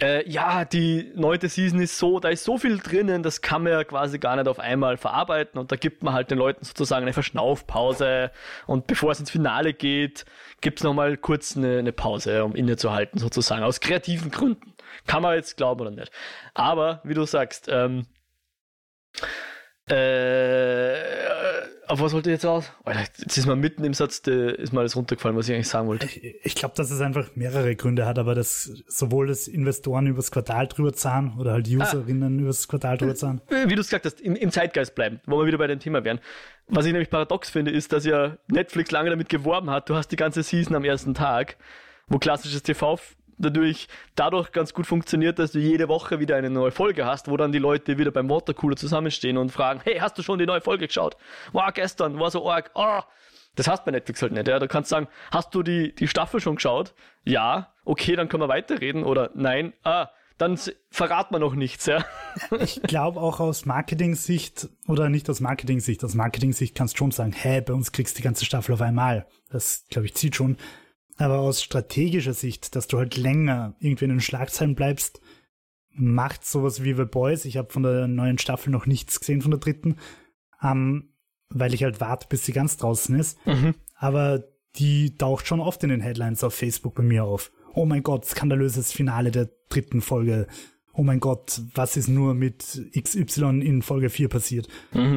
Äh, 0.00 0.28
ja, 0.30 0.64
die 0.64 1.10
neunte 1.16 1.48
Season 1.48 1.80
ist 1.80 1.98
so, 1.98 2.20
da 2.20 2.28
ist 2.28 2.44
so 2.44 2.56
viel 2.56 2.78
drinnen, 2.78 3.24
das 3.24 3.40
kann 3.40 3.64
man 3.64 3.72
ja 3.72 3.82
quasi 3.82 4.20
gar 4.20 4.36
nicht 4.36 4.46
auf 4.46 4.60
einmal 4.60 4.96
verarbeiten 4.96 5.58
und 5.58 5.72
da 5.72 5.76
gibt 5.76 6.04
man 6.04 6.14
halt 6.14 6.30
den 6.30 6.38
Leuten 6.38 6.64
sozusagen 6.64 7.02
eine 7.02 7.12
Verschnaufpause 7.12 8.30
und 8.66 8.86
bevor 8.86 9.10
es 9.10 9.18
ins 9.18 9.32
Finale 9.32 9.74
geht, 9.74 10.24
gibt 10.60 10.78
es 10.78 10.84
nochmal 10.84 11.16
kurz 11.16 11.56
eine, 11.56 11.78
eine 11.78 11.92
Pause, 11.92 12.44
um 12.44 12.54
innezuhalten 12.54 13.18
sozusagen, 13.18 13.64
aus 13.64 13.80
kreativen 13.80 14.30
Gründen. 14.30 14.74
Kann 15.08 15.22
man 15.22 15.34
jetzt 15.34 15.56
glauben 15.56 15.80
oder 15.80 15.90
nicht. 15.90 16.12
Aber, 16.54 17.00
wie 17.02 17.14
du 17.14 17.24
sagst, 17.24 17.68
ähm, 17.68 18.06
äh, 19.90 21.18
auf 21.88 22.00
was 22.00 22.12
wollte 22.12 22.28
ich 22.28 22.34
jetzt 22.34 22.44
raus? 22.44 22.70
Alter, 22.84 23.00
jetzt 23.00 23.38
ist 23.38 23.46
mal 23.46 23.56
mitten 23.56 23.82
im 23.82 23.94
Satz, 23.94 24.20
der, 24.20 24.58
ist 24.58 24.72
mal 24.72 24.80
alles 24.80 24.94
runtergefallen, 24.94 25.36
was 25.36 25.48
ich 25.48 25.54
eigentlich 25.54 25.68
sagen 25.68 25.88
wollte. 25.88 26.06
Ich, 26.06 26.34
ich 26.44 26.54
glaube, 26.54 26.74
dass 26.76 26.90
es 26.90 27.00
einfach 27.00 27.34
mehrere 27.34 27.74
Gründe 27.76 28.04
hat, 28.04 28.18
aber 28.18 28.34
dass 28.34 28.64
sowohl 28.86 29.28
das 29.28 29.48
Investoren 29.48 30.06
übers 30.06 30.30
Quartal 30.30 30.66
drüber 30.66 30.92
zahlen 30.92 31.34
oder 31.38 31.52
halt 31.52 31.66
Userinnen 31.66 32.40
übers 32.40 32.68
Quartal 32.68 32.98
drüber 32.98 33.14
zahlen. 33.14 33.40
Äh, 33.48 33.68
Wie 33.68 33.74
du 33.74 33.80
es 33.80 33.88
gesagt 33.88 34.04
hast, 34.04 34.20
im, 34.20 34.36
im 34.36 34.50
Zeitgeist 34.50 34.94
bleiben, 34.94 35.20
wo 35.26 35.38
wir 35.38 35.46
wieder 35.46 35.58
bei 35.58 35.66
dem 35.66 35.80
Thema 35.80 36.04
wären. 36.04 36.20
Was 36.68 36.84
ich 36.84 36.92
nämlich 36.92 37.08
paradox 37.08 37.48
finde, 37.48 37.70
ist, 37.70 37.92
dass 37.92 38.04
ja 38.04 38.36
Netflix 38.48 38.90
lange 38.90 39.08
damit 39.08 39.30
geworben 39.30 39.70
hat, 39.70 39.88
du 39.88 39.94
hast 39.94 40.08
die 40.08 40.16
ganze 40.16 40.42
Season 40.42 40.76
am 40.76 40.84
ersten 40.84 41.14
Tag, 41.14 41.56
wo 42.08 42.18
klassisches 42.18 42.62
TV 42.62 42.98
natürlich 43.38 43.88
dadurch 44.14 44.52
ganz 44.52 44.74
gut 44.74 44.86
funktioniert, 44.86 45.38
dass 45.38 45.52
du 45.52 45.58
jede 45.58 45.88
Woche 45.88 46.20
wieder 46.20 46.36
eine 46.36 46.50
neue 46.50 46.70
Folge 46.70 47.06
hast, 47.06 47.28
wo 47.28 47.36
dann 47.36 47.52
die 47.52 47.58
Leute 47.58 47.98
wieder 47.98 48.10
beim 48.10 48.28
Watercooler 48.28 48.76
zusammenstehen 48.76 49.36
und 49.36 49.50
fragen, 49.50 49.80
hey, 49.84 49.98
hast 49.98 50.18
du 50.18 50.22
schon 50.22 50.38
die 50.38 50.46
neue 50.46 50.60
Folge 50.60 50.86
geschaut? 50.86 51.16
Wow, 51.52 51.72
gestern, 51.72 52.18
war 52.18 52.30
so 52.30 52.48
arg, 52.48 52.70
oh. 52.74 53.00
Das 53.54 53.66
hast 53.66 53.84
bei 53.84 53.90
Netflix 53.90 54.22
halt 54.22 54.32
nicht, 54.32 54.46
ja. 54.46 54.58
Du 54.58 54.68
kannst 54.68 54.90
sagen, 54.90 55.08
hast 55.30 55.54
du 55.54 55.62
die, 55.62 55.94
die 55.94 56.06
Staffel 56.06 56.40
schon 56.40 56.56
geschaut? 56.56 56.94
Ja, 57.24 57.72
okay, 57.84 58.14
dann 58.14 58.28
können 58.28 58.42
wir 58.42 58.48
weiterreden 58.48 59.02
oder 59.02 59.30
nein, 59.34 59.72
ah, 59.82 60.10
dann 60.38 60.58
verrat 60.90 61.32
man 61.32 61.40
noch 61.40 61.54
nichts, 61.54 61.86
ja. 61.86 62.04
Ich 62.60 62.80
glaube 62.82 63.20
auch 63.20 63.40
aus 63.40 63.66
Marketing-Sicht, 63.66 64.68
oder 64.86 65.08
nicht 65.08 65.28
aus 65.28 65.40
Marketing-Sicht, 65.40 66.04
aus 66.04 66.14
Marketing-Sicht 66.14 66.76
kannst 66.76 66.94
du 66.94 66.98
schon 66.98 67.10
sagen, 67.10 67.32
hä, 67.32 67.60
bei 67.60 67.74
uns 67.74 67.90
kriegst 67.90 68.14
du 68.14 68.18
die 68.18 68.24
ganze 68.24 68.44
Staffel 68.44 68.74
auf 68.74 68.80
einmal. 68.80 69.26
Das, 69.50 69.84
glaube 69.90 70.06
ich, 70.06 70.14
zieht 70.14 70.36
schon. 70.36 70.56
Aber 71.18 71.40
aus 71.40 71.62
strategischer 71.62 72.32
Sicht, 72.32 72.76
dass 72.76 72.86
du 72.86 72.98
halt 72.98 73.16
länger 73.16 73.74
irgendwie 73.80 74.04
in 74.04 74.10
den 74.10 74.20
Schlagzeilen 74.20 74.74
bleibst, 74.74 75.20
macht 75.90 76.46
sowas 76.46 76.84
wie 76.84 76.94
The 76.94 77.04
Boys. 77.04 77.44
Ich 77.44 77.56
habe 77.56 77.72
von 77.72 77.82
der 77.82 78.06
neuen 78.06 78.38
Staffel 78.38 78.70
noch 78.70 78.86
nichts 78.86 79.18
gesehen, 79.20 79.42
von 79.42 79.50
der 79.50 79.60
dritten, 79.60 79.96
ähm, 80.62 81.10
weil 81.50 81.74
ich 81.74 81.82
halt 81.82 82.00
warte, 82.00 82.28
bis 82.28 82.44
sie 82.46 82.52
ganz 82.52 82.76
draußen 82.76 83.18
ist. 83.18 83.36
Aber 83.96 84.44
die 84.76 85.16
taucht 85.16 85.46
schon 85.48 85.60
oft 85.60 85.82
in 85.82 85.90
den 85.90 86.00
Headlines 86.00 86.44
auf 86.44 86.54
Facebook 86.54 86.94
bei 86.94 87.02
mir 87.02 87.24
auf. 87.24 87.50
Oh 87.74 87.84
mein 87.84 88.04
Gott, 88.04 88.24
skandalöses 88.24 88.92
Finale 88.92 89.32
der 89.32 89.50
dritten 89.68 90.00
Folge. 90.00 90.46
Oh 90.92 91.02
mein 91.02 91.20
Gott, 91.20 91.60
was 91.74 91.96
ist 91.96 92.08
nur 92.08 92.34
mit 92.34 92.80
XY 92.96 93.60
in 93.60 93.82
Folge 93.82 94.10
4 94.10 94.28
passiert? 94.28 94.68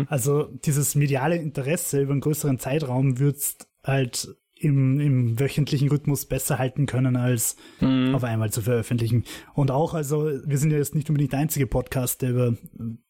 Also 0.10 0.46
dieses 0.66 0.96
mediale 0.96 1.36
Interesse 1.36 2.02
über 2.02 2.12
einen 2.12 2.22
größeren 2.22 2.60
Zeitraum 2.60 3.20
würdest 3.20 3.68
halt 3.84 4.36
im, 4.62 5.00
im 5.00 5.40
wöchentlichen 5.40 5.90
Rhythmus 5.90 6.26
besser 6.26 6.60
halten 6.60 6.86
können, 6.86 7.16
als 7.16 7.56
auf 7.82 8.24
einmal 8.24 8.52
zu 8.52 8.62
veröffentlichen. 8.62 9.24
Und 9.54 9.72
auch, 9.72 9.94
also, 9.94 10.30
wir 10.46 10.58
sind 10.58 10.72
ja 10.72 10.78
jetzt 10.78 10.94
nicht 10.96 11.10
unbedingt 11.10 11.34
der 11.34 11.40
einzige 11.40 11.68
Podcast, 11.68 12.22
der 12.22 12.30
über 12.30 12.48
äh, 12.48 12.56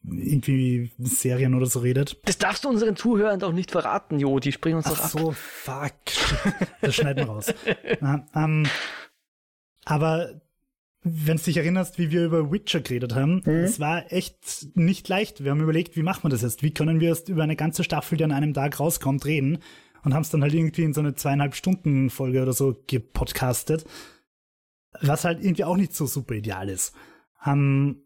irgendwie 0.04 0.92
Serien 0.98 1.54
oder 1.54 1.66
so 1.66 1.80
redet. 1.80 2.20
Das 2.26 2.38
darfst 2.38 2.64
du 2.64 2.70
unseren 2.70 2.96
Zuhörern 2.96 3.40
doch 3.40 3.52
nicht 3.54 3.72
verraten, 3.72 4.20
Jo, 4.20 4.40
die 4.40 4.52
springen 4.52 4.78
uns 4.78 4.86
doch 4.86 4.98
Ach 5.00 5.04
ab. 5.06 5.12
so, 5.12 5.32
fuck. 5.32 5.92
Das 6.82 6.96
schneiden 6.96 7.26
wir 7.26 7.32
raus. 7.32 7.54
Na, 8.02 8.26
ähm, 8.36 8.66
aber 9.86 10.42
wenn 11.04 11.38
du 11.38 11.44
dich 11.44 11.58
erinnerst, 11.58 11.98
wie 11.98 12.12
wir 12.12 12.26
über 12.26 12.52
Witcher 12.52 12.82
geredet 12.82 13.16
haben, 13.16 13.42
es 13.46 13.80
war 13.80 14.12
echt 14.14 14.68
nicht 14.76 15.08
leicht. 15.10 15.44
Wir 15.44 15.52
haben 15.52 15.62
überlegt, 15.62 15.96
wie 15.96 16.04
machen 16.04 16.24
wir 16.24 16.30
das 16.30 16.44
jetzt? 16.44 16.62
Wie 16.62 16.74
können 16.74 17.00
wir 17.00 17.12
es 17.12 17.28
über 17.28 17.42
eine 17.44 17.56
ganze 17.56 17.84
Staffel, 17.84 18.18
die 18.18 18.24
an 18.24 18.32
einem 18.32 18.54
Tag 18.54 18.80
rauskommt, 18.80 19.26
reden? 19.26 19.60
Und 20.04 20.14
haben 20.14 20.24
es 20.24 20.30
dann 20.30 20.42
halt 20.42 20.54
irgendwie 20.54 20.84
in 20.84 20.94
so 20.94 21.02
eine 21.02 21.16
zweieinhalb 21.16 21.56
Stunden 21.56 22.10
Folge 22.10 22.42
oder 22.42 22.54
so 22.54 22.76
gepodcastet. 22.88 23.86
Was 25.02 25.26
halt 25.26 25.44
irgendwie 25.44 25.64
auch 25.64 25.78
nicht 25.78 25.94
so 25.94 26.06
super 26.06 26.34
ideal 26.34 26.70
ist. 26.70 26.96
Ähm, 27.46 28.04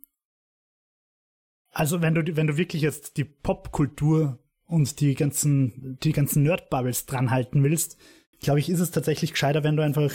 also 1.72 2.02
wenn 2.02 2.16
du, 2.16 2.36
wenn 2.36 2.48
du 2.48 2.58
wirklich 2.58 2.82
jetzt 2.82 3.18
die 3.18 3.26
Popkultur 3.26 4.40
und 4.66 5.00
die 5.00 5.16
ganzen, 5.16 5.98
die 6.04 6.14
ganzen 6.14 6.44
Nerd-Bubbles 6.44 7.06
dranhalten 7.06 7.64
willst, 7.64 7.98
glaube 8.40 8.60
ich, 8.60 8.70
ist 8.70 8.80
es 8.80 8.92
tatsächlich 8.92 9.32
gescheiter, 9.32 9.64
wenn 9.64 9.76
du 9.76 9.84
einfach 9.84 10.12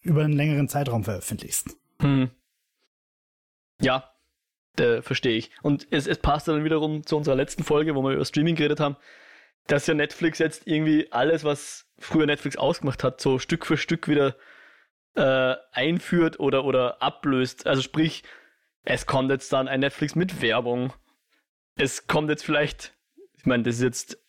über 0.00 0.24
einen 0.24 0.34
längeren 0.34 0.68
Zeitraum 0.68 1.04
veröffentlichst. 1.04 1.76
Hm. 2.00 2.30
Ja, 3.80 4.10
äh, 4.78 5.02
verstehe 5.02 5.36
ich. 5.36 5.50
Und 5.62 5.86
es, 5.90 6.06
es 6.06 6.18
passt 6.18 6.48
dann 6.48 6.64
wiederum 6.64 7.06
zu 7.06 7.16
unserer 7.16 7.36
letzten 7.36 7.64
Folge, 7.64 7.94
wo 7.94 8.02
wir 8.02 8.14
über 8.14 8.24
Streaming 8.24 8.56
geredet 8.56 8.80
haben, 8.80 8.96
dass 9.66 9.86
ja 9.86 9.94
Netflix 9.94 10.38
jetzt 10.38 10.66
irgendwie 10.66 11.10
alles, 11.10 11.44
was 11.44 11.86
früher 11.98 12.26
Netflix 12.26 12.56
ausgemacht 12.56 13.02
hat, 13.04 13.20
so 13.20 13.38
Stück 13.38 13.66
für 13.66 13.76
Stück 13.76 14.08
wieder 14.08 14.36
äh, 15.14 15.54
einführt 15.72 16.40
oder, 16.40 16.64
oder 16.64 17.02
ablöst. 17.02 17.66
Also 17.66 17.82
sprich, 17.82 18.24
es 18.84 19.06
kommt 19.06 19.30
jetzt 19.30 19.52
dann 19.52 19.68
ein 19.68 19.80
Netflix 19.80 20.14
mit 20.14 20.42
Werbung. 20.42 20.92
Es 21.76 22.06
kommt 22.06 22.30
jetzt 22.30 22.44
vielleicht, 22.44 22.94
ich 23.36 23.46
meine, 23.46 23.62
das 23.62 23.76
ist 23.76 23.82
jetzt 23.82 24.23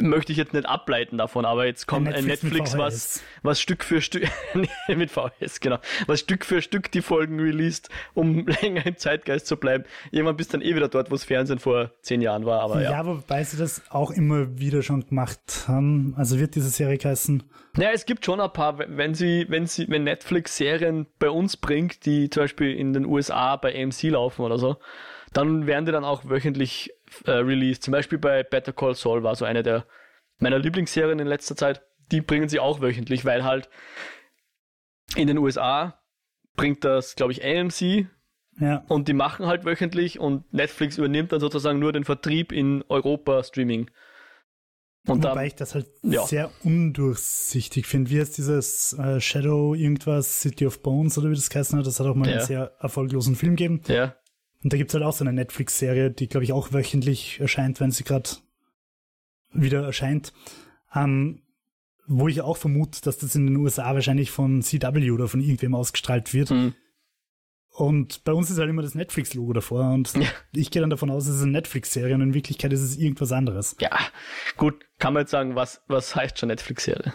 möchte 0.00 0.32
ich 0.32 0.38
jetzt 0.38 0.52
nicht 0.52 0.66
ableiten 0.66 1.18
davon, 1.18 1.44
aber 1.44 1.66
jetzt 1.66 1.86
kommt 1.86 2.08
ein 2.08 2.24
Netflix, 2.24 2.42
Netflix 2.42 2.78
was, 2.78 3.22
was 3.42 3.60
Stück 3.60 3.84
für 3.84 4.00
Stück, 4.00 4.28
mit 4.88 5.10
VHS, 5.10 5.60
genau, 5.60 5.78
was 6.06 6.20
Stück 6.20 6.44
für 6.44 6.62
Stück 6.62 6.90
die 6.90 7.02
Folgen 7.02 7.40
released, 7.40 7.88
um 8.14 8.46
länger 8.62 8.86
im 8.86 8.96
Zeitgeist 8.96 9.46
zu 9.46 9.56
bleiben. 9.56 9.84
Irgendwann 10.10 10.36
bist 10.36 10.54
dann 10.54 10.62
eh 10.62 10.74
wieder 10.74 10.88
dort, 10.88 11.10
wo 11.10 11.14
das 11.14 11.24
Fernsehen 11.24 11.58
vor 11.58 11.90
zehn 12.02 12.22
Jahren 12.22 12.46
war, 12.46 12.60
aber 12.60 12.82
ja. 12.82 12.92
Ja, 12.92 13.06
wobei 13.06 13.44
sie 13.44 13.56
das 13.56 13.82
auch 13.90 14.10
immer 14.10 14.58
wieder 14.58 14.82
schon 14.82 15.06
gemacht 15.06 15.64
haben. 15.66 16.14
Also 16.16 16.38
wird 16.38 16.54
diese 16.54 16.68
Serie 16.68 16.98
heißen? 17.02 17.42
Naja, 17.74 17.90
es 17.94 18.04
gibt 18.04 18.24
schon 18.24 18.40
ein 18.40 18.52
paar, 18.52 18.78
wenn 18.78 19.14
sie, 19.14 19.46
wenn 19.48 19.66
sie, 19.66 19.88
wenn 19.88 20.04
Netflix 20.04 20.56
Serien 20.56 21.06
bei 21.18 21.30
uns 21.30 21.56
bringt, 21.56 22.04
die 22.04 22.28
zum 22.28 22.42
Beispiel 22.42 22.74
in 22.74 22.92
den 22.92 23.06
USA 23.06 23.56
bei 23.56 23.74
AMC 23.74 24.02
laufen 24.04 24.42
oder 24.42 24.58
so, 24.58 24.76
dann 25.32 25.66
werden 25.66 25.86
die 25.86 25.92
dann 25.92 26.04
auch 26.04 26.28
wöchentlich 26.28 26.92
äh, 27.26 27.32
released. 27.32 27.82
Zum 27.82 27.92
Beispiel 27.92 28.18
bei 28.18 28.42
Better 28.42 28.72
Call 28.72 28.94
Saul 28.94 29.22
war 29.22 29.34
so 29.34 29.44
eine 29.44 29.62
der 29.62 29.86
meiner 30.38 30.58
Lieblingsserien 30.58 31.18
in 31.18 31.26
letzter 31.26 31.56
Zeit. 31.56 31.82
Die 32.10 32.20
bringen 32.20 32.48
sie 32.48 32.60
auch 32.60 32.80
wöchentlich, 32.80 33.24
weil 33.24 33.44
halt 33.44 33.68
in 35.16 35.26
den 35.26 35.38
USA 35.38 36.00
bringt 36.56 36.84
das, 36.84 37.14
glaube 37.14 37.32
ich, 37.32 37.44
AMC. 37.44 38.06
Ja. 38.60 38.84
Und 38.88 39.08
die 39.08 39.14
machen 39.14 39.46
halt 39.46 39.64
wöchentlich 39.64 40.18
und 40.18 40.52
Netflix 40.52 40.98
übernimmt 40.98 41.32
dann 41.32 41.40
sozusagen 41.40 41.78
nur 41.78 41.92
den 41.92 42.04
Vertrieb 42.04 42.52
in 42.52 42.84
Europa 42.88 43.42
Streaming. 43.44 43.90
Und 45.06 45.24
Wobei 45.24 45.34
da, 45.34 45.42
ich 45.42 45.54
das 45.56 45.74
halt 45.74 45.86
ja. 46.02 46.24
sehr 46.26 46.50
undurchsichtig 46.62 47.86
finde. 47.86 48.10
Wie 48.10 48.20
heißt 48.20 48.38
dieses 48.38 48.92
äh, 48.92 49.20
Shadow 49.20 49.74
irgendwas, 49.74 50.40
City 50.40 50.66
of 50.66 50.80
Bones 50.82 51.18
oder 51.18 51.30
wie 51.30 51.34
das 51.34 51.52
heißt, 51.52 51.72
das 51.72 51.98
hat 51.98 52.06
auch 52.06 52.14
mal 52.14 52.28
ja. 52.28 52.36
einen 52.36 52.46
sehr 52.46 52.72
erfolglosen 52.78 53.34
Film 53.34 53.56
gegeben. 53.56 53.82
Ja. 53.88 54.14
Und 54.62 54.72
da 54.72 54.76
gibt 54.76 54.90
es 54.90 54.94
halt 54.94 55.04
auch 55.04 55.12
so 55.12 55.24
eine 55.24 55.32
Netflix-Serie, 55.32 56.10
die, 56.10 56.28
glaube 56.28 56.44
ich, 56.44 56.52
auch 56.52 56.72
wöchentlich 56.72 57.40
erscheint, 57.40 57.80
wenn 57.80 57.90
sie 57.90 58.04
gerade 58.04 58.30
wieder 59.52 59.84
erscheint. 59.84 60.32
Ähm, 60.94 61.42
wo 62.06 62.28
ich 62.28 62.40
auch 62.40 62.56
vermute, 62.56 63.00
dass 63.02 63.18
das 63.18 63.34
in 63.34 63.46
den 63.46 63.56
USA 63.56 63.94
wahrscheinlich 63.94 64.30
von 64.30 64.62
CW 64.62 65.10
oder 65.10 65.28
von 65.28 65.40
irgendwem 65.40 65.74
ausgestrahlt 65.74 66.34
wird. 66.34 66.50
Mhm. 66.50 66.74
Und 67.70 68.24
bei 68.24 68.32
uns 68.32 68.50
ist 68.50 68.58
halt 68.58 68.68
immer 68.68 68.82
das 68.82 68.94
Netflix-Logo 68.94 69.54
davor 69.54 69.92
und 69.92 70.14
ja. 70.14 70.28
ich 70.52 70.70
gehe 70.70 70.82
dann 70.82 70.90
davon 70.90 71.10
aus, 71.10 71.26
es 71.26 71.36
ist 71.36 71.42
eine 71.42 71.52
Netflix-Serie 71.52 72.14
und 72.14 72.20
in 72.20 72.34
Wirklichkeit 72.34 72.72
ist 72.72 72.82
es 72.82 72.98
irgendwas 72.98 73.32
anderes. 73.32 73.76
Ja, 73.80 73.98
gut, 74.58 74.84
kann 74.98 75.14
man 75.14 75.22
jetzt 75.22 75.30
sagen, 75.30 75.54
was, 75.54 75.80
was 75.88 76.14
heißt 76.14 76.38
schon 76.38 76.48
Netflix-Serie? 76.48 77.14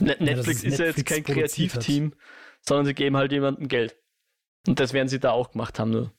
Ne 0.00 0.16
Netflix 0.18 0.62
ja, 0.62 0.68
ist 0.70 0.78
ja 0.78 0.86
jetzt 0.86 1.04
kein 1.04 1.24
Kreativteam, 1.24 2.14
sondern 2.60 2.86
sie 2.86 2.94
geben 2.94 3.16
halt 3.16 3.32
jemandem 3.32 3.68
Geld. 3.68 3.96
Und 4.66 4.80
das 4.80 4.92
werden 4.92 5.08
sie 5.08 5.20
da 5.20 5.30
auch 5.32 5.52
gemacht 5.52 5.78
haben, 5.78 5.90
nur. 5.90 6.12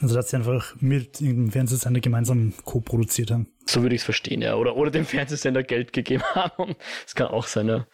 Also, 0.00 0.14
dass 0.14 0.30
sie 0.30 0.36
einfach 0.36 0.76
mit 0.80 1.20
irgendeinem 1.20 1.50
Fernsehsender 1.50 2.00
gemeinsam 2.00 2.52
co-produziert 2.64 3.32
haben. 3.32 3.48
So 3.66 3.82
würde 3.82 3.94
ich 3.94 4.02
es 4.02 4.04
verstehen, 4.04 4.40
ja. 4.40 4.54
Oder, 4.54 4.76
oder 4.76 4.90
dem 4.90 5.04
Fernsehsender 5.04 5.62
Geld 5.62 5.92
gegeben 5.92 6.22
haben. 6.34 6.76
Das 7.04 7.14
kann 7.14 7.28
auch 7.28 7.46
sein, 7.46 7.68
ja. 7.68 7.86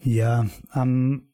Ja, 0.00 0.46
ähm, 0.74 1.32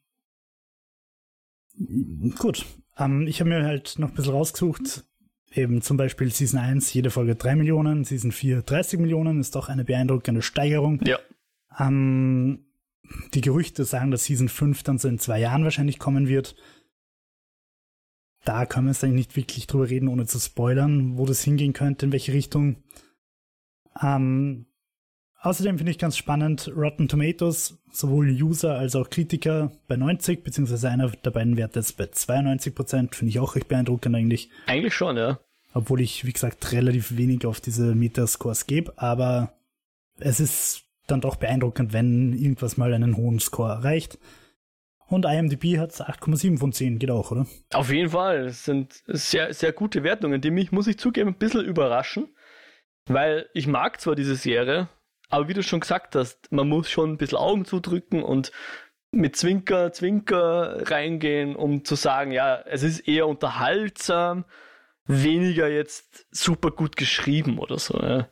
gut. 2.37 2.65
Ähm, 2.97 3.27
ich 3.27 3.39
habe 3.39 3.49
mir 3.49 3.63
halt 3.63 3.99
noch 3.99 4.09
ein 4.09 4.15
bisschen 4.15 4.33
rausgesucht. 4.33 5.05
Eben 5.53 5.81
zum 5.81 5.95
Beispiel 5.95 6.31
Season 6.31 6.59
1, 6.59 6.93
jede 6.93 7.11
Folge 7.11 7.35
3 7.35 7.55
Millionen, 7.55 8.03
Season 8.03 8.31
4 8.31 8.63
30 8.63 8.99
Millionen, 8.99 9.39
ist 9.39 9.55
doch 9.55 9.69
eine 9.69 9.85
beeindruckende 9.85 10.41
Steigerung. 10.41 10.99
Ja. 11.05 11.17
Ähm, 11.79 12.65
die 13.33 13.41
Gerüchte 13.41 13.85
sagen, 13.85 14.11
dass 14.11 14.25
Season 14.25 14.49
5 14.49 14.83
dann 14.83 14.97
so 14.97 15.07
in 15.07 15.19
zwei 15.19 15.39
Jahren 15.39 15.63
wahrscheinlich 15.63 15.99
kommen 15.99 16.27
wird. 16.27 16.55
Da 18.43 18.65
können 18.65 18.85
wir 18.85 18.91
jetzt 18.91 19.03
eigentlich 19.03 19.27
nicht 19.27 19.35
wirklich 19.35 19.67
drüber 19.67 19.89
reden, 19.89 20.07
ohne 20.07 20.27
zu 20.27 20.39
spoilern, 20.39 21.17
wo 21.17 21.25
das 21.25 21.41
hingehen 21.41 21.73
könnte, 21.73 22.05
in 22.05 22.11
welche 22.11 22.33
Richtung. 22.33 22.83
Ähm, 24.01 24.67
außerdem 25.41 25.77
finde 25.77 25.91
ich 25.91 25.97
ganz 25.97 26.15
spannend, 26.15 26.71
Rotten 26.75 27.07
Tomatoes, 27.07 27.79
sowohl 27.91 28.29
User 28.29 28.77
als 28.77 28.95
auch 28.95 29.09
Kritiker 29.09 29.71
bei 29.87 29.95
90, 29.95 30.43
beziehungsweise 30.43 30.89
einer 30.89 31.09
der 31.09 31.31
beiden 31.31 31.57
Werte 31.57 31.79
ist 31.79 31.93
bei 31.93 32.07
92 32.07 32.75
Prozent, 32.75 33.15
finde 33.15 33.29
ich 33.29 33.39
auch 33.39 33.55
recht 33.55 33.67
beeindruckend 33.67 34.15
eigentlich. 34.15 34.49
Eigentlich 34.67 34.93
schon, 34.93 35.17
ja. 35.17 35.39
Obwohl 35.73 36.01
ich, 36.01 36.25
wie 36.25 36.33
gesagt, 36.33 36.71
relativ 36.71 37.17
wenig 37.17 37.45
auf 37.45 37.59
diese 37.59 37.95
Metascores 37.95 38.67
gebe, 38.67 38.93
aber 38.97 39.53
es 40.19 40.39
ist 40.39 40.84
dann 41.07 41.21
doch 41.21 41.35
beeindruckend, 41.35 41.93
wenn 41.93 42.33
irgendwas 42.33 42.77
mal 42.77 42.93
einen 42.93 43.17
hohen 43.17 43.39
Score 43.39 43.71
erreicht. 43.71 44.17
Und 45.07 45.25
IMDb 45.25 45.77
hat 45.77 45.91
8,7 45.91 46.57
von 46.57 46.73
10, 46.73 46.97
geht 46.97 47.11
auch, 47.11 47.31
oder? 47.31 47.45
Auf 47.73 47.91
jeden 47.91 48.09
Fall. 48.09 48.45
Es 48.45 48.65
sind 48.65 49.03
sehr, 49.05 49.53
sehr 49.53 49.71
gute 49.71 50.03
Wertungen, 50.03 50.41
die 50.41 50.49
mich, 50.49 50.71
muss 50.71 50.87
ich 50.87 50.97
zugeben, 50.97 51.29
ein 51.29 51.37
bisschen 51.37 51.63
überraschen. 51.63 52.29
Weil 53.07 53.47
ich 53.53 53.67
mag 53.67 54.01
zwar 54.01 54.15
diese 54.15 54.35
Serie, 54.35 54.89
aber 55.29 55.47
wie 55.47 55.53
du 55.53 55.61
schon 55.61 55.79
gesagt 55.79 56.15
hast, 56.15 56.51
man 56.51 56.67
muss 56.67 56.89
schon 56.89 57.11
ein 57.11 57.17
bisschen 57.17 57.37
Augen 57.37 57.65
zudrücken 57.65 58.23
und 58.23 58.51
mit 59.11 59.35
Zwinker, 59.35 59.93
Zwinker 59.93 60.89
reingehen, 60.89 61.55
um 61.55 61.85
zu 61.85 61.95
sagen, 61.95 62.31
ja, 62.31 62.59
es 62.65 62.83
ist 62.83 63.07
eher 63.07 63.27
unterhaltsam, 63.27 64.45
weniger 65.05 65.67
jetzt 65.69 66.25
super 66.31 66.71
gut 66.71 66.95
geschrieben 66.95 67.59
oder 67.59 67.77
so. 67.77 67.99
Ja. 67.99 68.27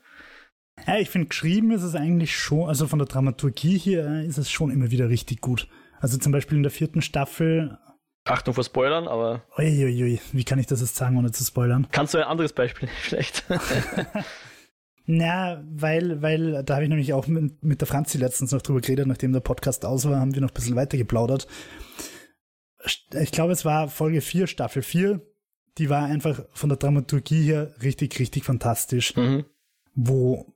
Ja, 0.86 0.98
ich 0.98 1.08
finde, 1.08 1.28
geschrieben 1.28 1.70
ist 1.70 1.82
es 1.82 1.94
eigentlich 1.94 2.36
schon, 2.36 2.68
also 2.68 2.86
von 2.86 2.98
der 2.98 3.08
Dramaturgie 3.08 3.78
hier 3.78 4.22
ist 4.22 4.38
es 4.38 4.50
schon 4.50 4.70
immer 4.70 4.90
wieder 4.90 5.08
richtig 5.08 5.40
gut. 5.40 5.68
Also 6.00 6.18
zum 6.18 6.32
Beispiel 6.32 6.56
in 6.56 6.62
der 6.62 6.72
vierten 6.72 7.00
Staffel. 7.00 7.78
Achtung 8.24 8.54
vor 8.54 8.64
Spoilern, 8.64 9.08
aber. 9.08 9.44
Uiuiui, 9.56 10.20
wie 10.32 10.44
kann 10.44 10.58
ich 10.58 10.66
das 10.66 10.80
jetzt 10.80 10.96
sagen, 10.96 11.16
ohne 11.16 11.30
zu 11.30 11.44
spoilern? 11.44 11.86
Kannst 11.92 12.14
du 12.14 12.18
ein 12.18 12.24
anderes 12.24 12.52
Beispiel? 12.52 12.88
Schlecht. 13.02 13.44
Na, 15.06 15.62
weil, 15.70 16.22
weil, 16.22 16.62
da 16.64 16.74
habe 16.74 16.84
ich 16.84 16.88
nämlich 16.88 17.12
auch 17.12 17.26
mit, 17.26 17.62
mit 17.62 17.80
der 17.80 17.88
Franzi 17.88 18.16
letztens 18.16 18.52
noch 18.52 18.62
drüber 18.62 18.80
geredet, 18.80 19.06
nachdem 19.06 19.32
der 19.32 19.40
Podcast 19.40 19.84
aus 19.84 20.08
war, 20.08 20.18
haben 20.18 20.34
wir 20.34 20.40
noch 20.40 20.50
ein 20.50 20.54
bisschen 20.54 20.76
weiter 20.76 20.96
geplaudert. 20.96 21.46
Ich 23.12 23.30
glaube, 23.30 23.52
es 23.52 23.64
war 23.64 23.88
Folge 23.88 24.22
4, 24.22 24.46
Staffel 24.46 24.82
4. 24.82 25.20
Die 25.78 25.90
war 25.90 26.04
einfach 26.04 26.44
von 26.52 26.70
der 26.70 26.78
Dramaturgie 26.78 27.42
her 27.42 27.74
richtig, 27.82 28.18
richtig 28.18 28.44
fantastisch. 28.44 29.14
Mhm. 29.16 29.44
Wo 29.94 30.53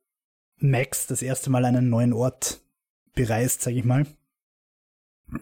Max 0.58 1.06
das 1.06 1.22
erste 1.22 1.50
Mal 1.50 1.64
einen 1.64 1.88
neuen 1.88 2.12
Ort 2.12 2.60
bereist, 3.14 3.62
sag 3.62 3.74
ich 3.74 3.84
mal. 3.84 4.06
Mhm. 5.28 5.40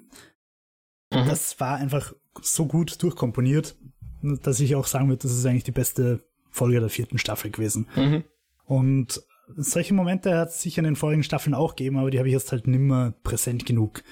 Das 1.11 1.59
war 1.61 1.77
einfach 1.77 2.15
so 2.41 2.67
gut 2.67 3.03
durchkomponiert, 3.03 3.77
dass 4.23 4.61
ich 4.61 4.75
auch 4.75 4.87
sagen 4.87 5.09
würde, 5.09 5.23
das 5.23 5.33
ist 5.33 5.47
eigentlich 5.47 5.65
die 5.65 5.73
beste 5.73 6.25
Folge 6.51 6.81
der 6.81 6.89
vierten 6.89 7.19
Staffel 7.19 7.51
gewesen. 7.51 7.89
Mhm. 7.97 8.25
Und 8.65 9.23
solche 9.55 9.95
Momente 9.95 10.37
hat 10.37 10.49
es 10.49 10.63
sicher 10.63 10.81
in 10.81 10.87
den 10.87 10.97
vorigen 10.97 11.23
Staffeln 11.23 11.55
auch 11.55 11.77
gegeben, 11.77 11.99
aber 11.99 12.11
die 12.11 12.19
habe 12.19 12.29
ich 12.29 12.35
jetzt 12.35 12.53
halt 12.53 12.67
nimmer 12.67 13.13
präsent 13.23 13.65
genug. 13.67 14.03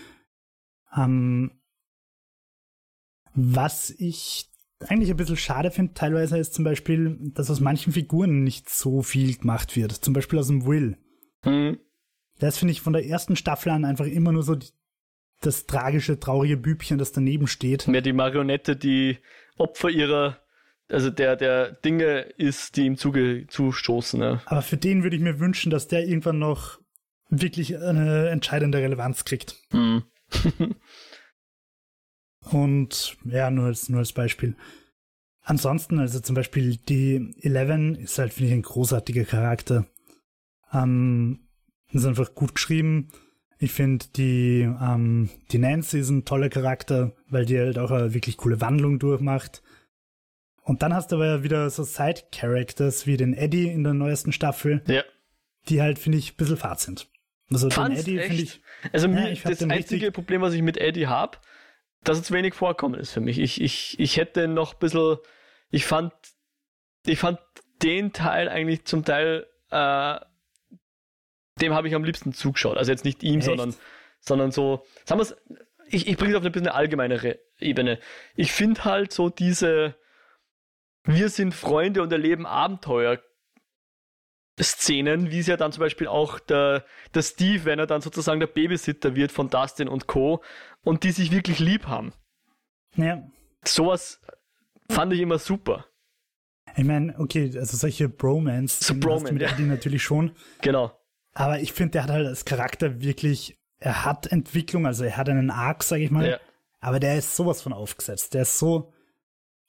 Ähm, 0.96 1.50
was 3.34 3.90
ich 3.90 4.50
eigentlich 4.88 5.10
ein 5.10 5.16
bisschen 5.16 5.36
schade 5.36 5.70
finde, 5.70 5.94
teilweise 5.94 6.38
ist 6.38 6.54
zum 6.54 6.64
Beispiel, 6.64 7.18
dass 7.34 7.50
aus 7.50 7.60
manchen 7.60 7.92
Figuren 7.92 8.42
nicht 8.42 8.68
so 8.68 9.02
viel 9.02 9.36
gemacht 9.36 9.76
wird. 9.76 9.92
Zum 9.92 10.14
Beispiel 10.14 10.38
aus 10.38 10.48
dem 10.48 10.66
Will. 10.66 10.98
Mhm. 11.44 11.78
Das 12.38 12.58
finde 12.58 12.72
ich 12.72 12.80
von 12.80 12.92
der 12.92 13.06
ersten 13.06 13.36
Staffel 13.36 13.70
an 13.70 13.84
einfach 13.84 14.06
immer 14.06 14.32
nur 14.32 14.42
so 14.42 14.54
die, 14.56 14.68
das 15.40 15.66
tragische, 15.66 16.18
traurige 16.18 16.56
Bübchen, 16.56 16.98
das 16.98 17.12
daneben 17.12 17.46
steht. 17.46 17.86
Mehr 17.86 18.00
die 18.00 18.12
Marionette, 18.12 18.76
die 18.76 19.18
Opfer 19.56 19.90
ihrer, 19.90 20.38
also 20.88 21.10
der, 21.10 21.36
der 21.36 21.72
Dinge 21.72 22.20
ist, 22.36 22.76
die 22.76 22.86
ihm 22.86 22.96
zuge, 22.96 23.46
zustoßen. 23.48 24.20
Ja. 24.20 24.42
Aber 24.46 24.62
für 24.62 24.76
den 24.76 25.02
würde 25.02 25.16
ich 25.16 25.22
mir 25.22 25.38
wünschen, 25.38 25.70
dass 25.70 25.88
der 25.88 26.06
irgendwann 26.06 26.38
noch 26.38 26.80
wirklich 27.28 27.78
eine 27.78 28.28
entscheidende 28.28 28.78
Relevanz 28.78 29.24
kriegt. 29.24 29.56
Mhm. 29.72 30.02
Und 32.50 33.16
ja, 33.24 33.50
nur 33.50 33.66
als, 33.66 33.88
nur 33.88 34.00
als 34.00 34.12
Beispiel. 34.12 34.56
Ansonsten, 35.42 35.98
also 35.98 36.20
zum 36.20 36.34
Beispiel 36.34 36.76
die 36.76 37.34
Eleven 37.40 37.94
ist 37.96 38.18
halt, 38.18 38.32
finde 38.32 38.50
ich, 38.50 38.54
ein 38.54 38.62
großartiger 38.62 39.24
Charakter. 39.24 39.86
Ähm, 40.72 41.40
ist 41.92 42.06
einfach 42.06 42.34
gut 42.34 42.54
geschrieben. 42.54 43.08
Ich 43.58 43.72
finde 43.72 44.06
die, 44.16 44.62
ähm, 44.62 45.30
die 45.52 45.58
Nancy 45.58 46.00
ist 46.00 46.08
ein 46.10 46.24
toller 46.24 46.48
Charakter, 46.48 47.12
weil 47.28 47.46
die 47.46 47.58
halt 47.58 47.78
auch 47.78 47.90
eine 47.90 48.14
wirklich 48.14 48.36
coole 48.36 48.60
Wandlung 48.60 48.98
durchmacht. 48.98 49.62
Und 50.62 50.82
dann 50.82 50.94
hast 50.94 51.12
du 51.12 51.16
aber 51.16 51.42
wieder 51.42 51.68
so 51.70 51.84
Side-Characters 51.84 53.06
wie 53.06 53.16
den 53.16 53.34
Eddie 53.34 53.68
in 53.68 53.84
der 53.84 53.94
neuesten 53.94 54.32
Staffel, 54.32 54.82
ja. 54.86 55.02
die 55.68 55.82
halt, 55.82 55.98
finde 55.98 56.18
ich, 56.18 56.32
ein 56.32 56.36
bisschen 56.36 56.56
fad 56.56 56.80
sind. 56.80 57.08
Also 57.50 57.68
Fand's 57.68 58.04
den 58.04 58.18
Eddie 58.18 58.26
finde 58.26 58.42
ich. 58.42 58.62
Also 58.92 59.08
ja, 59.08 59.28
ich 59.28 59.42
das 59.42 59.62
einzige 59.62 60.10
Problem, 60.10 60.40
was 60.40 60.54
ich 60.54 60.62
mit 60.62 60.78
Eddie 60.78 61.06
habe, 61.06 61.38
dass 62.04 62.18
es 62.18 62.30
wenig 62.30 62.54
vorkommen 62.54 62.98
ist 62.98 63.12
für 63.12 63.20
mich. 63.20 63.38
Ich, 63.38 63.60
ich, 63.60 63.98
ich 63.98 64.16
hätte 64.16 64.46
noch 64.46 64.74
ein 64.74 64.78
bisschen, 64.78 65.18
ich 65.70 65.86
fand, 65.86 66.12
ich 67.06 67.18
fand 67.18 67.40
den 67.82 68.12
Teil 68.12 68.48
eigentlich 68.48 68.84
zum 68.84 69.04
Teil, 69.04 69.46
äh, 69.70 70.18
dem 71.60 71.72
habe 71.74 71.88
ich 71.88 71.94
am 71.94 72.04
liebsten 72.04 72.32
zugeschaut. 72.32 72.76
Also 72.76 72.90
jetzt 72.90 73.04
nicht 73.04 73.22
ihm, 73.22 73.40
sondern, 73.40 73.74
sondern 74.20 74.52
so, 74.52 74.84
sagen 75.04 75.20
wir 75.20 75.22
es, 75.22 75.36
ich, 75.88 76.06
ich 76.06 76.16
bringe 76.16 76.32
es 76.32 76.36
auf 76.36 76.42
eine 76.42 76.50
bisschen 76.50 76.68
allgemeinere 76.68 77.38
Ebene. 77.58 77.98
Ich 78.36 78.52
finde 78.52 78.84
halt 78.84 79.12
so 79.12 79.28
diese, 79.28 79.96
wir 81.04 81.28
sind 81.28 81.54
Freunde 81.54 82.02
und 82.02 82.12
erleben 82.12 82.46
Abenteuer 82.46 83.20
Szenen, 84.62 85.32
wie 85.32 85.40
es 85.40 85.48
ja 85.48 85.56
dann 85.56 85.72
zum 85.72 85.80
Beispiel 85.80 86.06
auch 86.06 86.38
der, 86.38 86.84
der 87.12 87.22
Steve, 87.22 87.64
wenn 87.64 87.78
er 87.80 87.86
dann 87.86 88.00
sozusagen 88.00 88.38
der 88.38 88.46
Babysitter 88.46 89.16
wird 89.16 89.32
von 89.32 89.50
Dustin 89.50 89.88
und 89.88 90.06
Co. 90.06 90.42
und 90.84 91.02
die 91.02 91.12
sich 91.12 91.30
wirklich 91.32 91.58
lieb 91.58 91.86
haben. 91.86 92.12
Ja. 92.96 93.22
Sowas 93.64 94.20
fand 94.90 95.12
ich 95.12 95.20
immer 95.20 95.38
super. 95.38 95.86
Ich 96.76 96.84
meine, 96.84 97.18
okay, 97.18 97.50
also 97.56 97.76
solche 97.76 98.08
Bromance, 98.08 98.82
So 98.82 98.94
Bromance, 98.94 99.32
mit 99.32 99.42
ja. 99.42 99.50
Eddie 99.50 99.62
natürlich 99.62 100.02
schon. 100.02 100.32
Genau. 100.60 100.92
Aber 101.32 101.60
ich 101.60 101.72
finde, 101.72 101.92
der 101.92 102.04
hat 102.04 102.10
halt 102.10 102.26
als 102.26 102.44
Charakter 102.44 103.00
wirklich, 103.00 103.58
er 103.78 104.04
hat 104.04 104.26
Entwicklung, 104.26 104.86
also 104.86 105.04
er 105.04 105.16
hat 105.16 105.28
einen 105.28 105.50
Arc, 105.50 105.82
sag 105.82 106.00
ich 106.00 106.10
mal. 106.10 106.28
Ja. 106.28 106.38
Aber 106.80 107.00
der 107.00 107.16
ist 107.16 107.36
sowas 107.36 107.62
von 107.62 107.72
aufgesetzt. 107.72 108.34
Der 108.34 108.42
ist 108.42 108.58
so, 108.58 108.92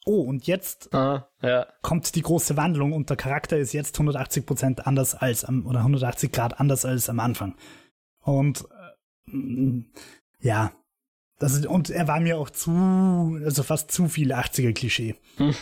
oh, 0.05 0.21
und 0.21 0.47
jetzt 0.47 0.93
Aha, 0.93 1.27
ja. 1.41 1.67
kommt 1.81 2.15
die 2.15 2.21
große 2.21 2.57
Wandlung 2.57 2.93
und 2.93 3.09
der 3.09 3.17
Charakter 3.17 3.57
ist 3.57 3.73
jetzt 3.73 3.95
180 3.95 4.45
Prozent 4.45 4.87
anders 4.87 5.15
als 5.15 5.45
am, 5.45 5.65
oder 5.65 5.79
180 5.79 6.31
Grad 6.31 6.59
anders 6.59 6.85
als 6.85 7.09
am 7.09 7.19
Anfang. 7.19 7.55
Und 8.19 8.65
äh, 9.27 9.83
ja, 10.39 10.71
das 11.39 11.53
ist, 11.53 11.65
und 11.65 11.89
er 11.89 12.07
war 12.07 12.19
mir 12.19 12.37
auch 12.37 12.49
zu, 12.49 13.39
also 13.43 13.63
fast 13.63 13.91
zu 13.91 14.07
viel 14.07 14.33
80er 14.33 14.73
Klischee. 14.73 15.15
Hm. 15.37 15.53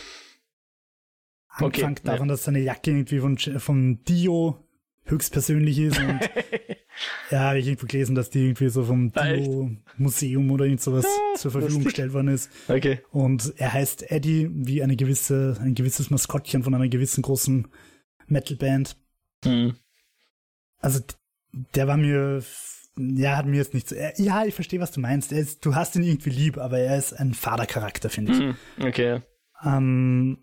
Okay, 1.56 1.64
Angefangen 1.64 1.96
ja. 2.04 2.12
davon, 2.12 2.28
dass 2.28 2.44
seine 2.44 2.60
Jacke 2.60 2.90
irgendwie 2.90 3.20
von, 3.20 3.38
von 3.38 4.02
Dio 4.04 4.64
höchstpersönlich 5.04 5.78
ist 5.78 5.98
und 5.98 6.20
ja, 7.30 7.40
habe 7.40 7.58
ich 7.58 7.66
irgendwo 7.66 7.86
gelesen, 7.86 8.14
dass 8.14 8.30
die 8.30 8.44
irgendwie 8.44 8.68
so 8.68 8.84
vom 8.84 9.12
Ah? 9.14 9.32
Dio-Museum 9.32 10.50
oder 10.50 10.64
irgend 10.64 10.80
sowas 10.80 11.06
zur 11.36 11.50
Verfügung 11.50 11.76
lustig. 11.76 11.84
gestellt 11.84 12.12
worden 12.12 12.28
ist. 12.28 12.50
Okay. 12.68 13.00
Und 13.10 13.52
er 13.56 13.72
heißt 13.72 14.10
Eddie, 14.10 14.50
wie 14.52 14.82
eine 14.82 14.96
gewisse, 14.96 15.56
ein 15.60 15.74
gewisses 15.74 16.10
Maskottchen 16.10 16.62
von 16.62 16.74
einer 16.74 16.88
gewissen 16.88 17.22
großen 17.22 17.68
Metalband. 18.26 18.96
Hm. 19.44 19.76
Also 20.78 21.00
der 21.74 21.86
war 21.86 21.96
mir, 21.96 22.42
ja, 22.96 23.36
hat 23.36 23.46
mir 23.46 23.56
jetzt 23.56 23.74
nicht 23.74 23.88
so, 23.88 23.94
er, 23.94 24.18
ja, 24.20 24.44
ich 24.44 24.54
verstehe, 24.54 24.80
was 24.80 24.92
du 24.92 25.00
meinst. 25.00 25.32
Ist, 25.32 25.64
du 25.64 25.74
hast 25.74 25.96
ihn 25.96 26.02
irgendwie 26.04 26.30
lieb, 26.30 26.58
aber 26.58 26.78
er 26.78 26.96
ist 26.96 27.12
ein 27.12 27.34
Vatercharakter, 27.34 28.08
finde 28.10 28.32
ich. 28.32 28.38
Hm. 28.38 28.56
Okay. 28.86 29.22
Ähm, 29.64 30.38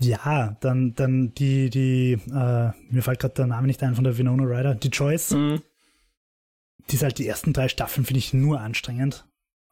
ja, 0.00 0.56
dann, 0.60 0.94
dann 0.94 1.34
die, 1.34 1.70
die, 1.70 2.12
äh, 2.12 2.70
mir 2.90 3.02
fällt 3.02 3.18
gerade 3.20 3.34
der 3.34 3.46
Name 3.46 3.66
nicht 3.66 3.82
ein 3.82 3.94
von 3.96 4.04
der 4.04 4.16
Winona 4.16 4.44
Ryder, 4.44 4.74
die 4.76 4.88
Joyce, 4.88 5.30
Hm. 5.32 5.62
die 6.88 6.94
ist 6.94 7.02
halt 7.02 7.18
die 7.18 7.26
ersten 7.26 7.52
drei 7.52 7.68
Staffeln, 7.68 8.04
finde 8.06 8.18
ich 8.18 8.32
nur 8.32 8.60
anstrengend. 8.60 9.26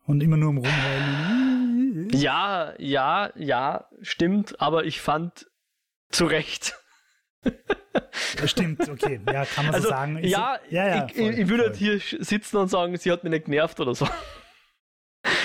Und 0.05 0.22
immer 0.22 0.37
nur 0.37 0.51
am 0.51 0.59
Rumheulen. 0.59 2.11
Ja, 2.12 2.74
ja, 2.78 3.30
ja, 3.34 3.89
stimmt, 4.03 4.61
aber 4.61 4.84
ich 4.84 5.01
fand 5.01 5.51
zu 6.11 6.26
Recht. 6.26 6.74
Stimmt, 8.44 8.88
okay, 8.88 9.20
ja, 9.26 9.44
kann 9.44 9.66
man 9.66 9.74
Also, 9.74 9.88
so 9.88 9.94
sagen. 9.94 10.18
Ich- 10.22 10.30
ja, 10.30 10.59
ja, 10.70 10.86
ja, 10.88 11.07
ich, 11.07 11.16
voll, 11.16 11.34
ich, 11.38 11.49
würde 11.49 11.64
jetzt 11.64 11.78
hier 11.78 11.99
sitzen 12.24 12.57
und 12.59 12.68
sagen, 12.68 12.97
sie 12.97 13.11
hat 13.11 13.24
mich 13.24 13.30
nicht 13.30 13.47
genervt 13.47 13.80
oder 13.80 13.94
so. 13.94 14.07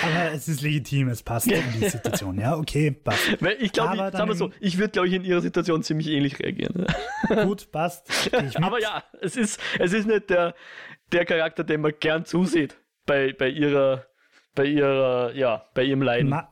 Aber 0.04 0.32
es 0.32 0.46
ist 0.48 0.62
legitim, 0.62 1.08
es 1.08 1.22
passt 1.22 1.50
in 1.50 1.62
die 1.80 1.88
Situation, 1.88 2.38
ja, 2.38 2.56
okay, 2.56 2.92
passt. 2.92 3.40
Weil 3.42 3.56
ich 3.60 3.72
glaube, 3.72 3.96
sagen 3.96 4.28
wir 4.28 4.34
so, 4.36 4.50
ich 4.60 4.78
würde, 4.78 4.90
glaube 4.90 5.08
ich, 5.08 5.14
in 5.14 5.24
ihrer 5.24 5.40
Situation 5.40 5.82
ziemlich 5.82 6.08
ähnlich 6.08 6.38
reagieren. 6.38 6.86
Gut, 7.44 7.70
passt. 7.72 8.30
Aber 8.62 8.80
ja, 8.80 9.02
es 9.20 9.36
ist, 9.36 9.60
es 9.80 9.92
ist 9.92 10.06
nicht 10.06 10.30
der, 10.30 10.54
der 11.10 11.24
Charakter, 11.24 11.64
den 11.64 11.80
man 11.80 11.92
gern 11.98 12.24
zusieht 12.24 12.76
bei, 13.06 13.32
bei 13.32 13.48
ihrer, 13.48 14.06
bei 14.54 14.66
ihrer, 14.66 15.34
ja, 15.34 15.64
bei 15.74 15.82
ihrem 15.82 16.02
Leiden. 16.02 16.30
Ma 16.30 16.48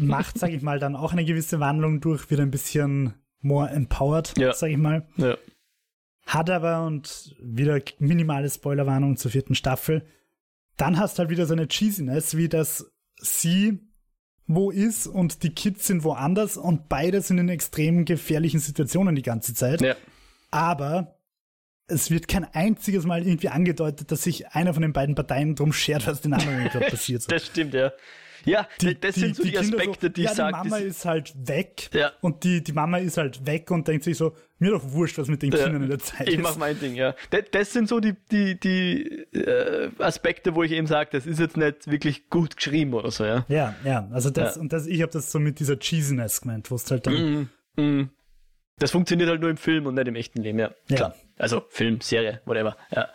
macht, 0.00 0.38
sag 0.38 0.50
ich 0.50 0.62
mal, 0.62 0.78
dann 0.78 0.96
auch 0.96 1.12
eine 1.12 1.24
gewisse 1.24 1.60
Wandlung 1.60 2.00
durch, 2.00 2.30
wird 2.30 2.40
ein 2.40 2.50
bisschen 2.50 3.14
more 3.40 3.68
empowered, 3.70 4.36
Ja. 4.38 4.52
sag 4.52 4.70
ich 4.70 4.76
mal. 4.76 5.06
ja. 5.16 5.36
Hat 6.26 6.48
aber, 6.50 6.86
und 6.86 7.34
wieder 7.42 7.80
minimale 7.98 8.48
Spoilerwarnung 8.48 9.16
zur 9.16 9.30
vierten 9.32 9.54
Staffel, 9.56 10.06
dann 10.76 10.98
hast 10.98 11.18
halt 11.18 11.28
wieder 11.30 11.46
so 11.46 11.54
eine 11.54 11.66
Cheesiness, 11.66 12.36
wie 12.36 12.48
dass 12.48 12.86
sie 13.16 13.80
wo 14.46 14.70
ist 14.70 15.06
und 15.06 15.42
die 15.44 15.50
Kids 15.50 15.86
sind 15.86 16.02
woanders 16.04 16.56
und 16.56 16.88
beide 16.88 17.20
sind 17.22 17.38
in 17.38 17.48
extrem 17.48 18.04
gefährlichen 18.04 18.58
Situationen 18.60 19.14
die 19.14 19.22
ganze 19.22 19.54
Zeit. 19.54 19.80
ja. 19.80 19.94
Aber 20.52 21.16
es 21.86 22.10
wird 22.10 22.26
kein 22.28 22.44
einziges 22.54 23.04
Mal 23.04 23.26
irgendwie 23.26 23.48
angedeutet, 23.48 24.10
dass 24.12 24.22
sich 24.22 24.48
einer 24.48 24.72
von 24.74 24.82
den 24.82 24.92
beiden 24.92 25.14
Parteien 25.14 25.54
drum 25.56 25.72
schert, 25.72 26.06
was 26.06 26.20
den 26.20 26.32
anderen 26.32 26.64
gerade 26.70 26.86
passiert. 26.90 27.30
Das 27.30 27.46
stimmt, 27.46 27.74
ja. 27.74 27.92
Ja, 28.44 28.68
das 29.00 29.14
sind 29.16 29.36
so 29.36 29.42
die, 29.42 29.50
Kinder 29.52 29.76
Aspekte, 29.78 30.10
die 30.10 30.22
ja, 30.22 30.30
ich 30.30 30.36
sage. 30.36 30.56
Die 30.62 30.68
Mama 30.68 30.76
ist 30.78 31.04
halt 31.04 31.34
weg 31.48 31.90
Ja. 31.92 32.12
und 32.20 32.44
die, 32.44 32.62
die 32.62 32.72
Mama 32.72 32.98
ist 32.98 33.16
halt 33.16 33.46
weg 33.46 33.70
und 33.70 33.86
denkt 33.88 34.04
sich 34.04 34.16
so, 34.16 34.34
mir 34.58 34.70
doch 34.72 34.82
wurscht, 34.92 35.16
was 35.18 35.28
mit 35.28 35.42
den 35.42 35.50
Kindern 35.50 35.82
in 35.82 35.88
der 35.88 35.98
Zeit 35.98 36.28
ich 36.28 36.34
ist. 36.34 36.42
mach 36.42 36.56
mein 36.56 36.78
Ding, 36.78 36.94
ja. 36.94 37.14
Das, 37.30 37.42
das 37.50 37.72
sind 37.72 37.88
so 37.88 37.98
die, 38.00 38.14
die, 38.30 38.58
die 38.60 39.02
äh, 39.34 39.90
Aspekte, 39.98 40.54
wo 40.54 40.62
ich 40.62 40.72
eben 40.72 40.86
sage, 40.86 41.10
das 41.12 41.26
ist 41.26 41.38
jetzt 41.40 41.56
nicht 41.56 41.90
wirklich 41.90 42.28
gut 42.28 42.56
geschrieben 42.56 42.92
oder 42.94 43.10
so, 43.10 43.24
ja. 43.24 43.44
Ja, 43.48 43.74
ja, 43.84 44.08
also 44.12 44.30
das, 44.30 44.56
Ja. 44.56 44.60
und 44.60 44.72
das, 44.72 44.86
ich 44.86 45.00
habe 45.02 45.12
das 45.12 45.32
so 45.32 45.38
mit 45.38 45.60
dieser 45.60 45.78
Cheesiness 45.78 46.42
gemeint, 46.42 46.70
wo 46.70 46.74
es 46.74 46.90
halt 46.90 47.06
dann, 47.06 47.48
Mm, 47.76 47.80
mm. 47.82 48.10
Das 48.78 48.90
funktioniert 48.92 49.28
halt 49.28 49.40
nur 49.42 49.50
im 49.50 49.58
Film 49.58 49.84
und 49.86 49.94
nicht 49.94 50.08
im 50.08 50.14
echten 50.14 50.42
Leben, 50.42 50.58
ja. 50.58 50.70
Ja. 50.88 50.96
Klar. 50.96 51.14
Also 51.38 51.64
Film, 51.68 52.00
Serie, 52.00 52.40
whatever, 52.46 52.76
ja. 52.94 53.08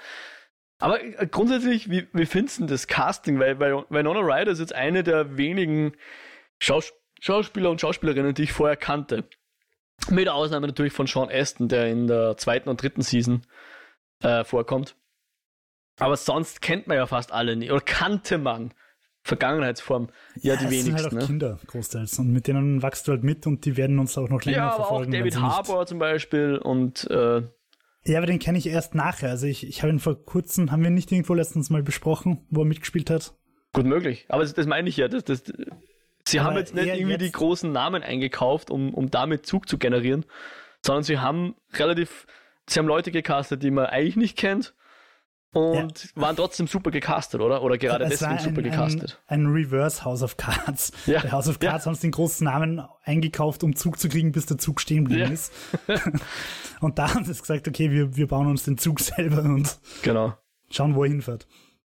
Aber 0.85 1.03
äh, 1.03 1.25
grundsätzlich, 1.25 1.89
wie, 1.89 2.07
wie 2.13 2.27
findest 2.27 2.59
du 2.59 2.67
das 2.67 2.85
Casting? 2.85 3.39
Weil, 3.39 3.59
weil 3.59 3.85
Winona 3.89 4.19
Ryder 4.19 4.51
ist 4.51 4.59
jetzt 4.59 4.75
eine 4.75 5.03
der 5.03 5.35
wenigen 5.35 5.93
Schaus 6.59 6.93
Schauspieler 7.19 7.71
und 7.71 7.81
Schauspielerinnen, 7.81 8.35
die 8.35 8.43
ich 8.43 8.51
vorher 8.51 8.77
kannte. 8.77 9.23
Mit 10.11 10.29
Ausnahme 10.29 10.67
natürlich 10.67 10.93
von 10.93 11.07
Sean 11.07 11.29
Aston, 11.31 11.69
der 11.69 11.87
in 11.87 12.05
der 12.05 12.37
zweiten 12.37 12.69
und 12.69 12.83
dritten 12.83 13.01
Season 13.01 13.41
äh, 14.21 14.43
vorkommt. 14.43 14.95
Aber 15.97 16.17
sonst 16.17 16.61
kennt 16.61 16.85
man 16.85 16.97
ja 16.97 17.07
fast 17.07 17.31
alle 17.31 17.55
nicht. 17.55 17.71
Oder 17.71 17.81
kannte 17.81 18.37
man. 18.37 18.71
Vergangenheitsform. 19.23 20.09
Ja, 20.35 20.55
die 20.55 20.65
es 20.65 20.69
sind 20.69 20.71
wenigsten. 20.71 20.95
halt 20.97 21.07
auch 21.07 21.11
ne? 21.13 21.25
Kinder 21.25 21.59
großteils 21.65 22.19
und 22.19 22.31
mit 22.31 22.45
denen 22.45 22.83
wachst 22.83 23.07
du 23.07 23.11
halt 23.13 23.23
mit 23.23 23.47
und 23.47 23.65
die 23.65 23.75
werden 23.75 23.97
uns 23.97 24.15
auch 24.19 24.29
noch 24.29 24.43
länger 24.43 24.57
Ja, 24.57 24.65
aber 24.67 24.73
auch 24.83 24.87
verfolgen. 24.89 25.13
wenn 25.13 25.19
David 25.21 25.41
Harbour 25.41 25.87
zum 25.87 25.97
Beispiel 25.97 26.59
und 26.59 27.09
äh, 27.09 27.41
Ja, 28.07 28.19
aber 28.19 28.27
den 28.27 28.39
kenne 28.39 28.57
ich 28.57 28.67
erst 28.67 28.93
nachher. 28.95 29.29
Also 29.31 29.47
ich, 29.47 29.67
ich 29.67 29.81
habe 29.81 29.91
ihn 29.91 29.99
vor 29.99 30.23
kurzem, 30.25 30.71
haben 30.71 30.83
wir 30.83 30.89
nicht 30.91 31.11
irgendwo 31.11 31.33
letztens 31.33 31.69
mal 31.69 31.81
besprochen, 31.83 32.45
wo 32.49 32.61
er 32.61 32.65
mitgespielt 32.65 33.09
hat? 33.09 33.33
gut 33.73 33.85
möglich. 33.85 34.25
Aber 34.29 34.41
das, 34.43 34.53
das 34.53 34.67
meine 34.67 34.87
ich 34.87 34.95
ja. 34.95 35.09
Das, 35.09 35.25
das, 35.25 35.43
sie 36.25 36.39
Aber 36.39 36.51
haben 36.51 36.57
jetzt 36.57 36.73
nicht 36.75 36.85
irgendwie 36.87 37.11
jetzt- 37.11 37.21
die 37.25 37.31
großen 37.33 37.69
Namen 37.73 38.03
eingekauft, 38.03 38.69
um, 38.71 38.93
um 38.93 39.11
damit 39.11 39.45
Zug 39.45 39.67
zu 39.67 39.77
generieren, 39.77 40.25
sondern 40.81 41.03
sie 41.03 41.19
haben 41.19 41.55
relativ, 41.73 42.25
sie 42.69 42.79
haben 42.79 42.87
Leute 42.87 43.11
gecastet, 43.11 43.63
die 43.63 43.71
man 43.71 43.87
eigentlich 43.87 44.15
nicht 44.15 44.37
kennt 44.37 44.73
und 45.55 46.09
waren 46.15 46.35
trotzdem 46.35 46.67
super 46.67 46.91
gecastet, 46.91 47.41
oder? 47.41 47.63
Oder 47.63 47.77
gerade 47.77 48.03
Es 48.05 48.19
deswegen 48.19 48.39
super 48.39 48.57
ein, 48.57 48.63
gecastet. 48.63 49.21
Ein, 49.27 49.45
ein 49.47 49.53
Reverse 49.53 50.03
House 50.03 50.21
of 50.21 50.37
Cards. 50.37 50.91
Ja, 51.05 51.21
Bei 51.21 51.31
House 51.31 51.47
of 51.47 51.57
ja. 51.61 51.71
Cards 51.71 51.85
haben 51.85 51.95
sie 51.95 52.01
den 52.01 52.11
großen 52.11 52.43
Namen 52.45 52.81
eingekauft, 53.03 53.63
um 53.63 53.75
Zug 53.75 53.97
zu 53.99 54.09
kriegen, 54.09 54.31
bis 54.31 54.45
der 54.45 54.57
Zug 54.57 54.81
stehen 54.81 55.05
geblieben 55.05 55.27
Ja. 55.27 55.33
ist. 55.33 55.51
und 56.81 56.99
da 56.99 57.13
haben 57.13 57.25
sie 57.25 57.33
gesagt, 57.33 57.67
okay, 57.67 57.91
wir, 57.91 58.15
wir 58.15 58.27
bauen 58.27 58.47
uns 58.47 58.63
den 58.63 58.77
Zug 58.77 58.99
selber 59.01 59.43
und 59.43 59.77
Genau. 60.03 60.33
schauen, 60.69 60.95
wo 60.95 61.03
er 61.03 61.09
hinfährt. 61.09 61.47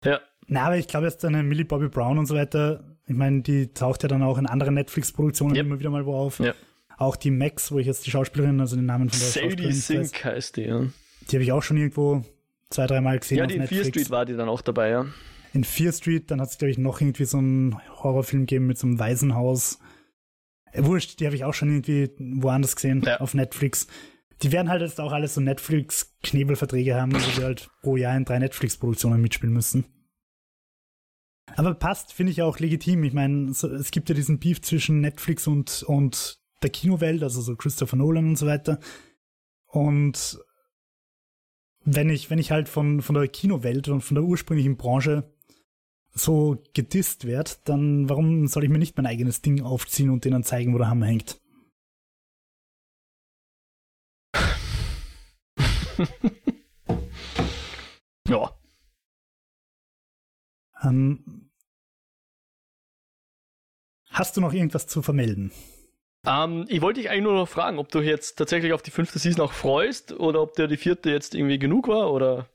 Ja. 0.03 0.20
Na, 0.47 0.64
aber 0.66 0.78
ich 0.78 0.88
glaube 0.88 1.05
jetzt 1.07 1.24
eine 1.26 1.43
Millie 1.43 1.66
Bobby 1.66 1.89
Brown 1.89 2.18
und 2.18 2.26
so 2.26 2.36
weiter, 2.36 2.84
ich 3.05 3.16
meine, 3.16 3.41
die 3.41 3.74
taucht 3.74 4.03
ja 4.03 4.10
dann 4.10 4.24
auch 4.24 4.38
in 4.38 4.45
anderen 4.45 4.76
Netflix-Produktionen 4.76 5.55
Yep. 5.55 5.66
immer 5.66 5.80
wieder 5.80 5.89
mal 5.89 6.05
wo 6.05 6.16
auf. 6.16 6.39
Ja. 6.39 6.53
Auch 6.97 7.16
die 7.16 7.32
Max, 7.32 7.72
wo 7.72 7.80
ich 7.80 7.88
jetzt 7.88 8.05
die 8.05 8.12
Schauspielerin, 8.12 8.60
also 8.60 8.76
den 8.76 8.86
Namen 8.86 9.10
von 9.10 9.20
der 9.20 9.28
Sadie 9.30 9.72
Sink 9.72 10.24
heißt 10.24 10.57
die, 10.57 10.64
ja. 10.64 10.82
die 11.30 11.36
habe 11.36 11.43
ich 11.43 11.51
auch 11.51 11.64
schon 11.64 11.78
irgendwo 11.78 12.24
zwei, 12.70 12.88
dreimal 12.88 13.20
gesehen 13.20 13.38
Ja, 13.39 13.43
auf 13.45 13.47
die 13.49 13.55
in 13.55 13.61
Netflix. 13.61 13.84
Fear 13.84 13.91
Street 13.93 14.09
war 14.11 14.26
die 14.26 14.36
dann 14.36 14.49
auch 14.49 14.61
dabei, 14.61 14.89
ja. 14.89 15.05
in 15.53 15.63
Fear 15.63 15.91
Street, 15.93 16.30
dann 16.32 16.39
hat 16.41 16.49
es, 16.49 16.57
glaube 16.57 16.72
ich, 16.72 16.78
noch 16.78 17.01
irgendwie 17.01 17.26
so 17.26 17.38
einen 17.38 17.78
Horrorfilm 18.03 18.43
gegeben 18.43 18.67
mit 18.67 18.78
so 18.78 18.88
einem 18.88 18.99
Waisenhaus. 18.99 19.80
Äh, 20.72 20.84
Wurscht, 20.84 21.20
die 21.20 21.26
habe 21.26 21.36
ich 21.36 21.43
auch 21.45 21.53
schon 21.53 21.70
irgendwie 21.70 22.09
woanders 22.20 22.76
gesehen, 22.76 23.01
Ja. 23.05 23.20
auf 23.22 23.34
Netflix. 23.34 23.88
Die 24.43 24.51
werden 24.51 24.70
halt 24.70 24.82
jetzt 24.82 25.01
auch 25.01 25.11
alles 25.11 25.34
so 25.34 25.41
Netflix-Knebelverträge 25.41 26.95
haben, 26.95 27.13
wo 27.13 27.20
sie 27.20 27.43
halt 27.43 27.70
pro 27.82 27.97
Jahr 27.97 28.15
in 28.15 28.24
drei 28.26 28.39
Netflix-Produktionen 28.39 29.22
mitspielen 29.22 29.53
müssen. 29.53 29.86
Aber 31.55 31.74
passt, 31.74 32.13
finde 32.13 32.32
ich 32.32 32.41
auch 32.43 32.59
legitim. 32.59 33.03
Ich 33.03 33.11
meine, 33.13 33.53
so, 33.53 33.67
es 33.67 33.91
gibt 33.91 34.07
ja 34.07 34.15
diesen 34.15 34.39
Beef 34.39 34.61
zwischen 34.61 35.01
Netflix 35.01 35.47
und, 35.47 35.84
und 35.84 36.39
der 36.61 36.70
Kinowelt, 36.70 37.24
also 37.24 37.41
so 37.41 37.55
Christopher 37.55 37.97
Nolan 37.97 38.28
und 38.30 38.36
so 38.38 38.45
weiter. 38.45 38.80
Und 39.65 40.39
wenn 41.95 42.09
ich, 42.09 42.29
wenn 42.29 42.39
ich 42.39 42.51
halt 42.51 42.69
von, 42.69 43.01
von 43.01 43.15
der 43.15 43.27
Kinowelt 43.27 43.87
und 43.89 44.01
von 44.01 44.15
der 44.15 44.23
ursprünglichen 44.23 44.77
Branche 44.77 45.23
so 46.11 46.61
gedisst 46.73 47.25
werde, 47.25 47.51
dann 47.65 48.09
warum 48.09 48.47
soll 48.47 48.63
ich 48.63 48.69
mir 48.69 48.79
nicht 48.79 48.97
mein 48.97 49.05
eigenes 49.05 49.41
Ding 49.41 49.61
aufziehen 49.61 50.09
und 50.09 50.25
denen 50.25 50.43
zeigen, 50.43 50.73
wo 50.73 50.77
der 50.77 50.89
Hammer 50.89 51.07
hängt? 51.07 51.39
Ja. 58.29 58.53
Ähm, 60.83 61.49
hast 64.11 64.37
du 64.37 64.41
noch 64.41 64.53
irgendwas 64.53 64.85
zu 64.85 65.01
vermelden? 65.01 65.51
Ähm, 66.26 66.65
ich 66.67 66.82
wollte 66.82 66.99
dich 66.99 67.09
eigentlich 67.09 67.24
nur 67.24 67.34
noch 67.34 67.47
fragen, 67.47 67.80
ob 67.80 67.89
du 67.89 67.99
jetzt 67.99 68.38
tatsächlich 68.38 68.74
auf 68.74 68.82
die 68.82 68.91
fünfte 68.91 69.20
Season 69.20 69.41
auch 69.41 69.53
freust 69.53 70.13
oder 70.13 70.41
ob 70.41 70.55
dir 70.55 70.67
die 70.67 70.78
vierte 70.78 71.09
jetzt 71.09 71.34
irgendwie 71.34 71.59
genug 71.59 71.88
war 71.88 72.11
oder. 72.11 72.49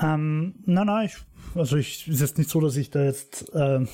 Ähm, 0.00 0.54
nein, 0.66 0.86
nein, 0.86 1.06
ich, 1.06 1.16
also 1.56 1.76
ich 1.76 2.06
ist 2.06 2.20
jetzt 2.20 2.38
nicht 2.38 2.50
so, 2.50 2.60
dass 2.60 2.76
ich 2.76 2.90
da 2.90 3.02
jetzt 3.02 3.52
äh, 3.54 3.84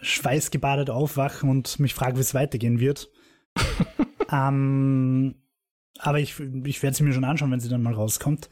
schweißgebadet 0.00 0.90
aufwache 0.90 1.46
und 1.46 1.78
mich 1.80 1.94
frage, 1.94 2.16
wie 2.16 2.20
es 2.20 2.34
weitergehen 2.34 2.80
wird. 2.80 3.08
ähm, 4.30 5.36
aber 5.98 6.18
ich, 6.18 6.38
ich 6.64 6.82
werde 6.82 6.96
sie 6.96 7.04
mir 7.04 7.14
schon 7.14 7.24
anschauen, 7.24 7.50
wenn 7.50 7.60
sie 7.60 7.70
dann 7.70 7.82
mal 7.82 7.94
rauskommt. 7.94 8.50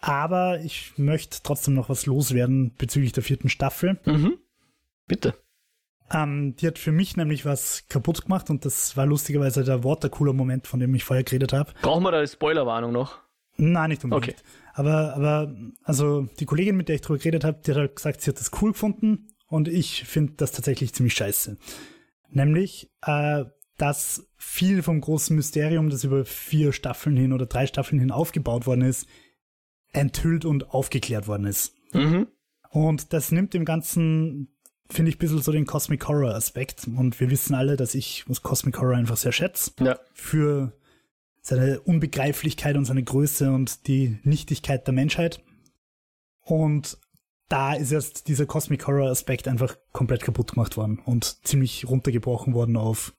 Aber 0.00 0.60
ich 0.60 0.92
möchte 0.96 1.38
trotzdem 1.42 1.74
noch 1.74 1.88
was 1.88 2.06
loswerden 2.06 2.74
bezüglich 2.76 3.12
der 3.12 3.22
vierten 3.22 3.48
Staffel. 3.48 3.98
Mhm. 4.04 4.38
Bitte. 5.06 5.34
Ähm, 6.10 6.56
die 6.56 6.66
hat 6.66 6.78
für 6.78 6.92
mich 6.92 7.16
nämlich 7.16 7.44
was 7.44 7.86
kaputt 7.88 8.22
gemacht 8.22 8.50
und 8.50 8.64
das 8.64 8.96
war 8.96 9.06
lustigerweise 9.06 9.64
der 9.64 9.84
Watercooler-Moment, 9.84 10.66
von 10.66 10.80
dem 10.80 10.94
ich 10.94 11.04
vorher 11.04 11.24
geredet 11.24 11.52
habe. 11.52 11.72
Brauchen 11.82 12.02
wir 12.02 12.10
da 12.10 12.18
eine 12.18 12.28
Spoilerwarnung 12.28 12.92
noch? 12.92 13.18
Nein, 13.56 13.90
nicht 13.90 14.04
unbedingt. 14.04 14.38
Okay. 14.38 14.48
Aber, 14.74 15.14
aber, 15.14 15.54
also 15.82 16.28
die 16.38 16.46
Kollegin, 16.46 16.76
mit 16.76 16.88
der 16.88 16.94
ich 16.94 17.00
drüber 17.00 17.18
geredet 17.18 17.44
habe, 17.44 17.60
die 17.64 17.72
hat 17.72 17.78
halt 17.78 17.96
gesagt, 17.96 18.20
sie 18.20 18.30
hat 18.30 18.38
das 18.38 18.50
cool 18.62 18.72
gefunden 18.72 19.28
und 19.48 19.68
ich 19.68 20.04
finde 20.04 20.34
das 20.36 20.52
tatsächlich 20.52 20.94
ziemlich 20.94 21.14
scheiße. 21.14 21.58
Nämlich, 22.30 22.90
äh, 23.02 23.44
dass 23.76 24.28
viel 24.36 24.82
vom 24.82 25.00
großen 25.00 25.34
Mysterium, 25.34 25.90
das 25.90 26.04
über 26.04 26.24
vier 26.24 26.72
Staffeln 26.72 27.16
hin 27.16 27.32
oder 27.32 27.46
drei 27.46 27.66
Staffeln 27.66 28.00
hin 28.00 28.10
aufgebaut 28.10 28.66
worden 28.66 28.82
ist, 28.82 29.08
enthüllt 29.92 30.44
und 30.44 30.70
aufgeklärt 30.70 31.26
worden 31.26 31.46
ist. 31.46 31.74
Mhm. 31.92 32.28
Und 32.70 33.12
das 33.12 33.32
nimmt 33.32 33.54
dem 33.54 33.64
Ganzen, 33.64 34.54
finde 34.90 35.10
ich, 35.10 35.16
ein 35.16 35.18
bisschen 35.18 35.42
so 35.42 35.52
den 35.52 35.66
Cosmic 35.66 36.06
Horror 36.08 36.34
Aspekt. 36.34 36.86
Und 36.86 37.18
wir 37.20 37.30
wissen 37.30 37.54
alle, 37.54 37.76
dass 37.76 37.94
ich 37.94 38.24
Cosmic 38.42 38.78
Horror 38.80 38.96
einfach 38.96 39.16
sehr 39.16 39.32
schätze. 39.32 39.72
Ja. 39.80 39.98
Für 40.12 40.72
seine 41.42 41.80
Unbegreiflichkeit 41.80 42.76
und 42.76 42.84
seine 42.84 43.02
Größe 43.02 43.50
und 43.50 43.86
die 43.86 44.18
Nichtigkeit 44.22 44.86
der 44.86 44.94
Menschheit. 44.94 45.42
Und 46.40 46.98
da 47.48 47.74
ist 47.74 47.92
erst 47.92 48.28
dieser 48.28 48.46
Cosmic 48.46 48.86
Horror 48.86 49.10
Aspekt 49.10 49.48
einfach 49.48 49.76
komplett 49.92 50.22
kaputt 50.22 50.52
gemacht 50.52 50.76
worden 50.76 51.00
und 51.04 51.46
ziemlich 51.46 51.88
runtergebrochen 51.88 52.52
worden 52.52 52.76
auf, 52.76 53.14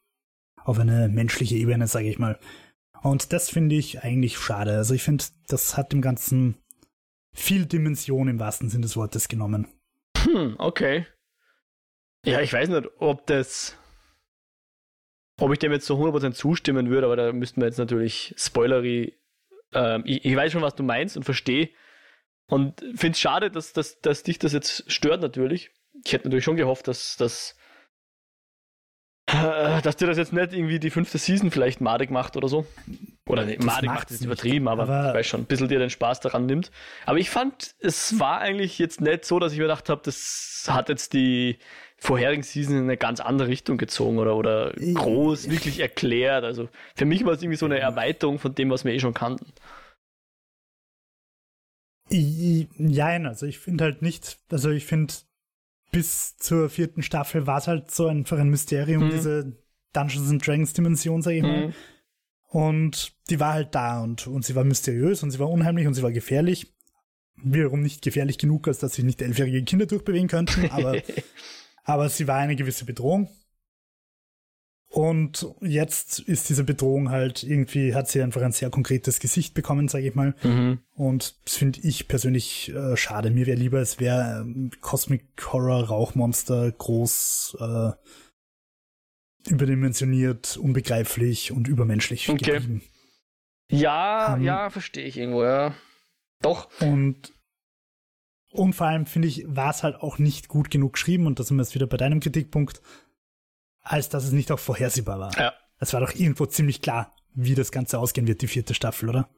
auf 0.64 0.80
eine 0.80 1.10
menschliche 1.10 1.56
Ebene, 1.56 1.88
sage 1.88 2.10
ich 2.10 2.20
mal. 2.20 2.40
Und 3.02 3.34
das 3.34 3.50
finde 3.50 3.76
ich 3.76 4.04
eigentlich 4.04 4.38
schade. 4.38 4.76
Also 4.76 4.94
ich 4.94 5.04
finde, 5.04 5.26
das 5.48 5.78
hat 5.78 5.94
dem 5.94 6.02
Ganzen 6.02 6.56
viel 7.34 7.66
Dimension 7.66 8.28
im 8.28 8.40
wahrsten 8.40 8.70
Sinne 8.70 8.84
des 8.84 8.98
Wortes 8.98 9.28
genommen. 9.28 9.68
Hm, 10.18 10.56
okay. 10.58 11.06
Ja, 12.26 12.42
ich 12.42 12.52
weiß 12.52 12.70
nicht, 12.70 12.88
ob 13.00 13.26
das 13.28 13.80
ob 15.40 15.54
ich 15.54 15.60
dem 15.60 15.72
jetzt 15.72 15.86
so 15.86 15.96
100% 15.96 16.34
zustimmen 16.34 16.90
würde, 16.90 17.06
aber 17.06 17.16
da 17.16 17.32
müssten 17.32 17.62
wir 17.62 17.68
jetzt 17.68 17.78
natürlich 17.78 18.34
Spoilery. 18.38 19.18
Ähm, 19.74 20.04
ich, 20.06 20.26
ich, 20.26 20.36
weiß 20.36 20.52
schon, 20.52 20.62
was 20.62 20.76
du 20.76 20.84
meinst 20.84 21.18
und 21.18 21.24
verstehe. 21.24 21.70
Und 22.48 22.82
finde 22.96 23.12
es 23.12 23.20
schade, 23.20 23.52
dass, 23.52 23.74
dass, 23.74 24.02
dass 24.02 24.24
dich 24.24 24.40
das 24.40 24.54
jetzt 24.54 24.92
stört, 24.92 25.22
natürlich. 25.22 25.72
Ich 26.06 26.14
hätte 26.14 26.26
natürlich 26.26 26.44
schon 26.44 26.58
gehofft, 26.58 26.88
dass, 26.88 27.16
dass, 27.18 27.56
äh, 29.28 29.82
dass 29.82 29.98
dir 29.98 30.08
das 30.08 30.18
jetzt 30.18 30.34
nicht 30.34 30.54
irgendwie 30.54 30.80
die 30.80 30.90
fünfte 30.90 31.20
Season 31.20 31.52
vielleicht 31.52 31.80
madig 31.80 32.10
macht 32.10 32.36
oder 32.36 32.48
so. 32.48 32.66
Oder 33.28 33.46
nee, 33.46 33.58
madig 33.60 33.90
macht 33.90 34.10
ist 34.10 34.26
übertrieben, 34.26 34.68
aber, 34.68 34.84
aber 34.84 35.10
ich 35.10 35.16
weiß 35.16 35.28
schon, 35.28 35.42
ein 35.42 35.46
bisschen 35.46 35.68
dir 35.68 35.78
den 35.78 35.92
Spaß 35.92 36.20
daran 36.22 36.48
nimmt. 36.48 36.72
Aber 37.06 37.20
ich 37.20 37.30
fand, 37.30 37.76
es 37.80 38.20
war 38.20 38.40
eigentlich 38.40 38.80
jetzt 38.80 39.02
nicht 39.02 39.26
so, 39.26 39.38
dass 39.38 39.52
ich 39.52 39.60
mir 39.60 39.66
gedacht 39.66 39.90
habe, 39.90 40.02
das 40.04 40.66
hat 40.68 40.90
jetzt 40.90 41.14
die, 41.14 41.60
vorherigen 42.00 42.44
Season 42.44 42.76
in 42.76 42.84
eine 42.84 42.98
ganz 42.98 43.20
andere 43.20 43.50
Richtung 43.50 43.78
gezogen 43.78 44.18
oder, 44.18 44.36
oder 44.36 44.72
groß 44.74 45.50
wirklich 45.50 45.80
erklärt. 45.80 46.44
Also 46.44 46.70
für 46.96 47.06
mich 47.06 47.26
war 47.26 47.34
es 47.34 47.42
irgendwie 47.42 47.58
so 47.58 47.66
eine 47.66 47.80
Erweiterung 47.80 48.40
von 48.40 48.56
dem, 48.56 48.70
was 48.70 48.86
wir 48.86 48.94
eh 48.94 49.00
schon 49.00 49.14
kannten. 49.14 49.52
Nein, 52.12 53.26
also 53.28 53.46
ich 53.46 53.60
finde 53.60 53.84
halt 53.84 54.02
nicht, 54.02 54.40
also 54.50 54.72
ich 54.72 54.86
finde 54.86 55.14
bis 55.92 56.38
zur 56.38 56.70
vierten 56.70 57.04
Staffel 57.04 57.48
war 57.48 57.58
es 57.58 57.68
halt 57.68 57.92
so 57.92 58.08
einfach 58.08 58.40
ein 58.40 58.50
Mysterium, 58.50 59.06
mhm. 59.06 59.12
diese 59.12 59.58
Dungeons 59.94 60.30
and 60.30 60.46
Dragons 60.46 60.74
Dimension, 60.74 61.22
sag 61.22 61.34
ich 61.34 61.42
mal. 61.42 61.68
Mhm. 61.68 61.74
Und 62.48 63.14
die 63.30 63.40
war 63.40 63.54
halt 63.54 63.76
da 63.76 64.02
und, 64.02 64.26
und 64.26 64.44
sie 64.44 64.56
war 64.56 64.64
mysteriös 64.64 65.22
und 65.22 65.32
sie 65.32 65.40
war 65.40 65.50
unheimlich 65.50 65.86
und 65.86 65.94
sie 65.94 66.02
war 66.02 66.12
gefährlich. 66.12 66.74
Wiederum 67.36 67.82
nicht 67.82 68.02
gefährlich 68.02 68.38
genug, 68.38 68.68
als 68.68 68.80
dass 68.80 68.96
sich 68.96 69.06
nicht 69.06 69.22
elfjährige 69.22 69.64
Kinder 69.64 69.86
durchbewegen 69.86 70.28
könnten, 70.28 70.70
aber 70.72 71.00
aber 71.84 72.10
sie 72.10 72.28
war 72.28 72.38
eine 72.38 72.56
gewisse 72.56 72.86
Bedrohung. 72.86 73.30
Und 74.92 75.46
jetzt 75.62 76.18
ist 76.18 76.50
diese 76.50 76.64
Bedrohung 76.64 77.12
halt 77.12 77.44
irgendwie, 77.44 77.94
hat 77.94 78.08
sie 78.08 78.24
einfach 78.24 78.42
ein 78.42 78.52
sehr 78.52 78.72
konkretes 78.72 79.20
Gesicht 79.20 79.54
bekommen, 79.54 79.88
sage 79.88 80.08
ich 80.08 80.16
mal. 80.16 80.34
Mhm. 80.42 80.80
Und 80.96 81.36
das 81.46 81.58
finde 81.58 81.80
ich 81.82 82.08
persönlich 82.08 82.74
äh, 82.74 82.98
schade. 82.98 83.30
Mir 83.30 83.46
wäre 83.46 83.58
lieber, 83.58 83.80
es 83.80 84.00
wäre 84.00 84.42
ähm, 84.42 84.72
Cosmic 84.82 85.26
Horror, 85.54 85.84
Rauchmonster, 85.90 86.72
groß, 86.72 87.58
äh, 87.60 87.92
überdimensioniert, 89.48 90.58
unbegreiflich 90.58 91.52
und 91.52 91.68
übermenschlich 91.68 92.28
okay. 92.28 92.54
geblieben. 92.54 92.82
Ja, 93.70 94.34
um, 94.34 94.40
ähm, 94.40 94.46
ja, 94.46 94.70
verstehe 94.72 95.06
ich 95.06 95.18
irgendwo, 95.18 95.44
ja. 95.44 95.76
Doch. 96.42 96.70
Und 96.82 97.32
und 98.52 98.74
vor 98.74 98.88
allem 98.88 99.06
finde 99.06 99.28
ich, 99.28 99.46
war 99.48 99.70
es 99.70 99.84
halt 99.84 99.96
auch 99.96 100.18
nicht 100.18 100.48
gut 100.48 100.72
genug 100.72 100.94
geschrieben, 100.94 101.28
und 101.28 101.40
da 101.40 101.44
sind 101.44 101.58
wir 101.58 101.64
jetzt 101.64 101.76
wieder 101.76 101.88
bei 101.88 101.98
deinem 101.98 102.20
Kritikpunkt, 102.20 102.82
als 103.82 104.10
dass 104.10 104.26
es 104.26 104.32
nicht 104.32 104.52
auch 104.52 104.60
vorhersehbar 104.60 105.20
war. 105.20 105.38
Ja. 105.38 105.54
Es 105.80 105.94
war 105.94 106.02
doch 106.02 106.14
irgendwo 106.14 106.46
ziemlich 106.46 106.82
klar, 106.82 107.16
wie 107.34 107.56
das 107.56 107.72
Ganze 107.72 108.00
ausgehen 108.00 108.28
wird, 108.28 108.42
die 108.42 108.48
vierte 108.48 108.74
Staffel, 108.74 109.10
oder? 109.10 109.30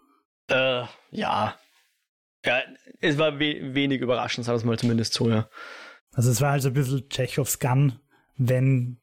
Äh, 0.47 0.85
ja. 1.11 1.55
Ja, 2.43 2.61
es 2.99 3.17
war 3.17 3.39
we 3.39 3.75
wenig 3.75 4.01
überraschend, 4.01 4.45
sagen 4.45 4.55
wir 4.55 4.59
es 4.59 4.65
mal 4.65 4.79
zumindest 4.79 5.13
so, 5.13 5.29
ja. 5.29 5.47
Also 6.13 6.31
es 6.31 6.41
war 6.41 6.51
halt 6.51 6.61
so 6.61 6.69
ein 6.69 6.73
bisschen 6.73 7.07
Chekhovs 7.09 7.59
Gun, 7.59 7.99
wenn 8.35 8.99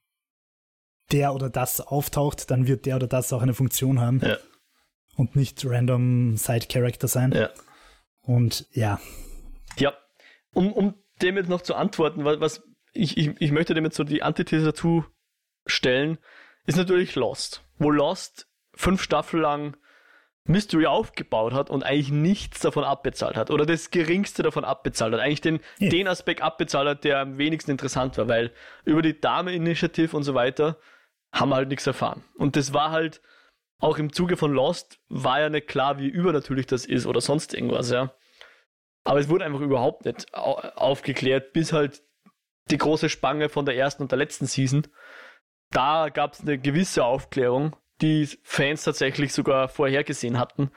der 1.13 1.35
oder 1.35 1.49
das 1.49 1.81
auftaucht, 1.81 2.51
dann 2.51 2.67
wird 2.67 2.87
der 2.87 2.97
oder 2.97 3.07
das 3.07 3.33
auch 3.33 3.43
eine 3.43 3.55
Funktion 3.55 4.01
haben. 4.01 4.21
Ja. 4.21 4.37
Und 5.17 5.37
nicht 5.37 5.65
random 5.65 6.37
Side-Character 6.37 7.09
sein. 7.09 7.33
Ja. 7.33 7.51
Und 8.21 8.67
ja, 8.73 9.01
ja, 9.77 9.93
um, 10.55 10.73
um 10.73 10.95
dem 11.23 11.37
jetzt 11.37 11.49
noch 11.49 11.63
zu 11.63 11.75
antworten, 11.75 12.25
was, 12.25 12.63
ich, 12.93 13.17
ich, 13.17 13.31
ich 13.39 13.53
möchte 13.53 13.75
dem 13.75 13.85
jetzt 13.85 13.97
so 13.97 14.05
die 14.05 14.23
Antithese 14.23 14.67
dazu 14.67 15.05
stellen, 15.67 16.19
ist 16.67 16.77
natürlich 16.77 17.15
Lost. 17.15 17.63
Wo 17.79 17.91
Lost 17.91 18.49
fünf 18.75 19.03
Staffeln 19.03 19.43
lang 19.43 19.77
Mystery 20.45 20.87
aufgebaut 20.87 21.53
hat 21.53 21.69
und 21.69 21.83
eigentlich 21.85 22.11
nichts 22.11 22.61
davon 22.61 22.85
abbezahlt 22.85 23.37
hat. 23.37 23.51
Oder 23.51 23.67
das 23.67 23.91
geringste 23.91 24.43
davon 24.43 24.65
abbezahlt 24.65 25.13
hat. 25.13 25.21
Eigentlich 25.21 25.43
den, 25.43 25.61
ja. 25.79 25.91
den 25.91 26.09
Aspekt 26.09 26.41
abbezahlt 26.41 26.89
hat, 26.89 27.05
der 27.05 27.21
am 27.21 27.39
wenigsten 27.39 27.71
interessant 27.71 28.17
war, 28.17 28.29
weil 28.29 28.53
über 28.85 29.03
die 29.03 29.21
Dame-Initiative 29.21 30.17
und 30.17 30.23
so 30.23 30.35
weiter 30.35 30.79
haben 31.33 31.51
wir 31.51 31.57
halt 31.57 31.69
nichts 31.69 31.87
erfahren. 31.87 32.25
Und 32.37 32.57
das 32.57 32.73
war 32.73 32.91
halt, 32.91 33.21
auch 33.81 33.99
im 33.99 34.13
Zuge 34.13 34.37
von 34.37 34.53
Lost, 34.53 34.99
war 35.09 35.41
ja 35.41 35.49
nicht 35.51 35.69
klar, 35.69 35.99
wie 35.99 36.09
übernatürlich 36.09 36.67
das 36.67 36.85
ist 36.85 37.07
oder 37.07 37.21
sonst 37.21 37.55
irgendwas, 37.55 37.91
ja. 37.91 38.13
Aber 39.09 39.21
es 39.21 39.31
wurde 39.31 39.47
einfach 39.47 39.63
überhaupt 39.63 40.05
nicht 40.05 40.35
aufgeklärt, 40.35 41.55
bis 41.55 41.73
halt 41.73 42.03
die 42.71 42.77
große 42.77 43.09
Spange 43.09 43.49
von 43.49 43.65
der 43.65 43.75
ersten 43.75 44.03
und 44.03 44.13
der 44.13 44.19
letzten 44.19 44.45
Season. 44.45 44.87
Da 45.71 46.11
gab 46.11 46.35
es 46.35 46.43
eine 46.43 46.59
gewisse 46.59 47.07
Aufklärung, 47.07 47.75
die 48.03 48.29
Fans 48.43 48.85
tatsächlich 48.85 49.33
sogar 49.33 49.71
vorhergesehen 49.71 50.39
hatten. 50.39 50.73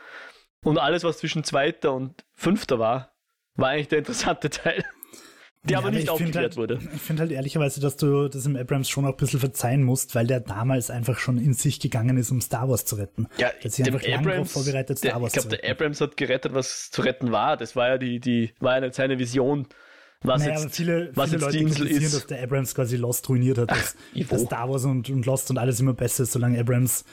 Und 0.63 0.77
alles, 0.77 1.03
was 1.03 1.17
zwischen 1.17 1.43
zweiter 1.43 1.91
und 1.91 2.23
fünfter 2.33 2.79
war, 2.79 3.13
war 3.55 3.71
eigentlich 3.71 3.89
der 3.89 3.99
interessante 3.99 4.49
Teil 4.49 4.85
die 5.63 5.73
ja, 5.73 5.79
aber 5.79 5.91
nicht 5.91 6.09
aufgeklärt 6.09 6.43
halt, 6.43 6.57
wurde. 6.57 6.79
Ich 6.95 7.01
finde 7.01 7.21
halt 7.21 7.31
ehrlicherweise, 7.31 7.79
dass 7.81 7.95
du 7.95 8.27
das 8.27 8.47
im 8.47 8.55
Abrams 8.55 8.89
schon 8.89 9.05
auch 9.05 9.11
ein 9.11 9.17
bisschen 9.17 9.39
verzeihen 9.39 9.83
musst, 9.83 10.15
weil 10.15 10.25
der 10.25 10.39
damals 10.39 10.89
einfach 10.89 11.19
schon 11.19 11.37
in 11.37 11.53
sich 11.53 11.79
gegangen 11.79 12.17
ist, 12.17 12.31
um 12.31 12.41
Star 12.41 12.67
Wars 12.67 12.83
zu 12.83 12.95
retten. 12.95 13.27
Ja, 13.37 13.51
der 13.63 13.69
sich 13.69 13.85
einfach 13.85 14.01
Abrams, 14.11 14.51
vorbereitet, 14.51 14.97
Star 14.97 15.13
der, 15.13 15.21
Wars 15.21 15.35
Ich 15.35 15.41
glaube, 15.41 15.57
der 15.57 15.69
Abrams 15.69 16.01
hat 16.01 16.17
gerettet, 16.17 16.55
was 16.55 16.89
zu 16.89 17.03
retten 17.03 17.31
war. 17.31 17.57
Das 17.57 17.75
war 17.75 17.89
ja 17.89 17.97
die, 17.99 18.19
die, 18.19 18.53
war 18.59 18.81
ja 18.81 18.91
seine 18.91 19.19
Vision. 19.19 19.67
Was 20.23 20.41
naja, 20.41 20.59
jetzt, 20.59 20.75
viele, 20.75 21.11
was 21.15 21.29
viele 21.29 21.41
jetzt 21.41 21.45
Leute 21.45 21.57
die 21.57 21.63
Insel 21.63 21.87
ist. 21.87 22.15
dass 22.15 22.25
der 22.27 22.43
Abrams 22.43 22.73
quasi 22.73 22.95
Lost 22.95 23.29
ruiniert 23.29 23.59
hat, 23.59 23.69
dass, 23.69 23.95
Ach, 23.95 24.27
dass 24.29 24.41
Star 24.41 24.67
Wars 24.67 24.85
und, 24.85 25.09
und 25.09 25.25
Lost 25.27 25.51
und 25.51 25.59
alles 25.59 25.79
immer 25.79 25.93
besser 25.93 26.23
ist, 26.23 26.31
solange 26.31 26.59
Abrams 26.59 27.05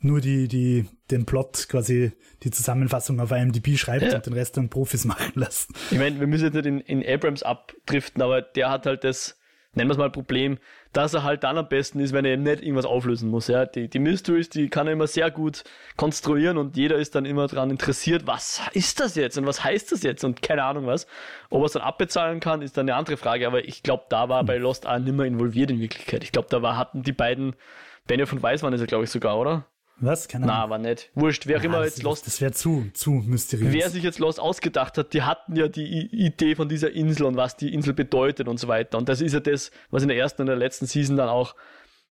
nur 0.00 0.20
die, 0.20 0.48
die, 0.48 0.86
den 1.10 1.26
Plot 1.26 1.68
quasi, 1.68 2.12
die 2.42 2.50
Zusammenfassung 2.50 3.20
auf 3.20 3.30
IMDb 3.30 3.76
schreibt 3.76 4.02
ja. 4.02 4.16
und 4.16 4.26
den 4.26 4.32
Rest 4.32 4.56
dann 4.56 4.70
Profis 4.70 5.04
machen 5.06 5.32
lässt. 5.34 5.70
Ich 5.90 5.98
meine, 5.98 6.18
wir 6.18 6.26
müssen 6.26 6.44
jetzt 6.44 6.54
nicht 6.54 6.66
in, 6.66 6.80
in 6.80 7.06
Abrams 7.06 7.42
abdriften, 7.42 8.22
aber 8.22 8.42
der 8.42 8.70
hat 8.70 8.86
halt 8.86 9.04
das 9.04 9.40
nennen 9.74 9.88
wir 9.88 9.92
es 9.92 9.98
mal 9.98 10.10
Problem, 10.10 10.58
dass 10.92 11.14
er 11.14 11.22
halt 11.22 11.44
dann 11.44 11.56
am 11.56 11.68
besten 11.68 12.00
ist, 12.00 12.12
wenn 12.12 12.24
er 12.24 12.32
eben 12.32 12.42
nicht 12.42 12.62
irgendwas 12.62 12.84
auflösen 12.84 13.30
muss. 13.30 13.46
Ja? 13.46 13.66
Die, 13.66 13.88
die 13.88 13.98
Mysteries, 13.98 14.48
die 14.48 14.68
kann 14.68 14.86
er 14.86 14.92
immer 14.92 15.06
sehr 15.06 15.30
gut 15.30 15.62
konstruieren 15.96 16.58
und 16.58 16.76
jeder 16.76 16.96
ist 16.96 17.14
dann 17.14 17.24
immer 17.24 17.46
daran 17.46 17.70
interessiert, 17.70 18.26
was 18.26 18.60
ist 18.72 18.98
das 18.98 19.14
jetzt 19.14 19.38
und 19.38 19.46
was 19.46 19.62
heißt 19.62 19.92
das 19.92 20.02
jetzt 20.02 20.24
und 20.24 20.42
keine 20.42 20.64
Ahnung 20.64 20.86
was. 20.86 21.06
Ob 21.50 21.62
er 21.62 21.66
es 21.66 21.72
dann 21.72 21.82
abbezahlen 21.82 22.40
kann, 22.40 22.62
ist 22.62 22.76
dann 22.76 22.88
eine 22.88 22.96
andere 22.96 23.16
Frage, 23.16 23.46
aber 23.46 23.64
ich 23.64 23.82
glaube, 23.82 24.04
da 24.08 24.28
war 24.28 24.42
bei 24.44 24.56
Lost 24.56 24.86
auch 24.86 24.98
nimmer 24.98 25.24
involviert 25.24 25.70
in 25.70 25.80
Wirklichkeit. 25.80 26.24
Ich 26.24 26.32
glaube, 26.32 26.48
da 26.50 26.62
war, 26.62 26.76
hatten 26.76 27.02
die 27.02 27.12
beiden, 27.12 27.54
Benioff 28.06 28.32
und 28.32 28.42
Weiss 28.42 28.62
waren 28.62 28.72
es 28.72 28.80
ja, 28.80 28.86
glaube 28.86 29.04
ich, 29.04 29.10
sogar, 29.10 29.38
oder? 29.38 29.66
Was? 30.00 30.28
Keine 30.28 30.46
Ahnung. 30.46 30.56
Na, 30.56 30.70
war 30.70 30.78
nicht. 30.78 31.10
Wurscht, 31.14 31.46
wer 31.46 31.58
auch 31.58 31.62
immer 31.62 31.84
jetzt 31.84 32.02
Lost 32.02 32.26
Das 32.26 32.40
wäre 32.40 32.52
zu, 32.52 32.90
zu 32.94 33.10
mysteriös. 33.10 33.72
Wer 33.72 33.90
sich 33.90 34.02
jetzt 34.02 34.18
Lost 34.18 34.40
ausgedacht 34.40 34.96
hat, 34.98 35.12
die 35.12 35.22
hatten 35.22 35.56
ja 35.56 35.68
die 35.68 35.84
I 35.84 36.26
Idee 36.26 36.54
von 36.54 36.68
dieser 36.68 36.92
Insel 36.92 37.26
und 37.26 37.36
was 37.36 37.56
die 37.56 37.72
Insel 37.72 37.92
bedeutet 37.92 38.48
und 38.48 38.58
so 38.58 38.68
weiter. 38.68 38.98
Und 38.98 39.08
das 39.08 39.20
ist 39.20 39.32
ja 39.32 39.40
das, 39.40 39.70
was 39.90 40.02
in 40.02 40.08
der 40.08 40.16
ersten 40.16 40.42
und 40.42 40.46
der 40.46 40.56
letzten 40.56 40.86
Season 40.86 41.16
dann 41.16 41.28
auch 41.28 41.54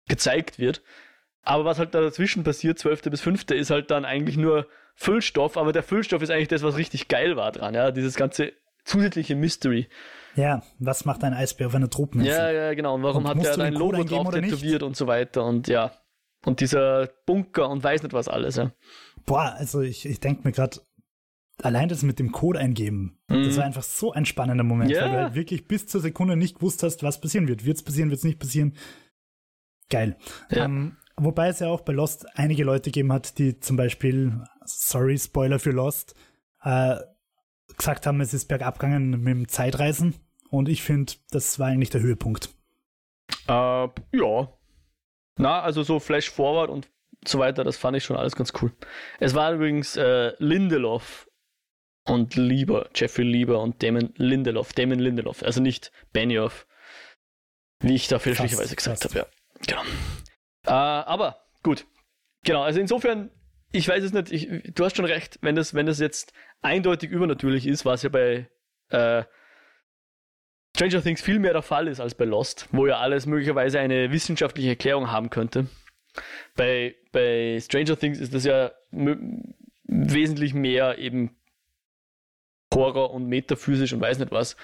gezeigt 0.07 0.59
wird. 0.59 0.81
Aber 1.43 1.63
was 1.63 1.77
halt 1.77 1.93
da 1.93 2.01
dazwischen 2.01 2.43
passiert, 2.43 2.79
12. 2.79 3.03
bis 3.03 3.21
5. 3.21 3.51
ist 3.51 3.69
halt 3.69 3.91
dann 3.91 4.03
eigentlich 4.03 4.37
nur 4.37 4.67
Füllstoff, 4.95 5.57
aber 5.57 5.73
der 5.73 5.83
Füllstoff 5.83 6.21
ist 6.21 6.31
eigentlich 6.31 6.47
das, 6.47 6.63
was 6.63 6.77
richtig 6.77 7.07
geil 7.07 7.35
war 7.35 7.51
dran, 7.51 7.75
ja, 7.75 7.91
dieses 7.91 8.15
ganze 8.15 8.53
zusätzliche 8.83 9.35
Mystery. 9.35 9.87
Ja, 10.35 10.63
was 10.79 11.05
macht 11.05 11.23
ein 11.23 11.33
Eisbär 11.33 11.67
auf 11.67 11.75
einer 11.75 11.89
Tropeninsel? 11.89 12.33
Ja, 12.33 12.51
ja, 12.51 12.73
genau. 12.73 12.95
Und 12.95 13.03
warum 13.03 13.25
Und 13.25 13.29
hat 13.29 13.45
er 13.45 13.55
du 13.55 13.61
ein 13.61 13.73
den 13.73 13.79
Code 13.79 13.97
Logo 13.97 14.23
drauf 14.23 14.33
tätowiert 14.33 14.83
und 14.83 14.95
so 14.95 15.07
weiter 15.07 15.45
und 15.45 15.67
ja. 15.67 15.91
Und 16.45 16.59
dieser 16.61 17.07
Bunker 17.25 17.69
und 17.69 17.83
weiß 17.83 18.03
nicht 18.03 18.13
was 18.13 18.27
alles, 18.27 18.55
ja. 18.55 18.71
Boah, 19.25 19.55
also 19.57 19.81
ich, 19.81 20.05
ich 20.05 20.19
denke 20.19 20.41
mir 20.43 20.51
gerade, 20.51 20.79
allein 21.61 21.89
das 21.89 22.03
mit 22.03 22.19
dem 22.19 22.31
Code 22.31 22.59
eingeben, 22.59 23.17
Mhm. 23.29 23.43
das 23.45 23.57
war 23.57 23.63
einfach 23.65 23.83
so 23.83 24.11
ein 24.13 24.25
spannender 24.25 24.63
Moment, 24.63 24.91
Ja. 24.91 25.01
weil 25.01 25.11
du 25.11 25.17
halt 25.23 25.35
wirklich 25.35 25.67
bis 25.67 25.87
zur 25.87 26.01
Sekunde 26.01 26.35
nicht 26.37 26.55
gewusst 26.55 26.83
hast, 26.83 27.01
was 27.03 27.19
passieren 27.19 27.47
wird. 27.47 27.65
Wird 27.65 27.77
es 27.77 27.83
passieren, 27.83 28.09
wird 28.09 28.19
es 28.19 28.23
nicht 28.25 28.39
passieren? 28.39 28.75
Geil. 29.89 30.17
Ja. 30.51 30.65
Ähm, 30.65 30.97
wobei 31.17 31.47
es 31.47 31.59
ja 31.59 31.67
auch 31.69 31.81
bei 31.81 31.93
Lost 31.93 32.25
einige 32.37 32.63
Leute 32.63 32.91
gegeben 32.91 33.11
hat, 33.13 33.37
die 33.39 33.59
zum 33.59 33.77
Beispiel, 33.77 34.43
sorry, 34.65 35.17
Spoiler 35.17 35.59
für 35.59 35.71
Lost, 35.71 36.15
äh, 36.63 36.95
gesagt 37.77 38.05
haben, 38.05 38.21
es 38.21 38.33
ist 38.33 38.45
bergab 38.45 38.77
gegangen 38.79 39.09
mit 39.21 39.27
dem 39.33 39.47
Zeitreisen. 39.47 40.15
Und 40.49 40.69
ich 40.69 40.83
finde, 40.83 41.13
das 41.31 41.57
war 41.59 41.67
eigentlich 41.67 41.89
der 41.89 42.01
Höhepunkt. 42.01 42.49
Äh, 43.47 43.51
ja. 43.51 44.49
Na, 45.37 45.61
also 45.61 45.83
so 45.83 45.99
Flash 45.99 46.29
Forward 46.29 46.69
und 46.69 46.89
so 47.25 47.39
weiter, 47.39 47.63
das 47.63 47.77
fand 47.77 47.97
ich 47.97 48.03
schon 48.03 48.15
alles 48.15 48.35
ganz 48.35 48.53
cool. 48.61 48.71
Es 49.19 49.33
war 49.33 49.53
übrigens 49.53 49.97
äh, 49.97 50.33
Lindelof 50.37 51.27
und 52.05 52.35
Lieber, 52.35 52.89
Jeffrey 52.93 53.25
Lieber 53.25 53.61
und 53.61 53.81
Damon 53.81 54.13
Lindelof, 54.15 54.73
Damon 54.73 54.99
Lindelof, 54.99 55.43
also 55.43 55.61
nicht 55.61 55.91
Benioff, 56.13 56.67
wie 57.79 57.95
ich 57.95 58.07
da 58.07 58.19
fälschlicherweise 58.19 58.75
gesagt 58.75 59.03
habe, 59.05 59.17
ja. 59.17 59.25
Genau. 59.67 59.81
Äh, 60.67 60.71
aber 60.71 61.45
gut. 61.63 61.85
Genau, 62.43 62.61
also 62.61 62.79
insofern, 62.79 63.31
ich 63.71 63.87
weiß 63.87 64.03
es 64.03 64.13
nicht, 64.13 64.31
ich, 64.31 64.73
du 64.73 64.85
hast 64.85 64.95
schon 64.95 65.05
recht, 65.05 65.39
wenn 65.41 65.55
das, 65.55 65.73
wenn 65.73 65.87
das 65.87 65.99
jetzt 65.99 66.31
eindeutig 66.61 67.09
übernatürlich 67.09 67.65
ist, 67.65 67.85
was 67.85 68.03
ja 68.03 68.09
bei 68.09 68.49
äh, 68.89 69.23
Stranger 70.75 71.01
Things 71.01 71.21
viel 71.21 71.39
mehr 71.39 71.53
der 71.53 71.61
Fall 71.61 71.87
ist 71.87 72.01
als 72.01 72.15
bei 72.15 72.25
Lost, 72.25 72.67
wo 72.73 72.85
ja 72.85 72.97
alles 72.97 73.25
möglicherweise 73.25 73.79
eine 73.79 74.11
wissenschaftliche 74.11 74.69
Erklärung 74.69 75.09
haben 75.09 75.29
könnte. 75.29 75.67
Bei, 76.55 76.95
bei 77.13 77.59
Stranger 77.61 77.97
Things 77.97 78.19
ist 78.19 78.33
das 78.33 78.43
ja 78.43 78.71
wesentlich 79.87 80.53
mehr 80.53 80.97
eben 80.97 81.37
Horror 82.73 83.13
und 83.13 83.27
metaphysisch 83.27 83.93
und 83.93 84.01
weiß 84.01 84.19
nicht 84.19 84.33
was. 84.33 84.57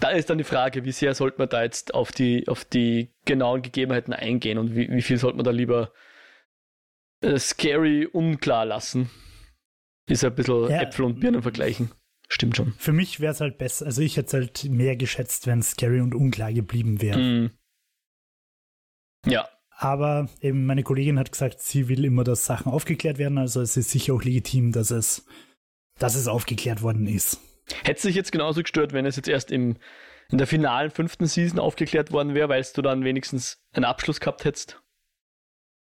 Da 0.00 0.10
ist 0.10 0.30
dann 0.30 0.38
die 0.38 0.44
Frage, 0.44 0.84
wie 0.84 0.90
sehr 0.90 1.14
sollte 1.14 1.38
man 1.38 1.48
da 1.48 1.62
jetzt 1.62 1.94
auf 1.94 2.10
die, 2.10 2.48
auf 2.48 2.64
die 2.64 3.14
genauen 3.24 3.62
Gegebenheiten 3.62 4.12
eingehen 4.12 4.58
und 4.58 4.74
wie, 4.74 4.90
wie 4.90 5.02
viel 5.02 5.18
sollte 5.18 5.36
man 5.36 5.44
da 5.44 5.52
lieber 5.52 5.92
äh, 7.20 7.38
scary 7.38 8.06
unklar 8.06 8.66
lassen. 8.66 9.10
Ist 10.08 10.24
ein 10.24 10.34
bisschen 10.34 10.70
Ja. 10.70 10.82
Äpfel 10.82 11.04
und 11.04 11.20
Birnen 11.20 11.42
vergleichen. 11.42 11.92
Stimmt 12.28 12.56
schon. 12.56 12.72
Für 12.78 12.92
mich 12.92 13.20
wäre 13.20 13.32
es 13.32 13.40
halt 13.40 13.58
besser, 13.58 13.86
also 13.86 14.00
ich 14.02 14.16
hätte 14.16 14.26
es 14.28 14.32
halt 14.34 14.64
mehr 14.70 14.96
geschätzt, 14.96 15.46
wenn 15.46 15.58
es 15.60 15.70
scary 15.72 16.00
und 16.00 16.14
unklar 16.14 16.52
geblieben 16.52 17.00
wäre. 17.02 17.18
Mm. 17.18 17.50
Ja, 19.26 19.48
Aber 19.76 20.28
eben 20.40 20.66
meine 20.66 20.82
Kollegin 20.82 21.18
hat 21.18 21.32
gesagt, 21.32 21.60
sie 21.60 21.88
will 21.88 22.04
immer, 22.04 22.24
dass 22.24 22.44
Sachen 22.46 22.70
aufgeklärt 22.72 23.18
werden. 23.18 23.38
Also 23.38 23.60
es 23.60 23.76
ist 23.76 23.90
sicher 23.90 24.14
auch 24.14 24.22
legitim, 24.22 24.72
dass 24.72 24.90
es, 24.90 25.26
dass 25.98 26.14
es 26.14 26.28
aufgeklärt 26.28 26.82
worden 26.82 27.06
ist. 27.06 27.40
Hätte 27.82 27.96
es 27.98 28.02
dich 28.02 28.14
jetzt 28.14 28.32
genauso 28.32 28.62
gestört, 28.62 28.92
wenn 28.92 29.06
es 29.06 29.16
jetzt 29.16 29.28
erst 29.28 29.50
im, 29.50 29.76
in 30.30 30.38
der 30.38 30.46
finalen 30.46 30.90
fünften 30.90 31.26
Season 31.26 31.58
aufgeklärt 31.58 32.12
worden 32.12 32.34
wäre, 32.34 32.48
weil 32.50 32.64
du 32.74 32.82
dann 32.82 33.04
wenigstens 33.04 33.62
einen 33.72 33.84
Abschluss 33.86 34.20
gehabt 34.20 34.44
hättest? 34.44 34.82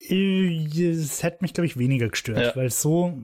Äh, 0.00 0.66
Es 0.90 1.22
hätte 1.22 1.38
mich, 1.42 1.54
glaube 1.54 1.66
ich, 1.66 1.76
weniger 1.76 2.08
gestört, 2.08 2.38
Ja. 2.38 2.56
weil 2.56 2.70
so, 2.70 3.16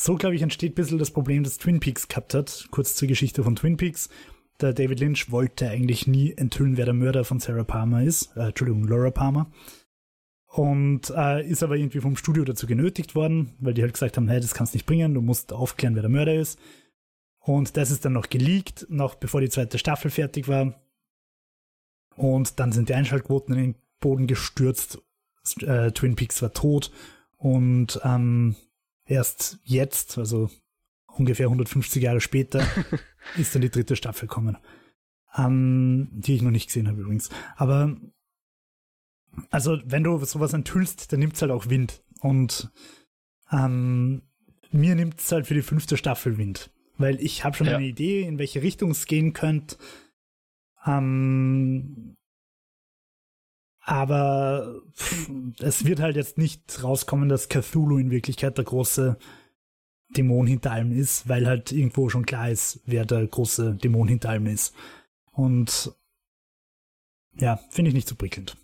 so 0.00 0.16
glaube 0.16 0.34
ich, 0.34 0.40
entsteht 0.40 0.72
ein 0.72 0.76
bisschen 0.76 0.98
das 0.98 1.10
Problem, 1.10 1.44
das 1.44 1.58
Twin 1.58 1.78
Peaks 1.78 2.08
gehabt 2.08 2.32
hat. 2.32 2.68
Kurz 2.70 2.96
zur 2.96 3.06
Geschichte 3.06 3.44
von 3.44 3.54
Twin 3.54 3.76
Peaks. 3.76 4.08
Der 4.58 4.72
David 4.72 5.00
Lynch 5.00 5.30
wollte 5.30 5.68
eigentlich 5.68 6.06
nie 6.06 6.32
enthüllen, 6.32 6.78
wer 6.78 6.86
der 6.86 6.94
Mörder 6.94 7.22
von 7.24 7.38
Sarah 7.38 7.64
Palmer 7.64 8.02
ist. 8.02 8.34
Äh, 8.34 8.48
Entschuldigung, 8.48 8.88
Laura 8.88 9.10
Palmer. 9.10 9.50
Und 10.46 11.10
äh, 11.14 11.46
ist 11.46 11.62
aber 11.62 11.76
irgendwie 11.76 12.00
vom 12.00 12.16
Studio 12.16 12.44
dazu 12.44 12.66
genötigt 12.66 13.14
worden, 13.14 13.52
weil 13.60 13.74
die 13.74 13.82
halt 13.82 13.92
gesagt 13.92 14.16
haben, 14.16 14.28
hey, 14.28 14.40
das 14.40 14.54
kannst 14.54 14.72
nicht 14.72 14.86
bringen, 14.86 15.12
du 15.12 15.20
musst 15.20 15.52
aufklären, 15.52 15.94
wer 15.94 16.02
der 16.02 16.10
Mörder 16.10 16.34
ist. 16.34 16.58
Und 17.38 17.76
das 17.76 17.90
ist 17.90 18.04
dann 18.04 18.14
noch 18.14 18.30
geleakt, 18.30 18.86
noch 18.88 19.16
bevor 19.16 19.42
die 19.42 19.50
zweite 19.50 19.78
Staffel 19.78 20.10
fertig 20.10 20.48
war. 20.48 20.80
Und 22.16 22.58
dann 22.58 22.72
sind 22.72 22.88
die 22.88 22.94
Einschaltquoten 22.94 23.54
in 23.54 23.60
den 23.60 23.74
Boden 24.00 24.26
gestürzt. 24.26 24.98
Äh, 25.60 25.92
Twin 25.92 26.16
Peaks 26.16 26.40
war 26.40 26.52
tot. 26.52 26.90
Und 27.36 28.00
ähm, 28.02 28.56
erst 29.10 29.58
jetzt, 29.64 30.16
also 30.18 30.48
ungefähr 31.06 31.46
150 31.46 32.02
Jahre 32.02 32.20
später, 32.20 32.64
ist 33.36 33.54
dann 33.54 33.62
die 33.62 33.70
dritte 33.70 33.96
Staffel 33.96 34.28
gekommen. 34.28 34.56
Ähm, 35.36 36.08
die 36.12 36.34
ich 36.36 36.42
noch 36.42 36.50
nicht 36.50 36.66
gesehen 36.66 36.88
habe 36.88 37.00
übrigens. 37.00 37.28
Aber 37.56 37.96
also, 39.50 39.78
wenn 39.84 40.02
du 40.02 40.18
sowas 40.24 40.52
enthüllst, 40.52 41.12
dann 41.12 41.20
nimmt 41.20 41.34
es 41.34 41.42
halt 41.42 41.52
auch 41.52 41.68
Wind. 41.68 42.02
Und 42.20 42.70
ähm, 43.52 44.22
mir 44.72 44.94
nimmt 44.94 45.20
es 45.20 45.30
halt 45.30 45.46
für 45.46 45.54
die 45.54 45.62
fünfte 45.62 45.96
Staffel 45.96 46.36
Wind. 46.36 46.70
Weil 46.98 47.20
ich 47.20 47.44
habe 47.44 47.56
schon 47.56 47.66
Ja. 47.68 47.76
eine 47.76 47.86
Idee, 47.86 48.22
in 48.22 48.38
welche 48.38 48.62
Richtung 48.62 48.90
es 48.90 49.06
gehen 49.06 49.32
könnte. 49.32 49.76
Ähm, 50.84 52.16
aber 53.90 54.82
pff, 54.94 55.28
es 55.58 55.84
wird 55.84 55.98
halt 55.98 56.14
jetzt 56.14 56.38
nicht 56.38 56.80
rauskommen, 56.80 57.28
dass 57.28 57.48
Cthulhu 57.48 57.98
in 57.98 58.12
Wirklichkeit 58.12 58.56
der 58.56 58.64
große 58.64 59.18
Dämon 60.10 60.46
hinter 60.46 60.70
allem 60.70 60.92
ist, 60.92 61.28
weil 61.28 61.44
halt 61.48 61.72
irgendwo 61.72 62.08
schon 62.08 62.24
klar 62.24 62.48
ist, 62.48 62.82
wer 62.86 63.04
der 63.04 63.26
große 63.26 63.74
Dämon 63.74 64.06
hinter 64.06 64.28
allem 64.28 64.46
ist. 64.46 64.76
Und 65.32 65.92
ja, 67.34 67.56
finde 67.70 67.88
ich 67.88 67.94
nicht 67.96 68.06
so 68.06 68.14
prickelnd. 68.14 68.56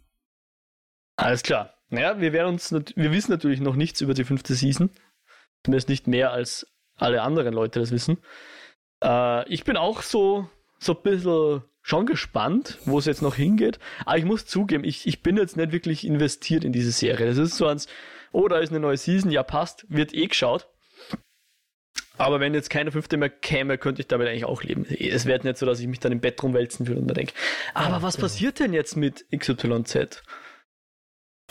Alles 1.17 1.43
klar. 1.43 1.75
Naja, 1.89 2.21
wir 2.21 2.33
werden 2.33 2.55
uns, 2.55 2.71
wir 2.73 3.11
wissen 3.11 3.33
natürlich 3.33 3.61
noch 3.61 3.75
nichts 3.75 4.01
über 4.01 4.15
die 4.15 4.25
fünfte 4.25 4.55
Season. 4.55 4.91
Zumindest 5.65 5.89
nicht 5.89 6.07
mehr 6.07 6.31
als 6.31 6.69
alle 6.99 7.23
anderen 7.23 7.53
Leute 7.53 7.81
das 7.81 7.91
wissen. 7.91 8.19
Äh, 9.03 9.49
ich 9.53 9.65
bin 9.65 9.77
auch 9.77 10.03
so, 10.03 10.49
so 10.79 10.95
ein 10.95 11.03
bisschen 11.03 11.65
schon 11.87 12.05
gespannt, 12.05 12.79
wo 12.85 12.99
es 12.99 13.05
jetzt 13.05 13.23
noch 13.23 13.37
hingeht. 13.37 13.79
Aber 14.05 14.19
ich 14.19 14.25
muss 14.25 14.45
zugeben, 14.45 14.83
ich, 14.83 15.07
ich 15.07 15.23
bin 15.23 15.37
jetzt 15.37 15.57
nicht 15.57 15.71
wirklich 15.71 16.05
investiert 16.05 16.65
in 16.65 16.73
diese 16.73 16.91
Serie. 16.91 17.27
Das 17.27 17.39
ist 17.39 17.57
so 17.57 17.69
eins, 17.69 17.87
oh, 18.33 18.49
da 18.49 18.59
ist 18.59 18.71
eine 18.71 18.81
neue 18.81 18.97
Season, 18.97 19.31
ja 19.31 19.45
passt, 19.45 19.87
wird 19.89 20.13
eh 20.13 20.27
geschaut. 20.27 20.67
Aber 22.19 22.41
wenn 22.41 22.55
jetzt 22.55 22.71
keine 22.71 22.91
fünfte 22.91 23.17
mehr 23.17 23.31
käme, 23.31 23.79
könnte 23.79 24.01
ich 24.01 24.09
damit 24.09 24.27
eigentlich 24.27 24.47
auch 24.47 24.65
leben. 24.65 24.85
Es 24.85 25.27
wäre 25.27 25.41
nicht 25.47 25.59
so, 25.59 25.67
dass 25.67 25.79
ich 25.79 25.87
mich 25.87 26.01
dann 26.01 26.11
im 26.11 26.21
Bett 26.21 26.43
rumwälzen 26.43 26.89
würde 26.89 27.03
und 27.03 27.07
mir 27.07 27.15
denke, 27.15 27.35
aber 27.73 28.03
was 28.03 28.17
genau. 28.17 28.25
passiert 28.27 28.59
denn 28.59 28.73
jetzt 28.73 28.97
mit 28.97 29.25
XYZ? 29.31 30.23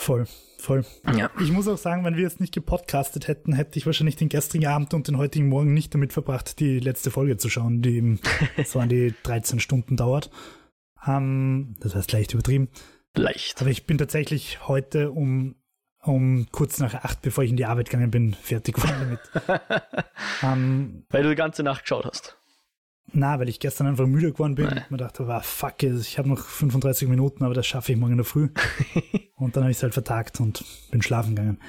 Voll, 0.06 0.28
voll. 0.60 0.86
Ja. 1.18 1.32
Ich 1.40 1.52
muss 1.52 1.68
auch 1.68 1.80
sagen, 1.80 2.06
wenn 2.06 2.16
wir 2.16 2.22
jetzt 2.22 2.40
nicht 2.40 2.54
gepodcastet 2.54 3.28
hätten, 3.28 3.54
hätte 3.54 3.80
ich 3.80 3.88
wahrscheinlich 3.88 4.16
den 4.16 4.30
gestrigen 4.30 4.68
Abend 4.68 4.94
und 4.94 5.08
den 5.08 5.18
heutigen 5.18 5.50
Morgen 5.50 5.74
nicht 5.74 5.96
damit 5.96 6.14
verbracht, 6.14 6.60
die 6.60 6.80
letzte 6.80 7.10
Folge 7.10 7.38
zu 7.38 7.50
schauen, 7.50 7.82
die 7.82 7.96
eben 7.96 8.20
so 8.66 8.78
an 8.78 8.90
die 8.90 9.16
13 9.24 9.60
Stunden 9.60 9.98
dauert. 9.98 10.30
Ähm, 11.08 11.76
das 11.80 11.96
heißt 11.96 12.12
leicht 12.12 12.36
übertrieben. 12.36 12.70
Leicht. 13.16 13.60
Aber 13.62 13.72
ich 13.72 13.88
bin 13.88 13.98
tatsächlich 13.98 14.68
heute 14.68 15.10
um, 15.10 15.56
um 16.04 16.46
kurz 16.52 16.78
nach 16.78 16.94
acht, 16.94 17.24
bevor 17.24 17.44
ich 17.44 17.50
in 17.50 17.58
die 17.58 17.66
Arbeit 17.66 17.90
gegangen 17.90 18.12
bin, 18.12 18.36
fertig 18.36 18.76
geworden 18.76 19.18
damit. 19.40 19.64
ähm, 20.44 21.06
Weil 21.10 21.24
du 21.24 21.30
die 21.30 21.36
ganze 21.36 21.64
Nacht 21.64 21.82
geschaut 21.82 22.06
hast. 22.06 22.38
Na, 23.14 23.40
weil 23.40 23.50
ich 23.50 23.60
gestern 23.60 23.88
einfach 23.88 24.08
müde 24.08 24.32
geworden 24.32 24.56
bin 24.56 24.66
Nein. 24.66 24.80
und 24.80 24.92
mir 24.92 24.98
dachte, 24.98 25.28
wow, 25.28 25.44
fuck, 25.44 25.82
ich 25.84 26.18
habe 26.18 26.30
noch 26.30 26.40
35 26.40 27.08
Minuten, 27.08 27.44
aber 27.44 27.54
das 27.54 27.68
schaffe 27.68 27.92
ich 27.92 27.98
morgen 27.98 28.14
in 28.14 28.18
der 28.18 28.26
Früh. 28.26 28.50
und 29.36 29.56
dann 29.56 29.64
habe 29.64 29.72
ich 29.72 29.78
es 29.78 29.84
halt 29.84 29.94
vertagt 29.94 30.40
und 30.40 30.64
bin 30.92 31.02
schlafen 31.02 31.36
gegangen. 31.36 31.60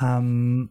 Ähm, 0.00 0.70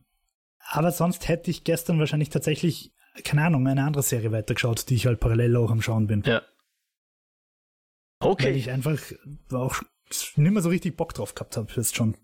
aber 0.69 0.91
sonst 0.91 1.27
hätte 1.27 1.51
ich 1.51 1.63
gestern 1.63 1.99
wahrscheinlich 1.99 2.29
tatsächlich, 2.29 2.93
keine 3.23 3.45
Ahnung, 3.45 3.67
eine 3.67 3.83
andere 3.83 4.03
Serie 4.03 4.31
weitergeschaut, 4.31 4.89
die 4.89 4.95
ich 4.95 5.05
halt 5.05 5.19
parallel 5.19 5.55
auch 5.55 5.71
am 5.71 5.81
Schauen 5.81 6.07
bin. 6.07 6.23
Ja. 6.25 6.41
Okay. 8.19 8.47
Weil 8.47 8.55
ich 8.55 8.71
einfach 8.71 8.99
auch 9.51 9.81
nicht 10.09 10.37
mehr 10.37 10.61
so 10.61 10.69
richtig 10.69 10.97
Bock 10.97 11.13
drauf 11.13 11.35
gehabt 11.35 11.55
habe, 11.55 11.71
jetzt 11.75 11.95
schon 11.95 12.15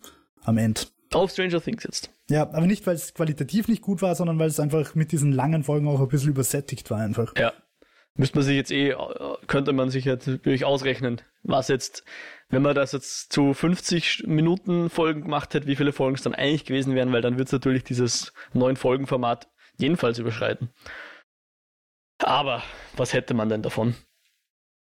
am 0.44 0.58
Ende. 0.58 0.82
Auf 1.16 1.32
Stranger 1.32 1.62
Things 1.62 1.84
jetzt. 1.84 2.10
Ja, 2.30 2.44
aber 2.44 2.62
nicht, 2.62 2.86
weil 2.88 2.96
es 2.96 3.14
qualitativ 3.14 3.68
nicht 3.68 3.82
gut 3.82 4.02
war, 4.02 4.16
sondern 4.16 4.40
weil 4.40 4.48
es 4.48 4.60
einfach 4.60 4.96
mit 4.96 5.12
diesen 5.12 5.32
langen 5.32 5.64
Folgen 5.64 5.88
auch 5.88 6.00
ein 6.00 6.08
bisschen 6.08 6.30
übersättigt 6.30 6.90
war 6.90 7.00
einfach. 7.00 7.34
Ja. 7.38 7.54
Müsste 8.16 8.38
man 8.38 8.46
sich 8.46 8.56
jetzt 8.56 8.72
eh, 8.72 8.96
könnte 9.48 9.74
man 9.74 9.90
sich 9.90 10.06
jetzt 10.06 10.28
natürlich 10.28 10.66
ausrechnen, 10.66 11.22
was 11.42 11.68
jetzt, 11.68 12.04
wenn 12.50 12.62
man 12.62 12.76
das 12.76 12.92
jetzt 12.92 13.34
zu 13.34 13.54
50 13.54 14.26
Minuten 14.28 14.92
Folgen 14.92 15.24
gemacht 15.24 15.54
hätte, 15.54 15.66
wie 15.66 15.76
viele 15.76 15.94
Folgen 15.94 16.16
es 16.16 16.22
dann 16.22 16.36
eigentlich 16.36 16.66
gewesen 16.66 16.94
wären, 16.94 17.12
weil 17.12 17.22
dann 17.22 17.38
wird 17.38 17.48
es 17.48 17.52
natürlich 17.54 17.84
dieses 17.84 18.32
neun 18.54 18.76
Folgen 18.76 19.08
Format 19.08 19.50
jedenfalls 19.78 20.20
überschreiten. 20.20 20.70
Aber 22.20 22.62
was 22.96 23.14
hätte 23.14 23.34
man 23.34 23.50
denn 23.50 23.64
davon? 23.64 23.96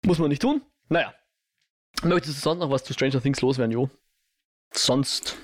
Muss 0.04 0.18
man 0.18 0.30
nicht 0.30 0.42
tun? 0.42 0.62
Naja. 0.90 1.14
Möchtest 2.04 2.38
du 2.38 2.42
sonst 2.42 2.60
noch 2.62 2.72
was 2.72 2.84
zu 2.84 2.94
Stranger 2.94 3.22
Things 3.22 3.42
loswerden, 3.42 3.72
Jo? 3.72 3.90
Sonst. 4.74 5.38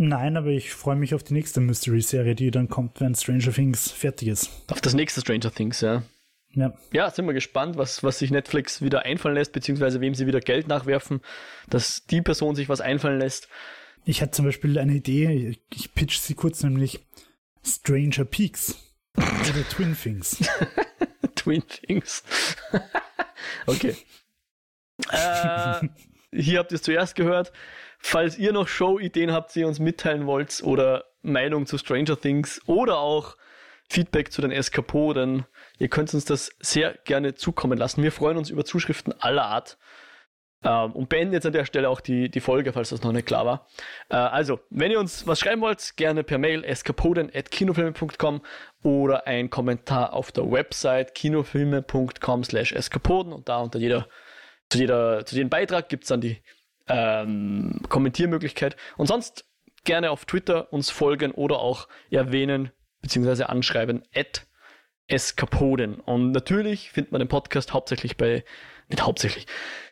Nein, 0.00 0.36
aber 0.36 0.48
ich 0.48 0.72
freue 0.72 0.94
mich 0.94 1.14
auf 1.14 1.24
die 1.24 1.34
nächste 1.34 1.60
Mystery-Serie, 1.60 2.36
die 2.36 2.52
dann 2.52 2.68
kommt, 2.68 3.00
wenn 3.00 3.16
Stranger 3.16 3.52
Things 3.52 3.90
fertig 3.90 4.28
ist. 4.28 4.50
Auf 4.70 4.80
das 4.80 4.94
nächste 4.94 5.20
Stranger 5.20 5.52
Things, 5.52 5.80
ja. 5.80 6.04
Ja. 6.50 6.72
Ja, 6.92 7.10
sind 7.10 7.26
wir 7.26 7.34
gespannt, 7.34 7.76
was, 7.76 8.02
was 8.02 8.20
sich 8.20 8.30
Netflix 8.30 8.80
wieder 8.80 9.02
einfallen 9.02 9.34
lässt, 9.34 9.52
beziehungsweise 9.52 10.00
wem 10.00 10.14
sie 10.14 10.26
wieder 10.26 10.40
Geld 10.40 10.68
nachwerfen, 10.68 11.20
dass 11.68 12.06
die 12.06 12.22
Person 12.22 12.54
sich 12.54 12.68
was 12.68 12.80
einfallen 12.80 13.18
lässt. 13.18 13.48
Ich 14.04 14.22
hatte 14.22 14.30
zum 14.30 14.44
Beispiel 14.44 14.78
eine 14.78 14.94
Idee, 14.94 15.58
ich 15.74 15.94
pitch 15.94 16.18
sie 16.18 16.34
kurz, 16.34 16.62
nämlich 16.62 17.00
Stranger 17.66 18.24
Peaks 18.24 18.76
oder 19.16 19.68
Twin 19.68 19.96
Things. 20.00 20.38
Twin 21.34 21.62
Things. 21.66 22.22
okay. 23.66 23.96
äh, 25.10 25.88
hier 26.32 26.60
habt 26.60 26.72
ihr 26.72 26.76
es 26.76 26.82
zuerst 26.82 27.14
gehört. 27.16 27.52
Falls 27.98 28.38
ihr 28.38 28.52
noch 28.52 28.68
Show-Ideen 28.68 29.32
habt, 29.32 29.54
die 29.54 29.60
ihr 29.60 29.68
uns 29.68 29.78
mitteilen 29.78 30.26
wollt 30.26 30.62
oder 30.62 31.04
Meinung 31.22 31.66
zu 31.66 31.78
Stranger 31.78 32.18
Things 32.18 32.60
oder 32.66 32.98
auch 32.98 33.36
Feedback 33.90 34.32
zu 34.32 34.40
den 34.42 34.52
Eskapoden, 34.52 35.46
ihr 35.78 35.88
könnt 35.88 36.12
uns 36.14 36.24
das 36.24 36.50
sehr 36.60 36.98
gerne 37.04 37.34
zukommen 37.34 37.78
lassen. 37.78 38.02
Wir 38.02 38.12
freuen 38.12 38.36
uns 38.36 38.50
über 38.50 38.64
Zuschriften 38.64 39.14
aller 39.20 39.44
Art. 39.44 39.78
Ähm, 40.64 40.92
und 40.92 41.08
beenden 41.08 41.34
jetzt 41.34 41.46
an 41.46 41.52
der 41.52 41.64
Stelle 41.64 41.88
auch 41.88 42.00
die, 42.00 42.28
die 42.28 42.40
Folge, 42.40 42.72
falls 42.72 42.88
das 42.88 43.02
noch 43.02 43.12
nicht 43.12 43.26
klar 43.26 43.46
war. 43.46 43.68
Äh, 44.08 44.16
also, 44.16 44.58
wenn 44.70 44.90
ihr 44.90 44.98
uns 44.98 45.24
was 45.26 45.38
schreiben 45.38 45.60
wollt, 45.60 45.96
gerne 45.96 46.24
per 46.24 46.38
Mail 46.38 46.64
eskapoden.kinofilme.com 46.64 48.42
oder 48.82 49.26
ein 49.28 49.50
Kommentar 49.50 50.12
auf 50.12 50.32
der 50.32 50.50
Website 50.50 51.14
kinofilme.com 51.14 52.42
slash 52.42 52.72
eskapoden 52.72 53.32
und 53.32 53.48
da 53.48 53.58
unter 53.58 53.78
jeder, 53.78 54.08
zu, 54.68 54.78
jeder, 54.78 55.24
zu 55.24 55.36
jedem 55.36 55.48
Beitrag 55.48 55.88
gibt 55.88 56.04
es 56.04 56.08
dann 56.08 56.20
die 56.20 56.42
ähm, 56.88 57.80
Kommentiermöglichkeit. 57.88 58.76
Und 58.96 59.06
sonst 59.06 59.46
gerne 59.84 60.10
auf 60.10 60.24
Twitter 60.24 60.72
uns 60.72 60.90
folgen 60.90 61.32
oder 61.32 61.60
auch 61.60 61.88
erwähnen 62.10 62.70
bzw. 63.02 63.44
anschreiben 63.44 64.02
at 64.14 64.46
Eskapoden. 65.06 66.00
Und 66.00 66.32
natürlich 66.32 66.90
findet 66.90 67.12
man 67.12 67.20
den 67.20 67.28
Podcast 67.28 67.72
hauptsächlich 67.72 68.16
bei 68.16 68.44
nicht 68.88 69.02
hauptsächlich, 69.02 69.46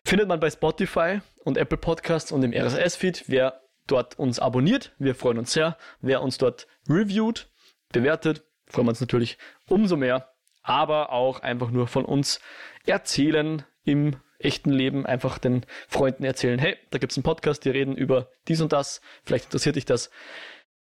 findet 0.05 0.29
man 0.29 0.41
bei 0.41 0.51
Spotify 0.51 1.21
und 1.45 1.59
Apple 1.59 1.79
Podcasts 1.79 2.33
und 2.33 2.43
im 2.43 2.53
RSS-Feed. 2.53 3.25
Wer 3.27 3.61
dort 3.87 4.19
uns 4.19 4.39
abonniert, 4.39 4.95
wir 4.99 5.15
freuen 5.15 5.39
uns 5.39 5.53
sehr. 5.53 5.77
Wer 6.01 6.23
uns 6.23 6.39
dort 6.39 6.67
reviewt, 6.89 7.51
bewertet, 7.93 8.45
freuen 8.67 8.87
wir 8.87 8.91
uns 8.91 9.01
natürlich 9.01 9.39
umso 9.69 9.97
mehr. 9.97 10.33
Aber 10.63 11.13
auch 11.13 11.41
einfach 11.41 11.71
nur 11.71 11.87
von 11.87 12.05
uns 12.05 12.41
erzählen 12.87 13.65
im 13.85 14.17
echten 14.39 14.71
Leben, 14.71 15.07
einfach 15.07 15.39
den 15.39 15.65
Freunden 15.89 16.25
erzählen, 16.25 16.59
hey, 16.59 16.77
da 16.91 16.99
gibt 16.99 17.13
es 17.13 17.19
einen 17.19 17.25
Podcast, 17.25 17.65
die 17.65 17.71
reden 17.71 17.97
über 17.97 18.29
dies 18.49 18.61
und 18.61 18.73
das, 18.73 19.01
vielleicht 19.25 19.47
interessiert 19.47 19.77
dich 19.77 19.85
das. 19.85 20.11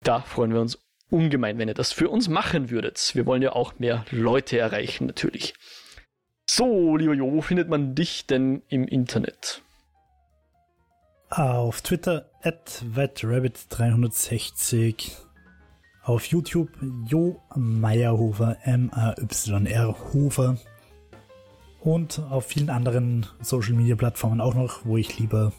Da 0.02 0.20
freuen 0.20 0.52
wir 0.52 0.60
uns 0.60 0.78
ungemein, 1.10 1.58
wenn 1.58 1.68
ihr 1.68 1.74
das 1.74 1.92
für 1.92 2.08
uns 2.08 2.28
machen 2.28 2.70
würdet. 2.70 3.14
Wir 3.14 3.26
wollen 3.26 3.42
ja 3.42 3.52
auch 3.52 3.78
mehr 3.78 4.04
Leute 4.10 4.58
erreichen, 4.58 5.06
natürlich. 5.06 5.54
So, 6.48 6.96
lieber 6.96 7.14
Jo, 7.14 7.32
wo 7.32 7.40
findet 7.40 7.68
man 7.68 7.94
dich 7.94 8.26
denn 8.26 8.62
im 8.68 8.88
Internet? 8.88 9.62
Auf 11.30 11.82
Twitter 11.82 12.28
at 12.42 12.84
wetrabbit360. 12.94 15.12
Auf 16.02 16.26
YouTube 16.26 16.70
Jo 17.06 17.40
Meyerhofer, 17.54 18.56
M-A-Y-R 18.64 20.12
Hofer. 20.12 20.58
Und 21.84 22.22
auf 22.30 22.46
vielen 22.46 22.70
anderen 22.70 23.26
Social 23.40 23.72
Media 23.74 23.96
Plattformen 23.96 24.40
auch 24.40 24.54
noch, 24.54 24.84
wo 24.84 24.96
ich 24.96 25.18
lieber 25.18 25.52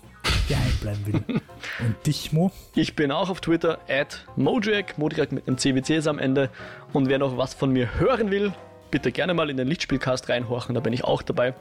geheim 0.48 0.72
bleiben 0.82 1.06
will. 1.06 1.42
Und 1.80 2.08
dich, 2.08 2.32
Mo? 2.32 2.52
Ich 2.76 2.96
bin 2.96 3.12
auch 3.12 3.30
auf 3.30 3.42
Twitter 3.42 3.80
at 3.90 4.26
Mojack, 4.38 4.98
Mojack 4.98 5.34
mit 5.34 5.48
einem 5.48 5.58
CWCs 5.58 6.08
am 6.08 6.20
Ende. 6.20 6.50
Und 6.94 7.10
wer 7.10 7.20
noch 7.20 7.38
was 7.38 7.54
von 7.54 7.72
mir 7.72 8.00
hören 8.00 8.32
will, 8.32 8.54
bitte 8.90 9.12
gerne 9.12 9.34
mal 9.34 9.50
in 9.50 9.58
den 9.58 9.68
Lichtspielcast 9.68 10.30
reinhorchen, 10.30 10.76
da 10.76 10.82
bin 10.82 10.94
ich 10.94 11.04
auch 11.04 11.24
dabei. 11.24 11.56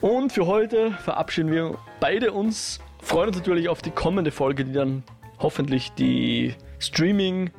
Und 0.00 0.32
für 0.32 0.46
heute 0.46 0.92
verabschieden 0.92 1.50
wir 1.50 1.78
beide 2.00 2.32
uns, 2.32 2.80
freuen 3.00 3.28
uns 3.28 3.38
natürlich 3.38 3.68
auf 3.68 3.80
die 3.80 3.90
kommende 3.90 4.30
Folge, 4.30 4.64
die 4.64 4.72
dann 4.72 5.04
hoffentlich 5.38 5.90
die 5.92 6.54
Streaming 6.78 7.50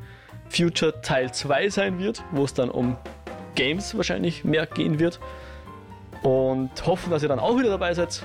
Future 0.49 1.01
Teil 1.01 1.33
2 1.33 1.69
sein 1.69 1.99
wird, 1.99 2.23
wo 2.31 2.43
es 2.43 2.53
dann 2.53 2.69
um 2.69 2.95
Games 3.55 3.95
wahrscheinlich 3.97 4.43
mehr 4.43 4.65
gehen 4.67 4.99
wird. 4.99 5.19
Und 6.21 6.71
hoffen, 6.85 7.11
dass 7.11 7.23
ihr 7.23 7.29
dann 7.29 7.39
auch 7.39 7.57
wieder 7.57 7.69
dabei 7.69 7.93
seid. 7.93 8.23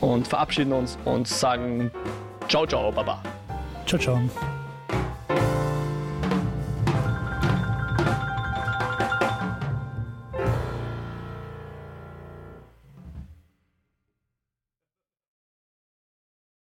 Und 0.00 0.26
verabschieden 0.28 0.72
uns 0.72 0.98
und 1.04 1.26
sagen 1.26 1.90
Ciao, 2.48 2.66
ciao, 2.66 2.92
Baba. 2.92 3.20
Ciao, 3.86 3.98
ciao. 3.98 4.20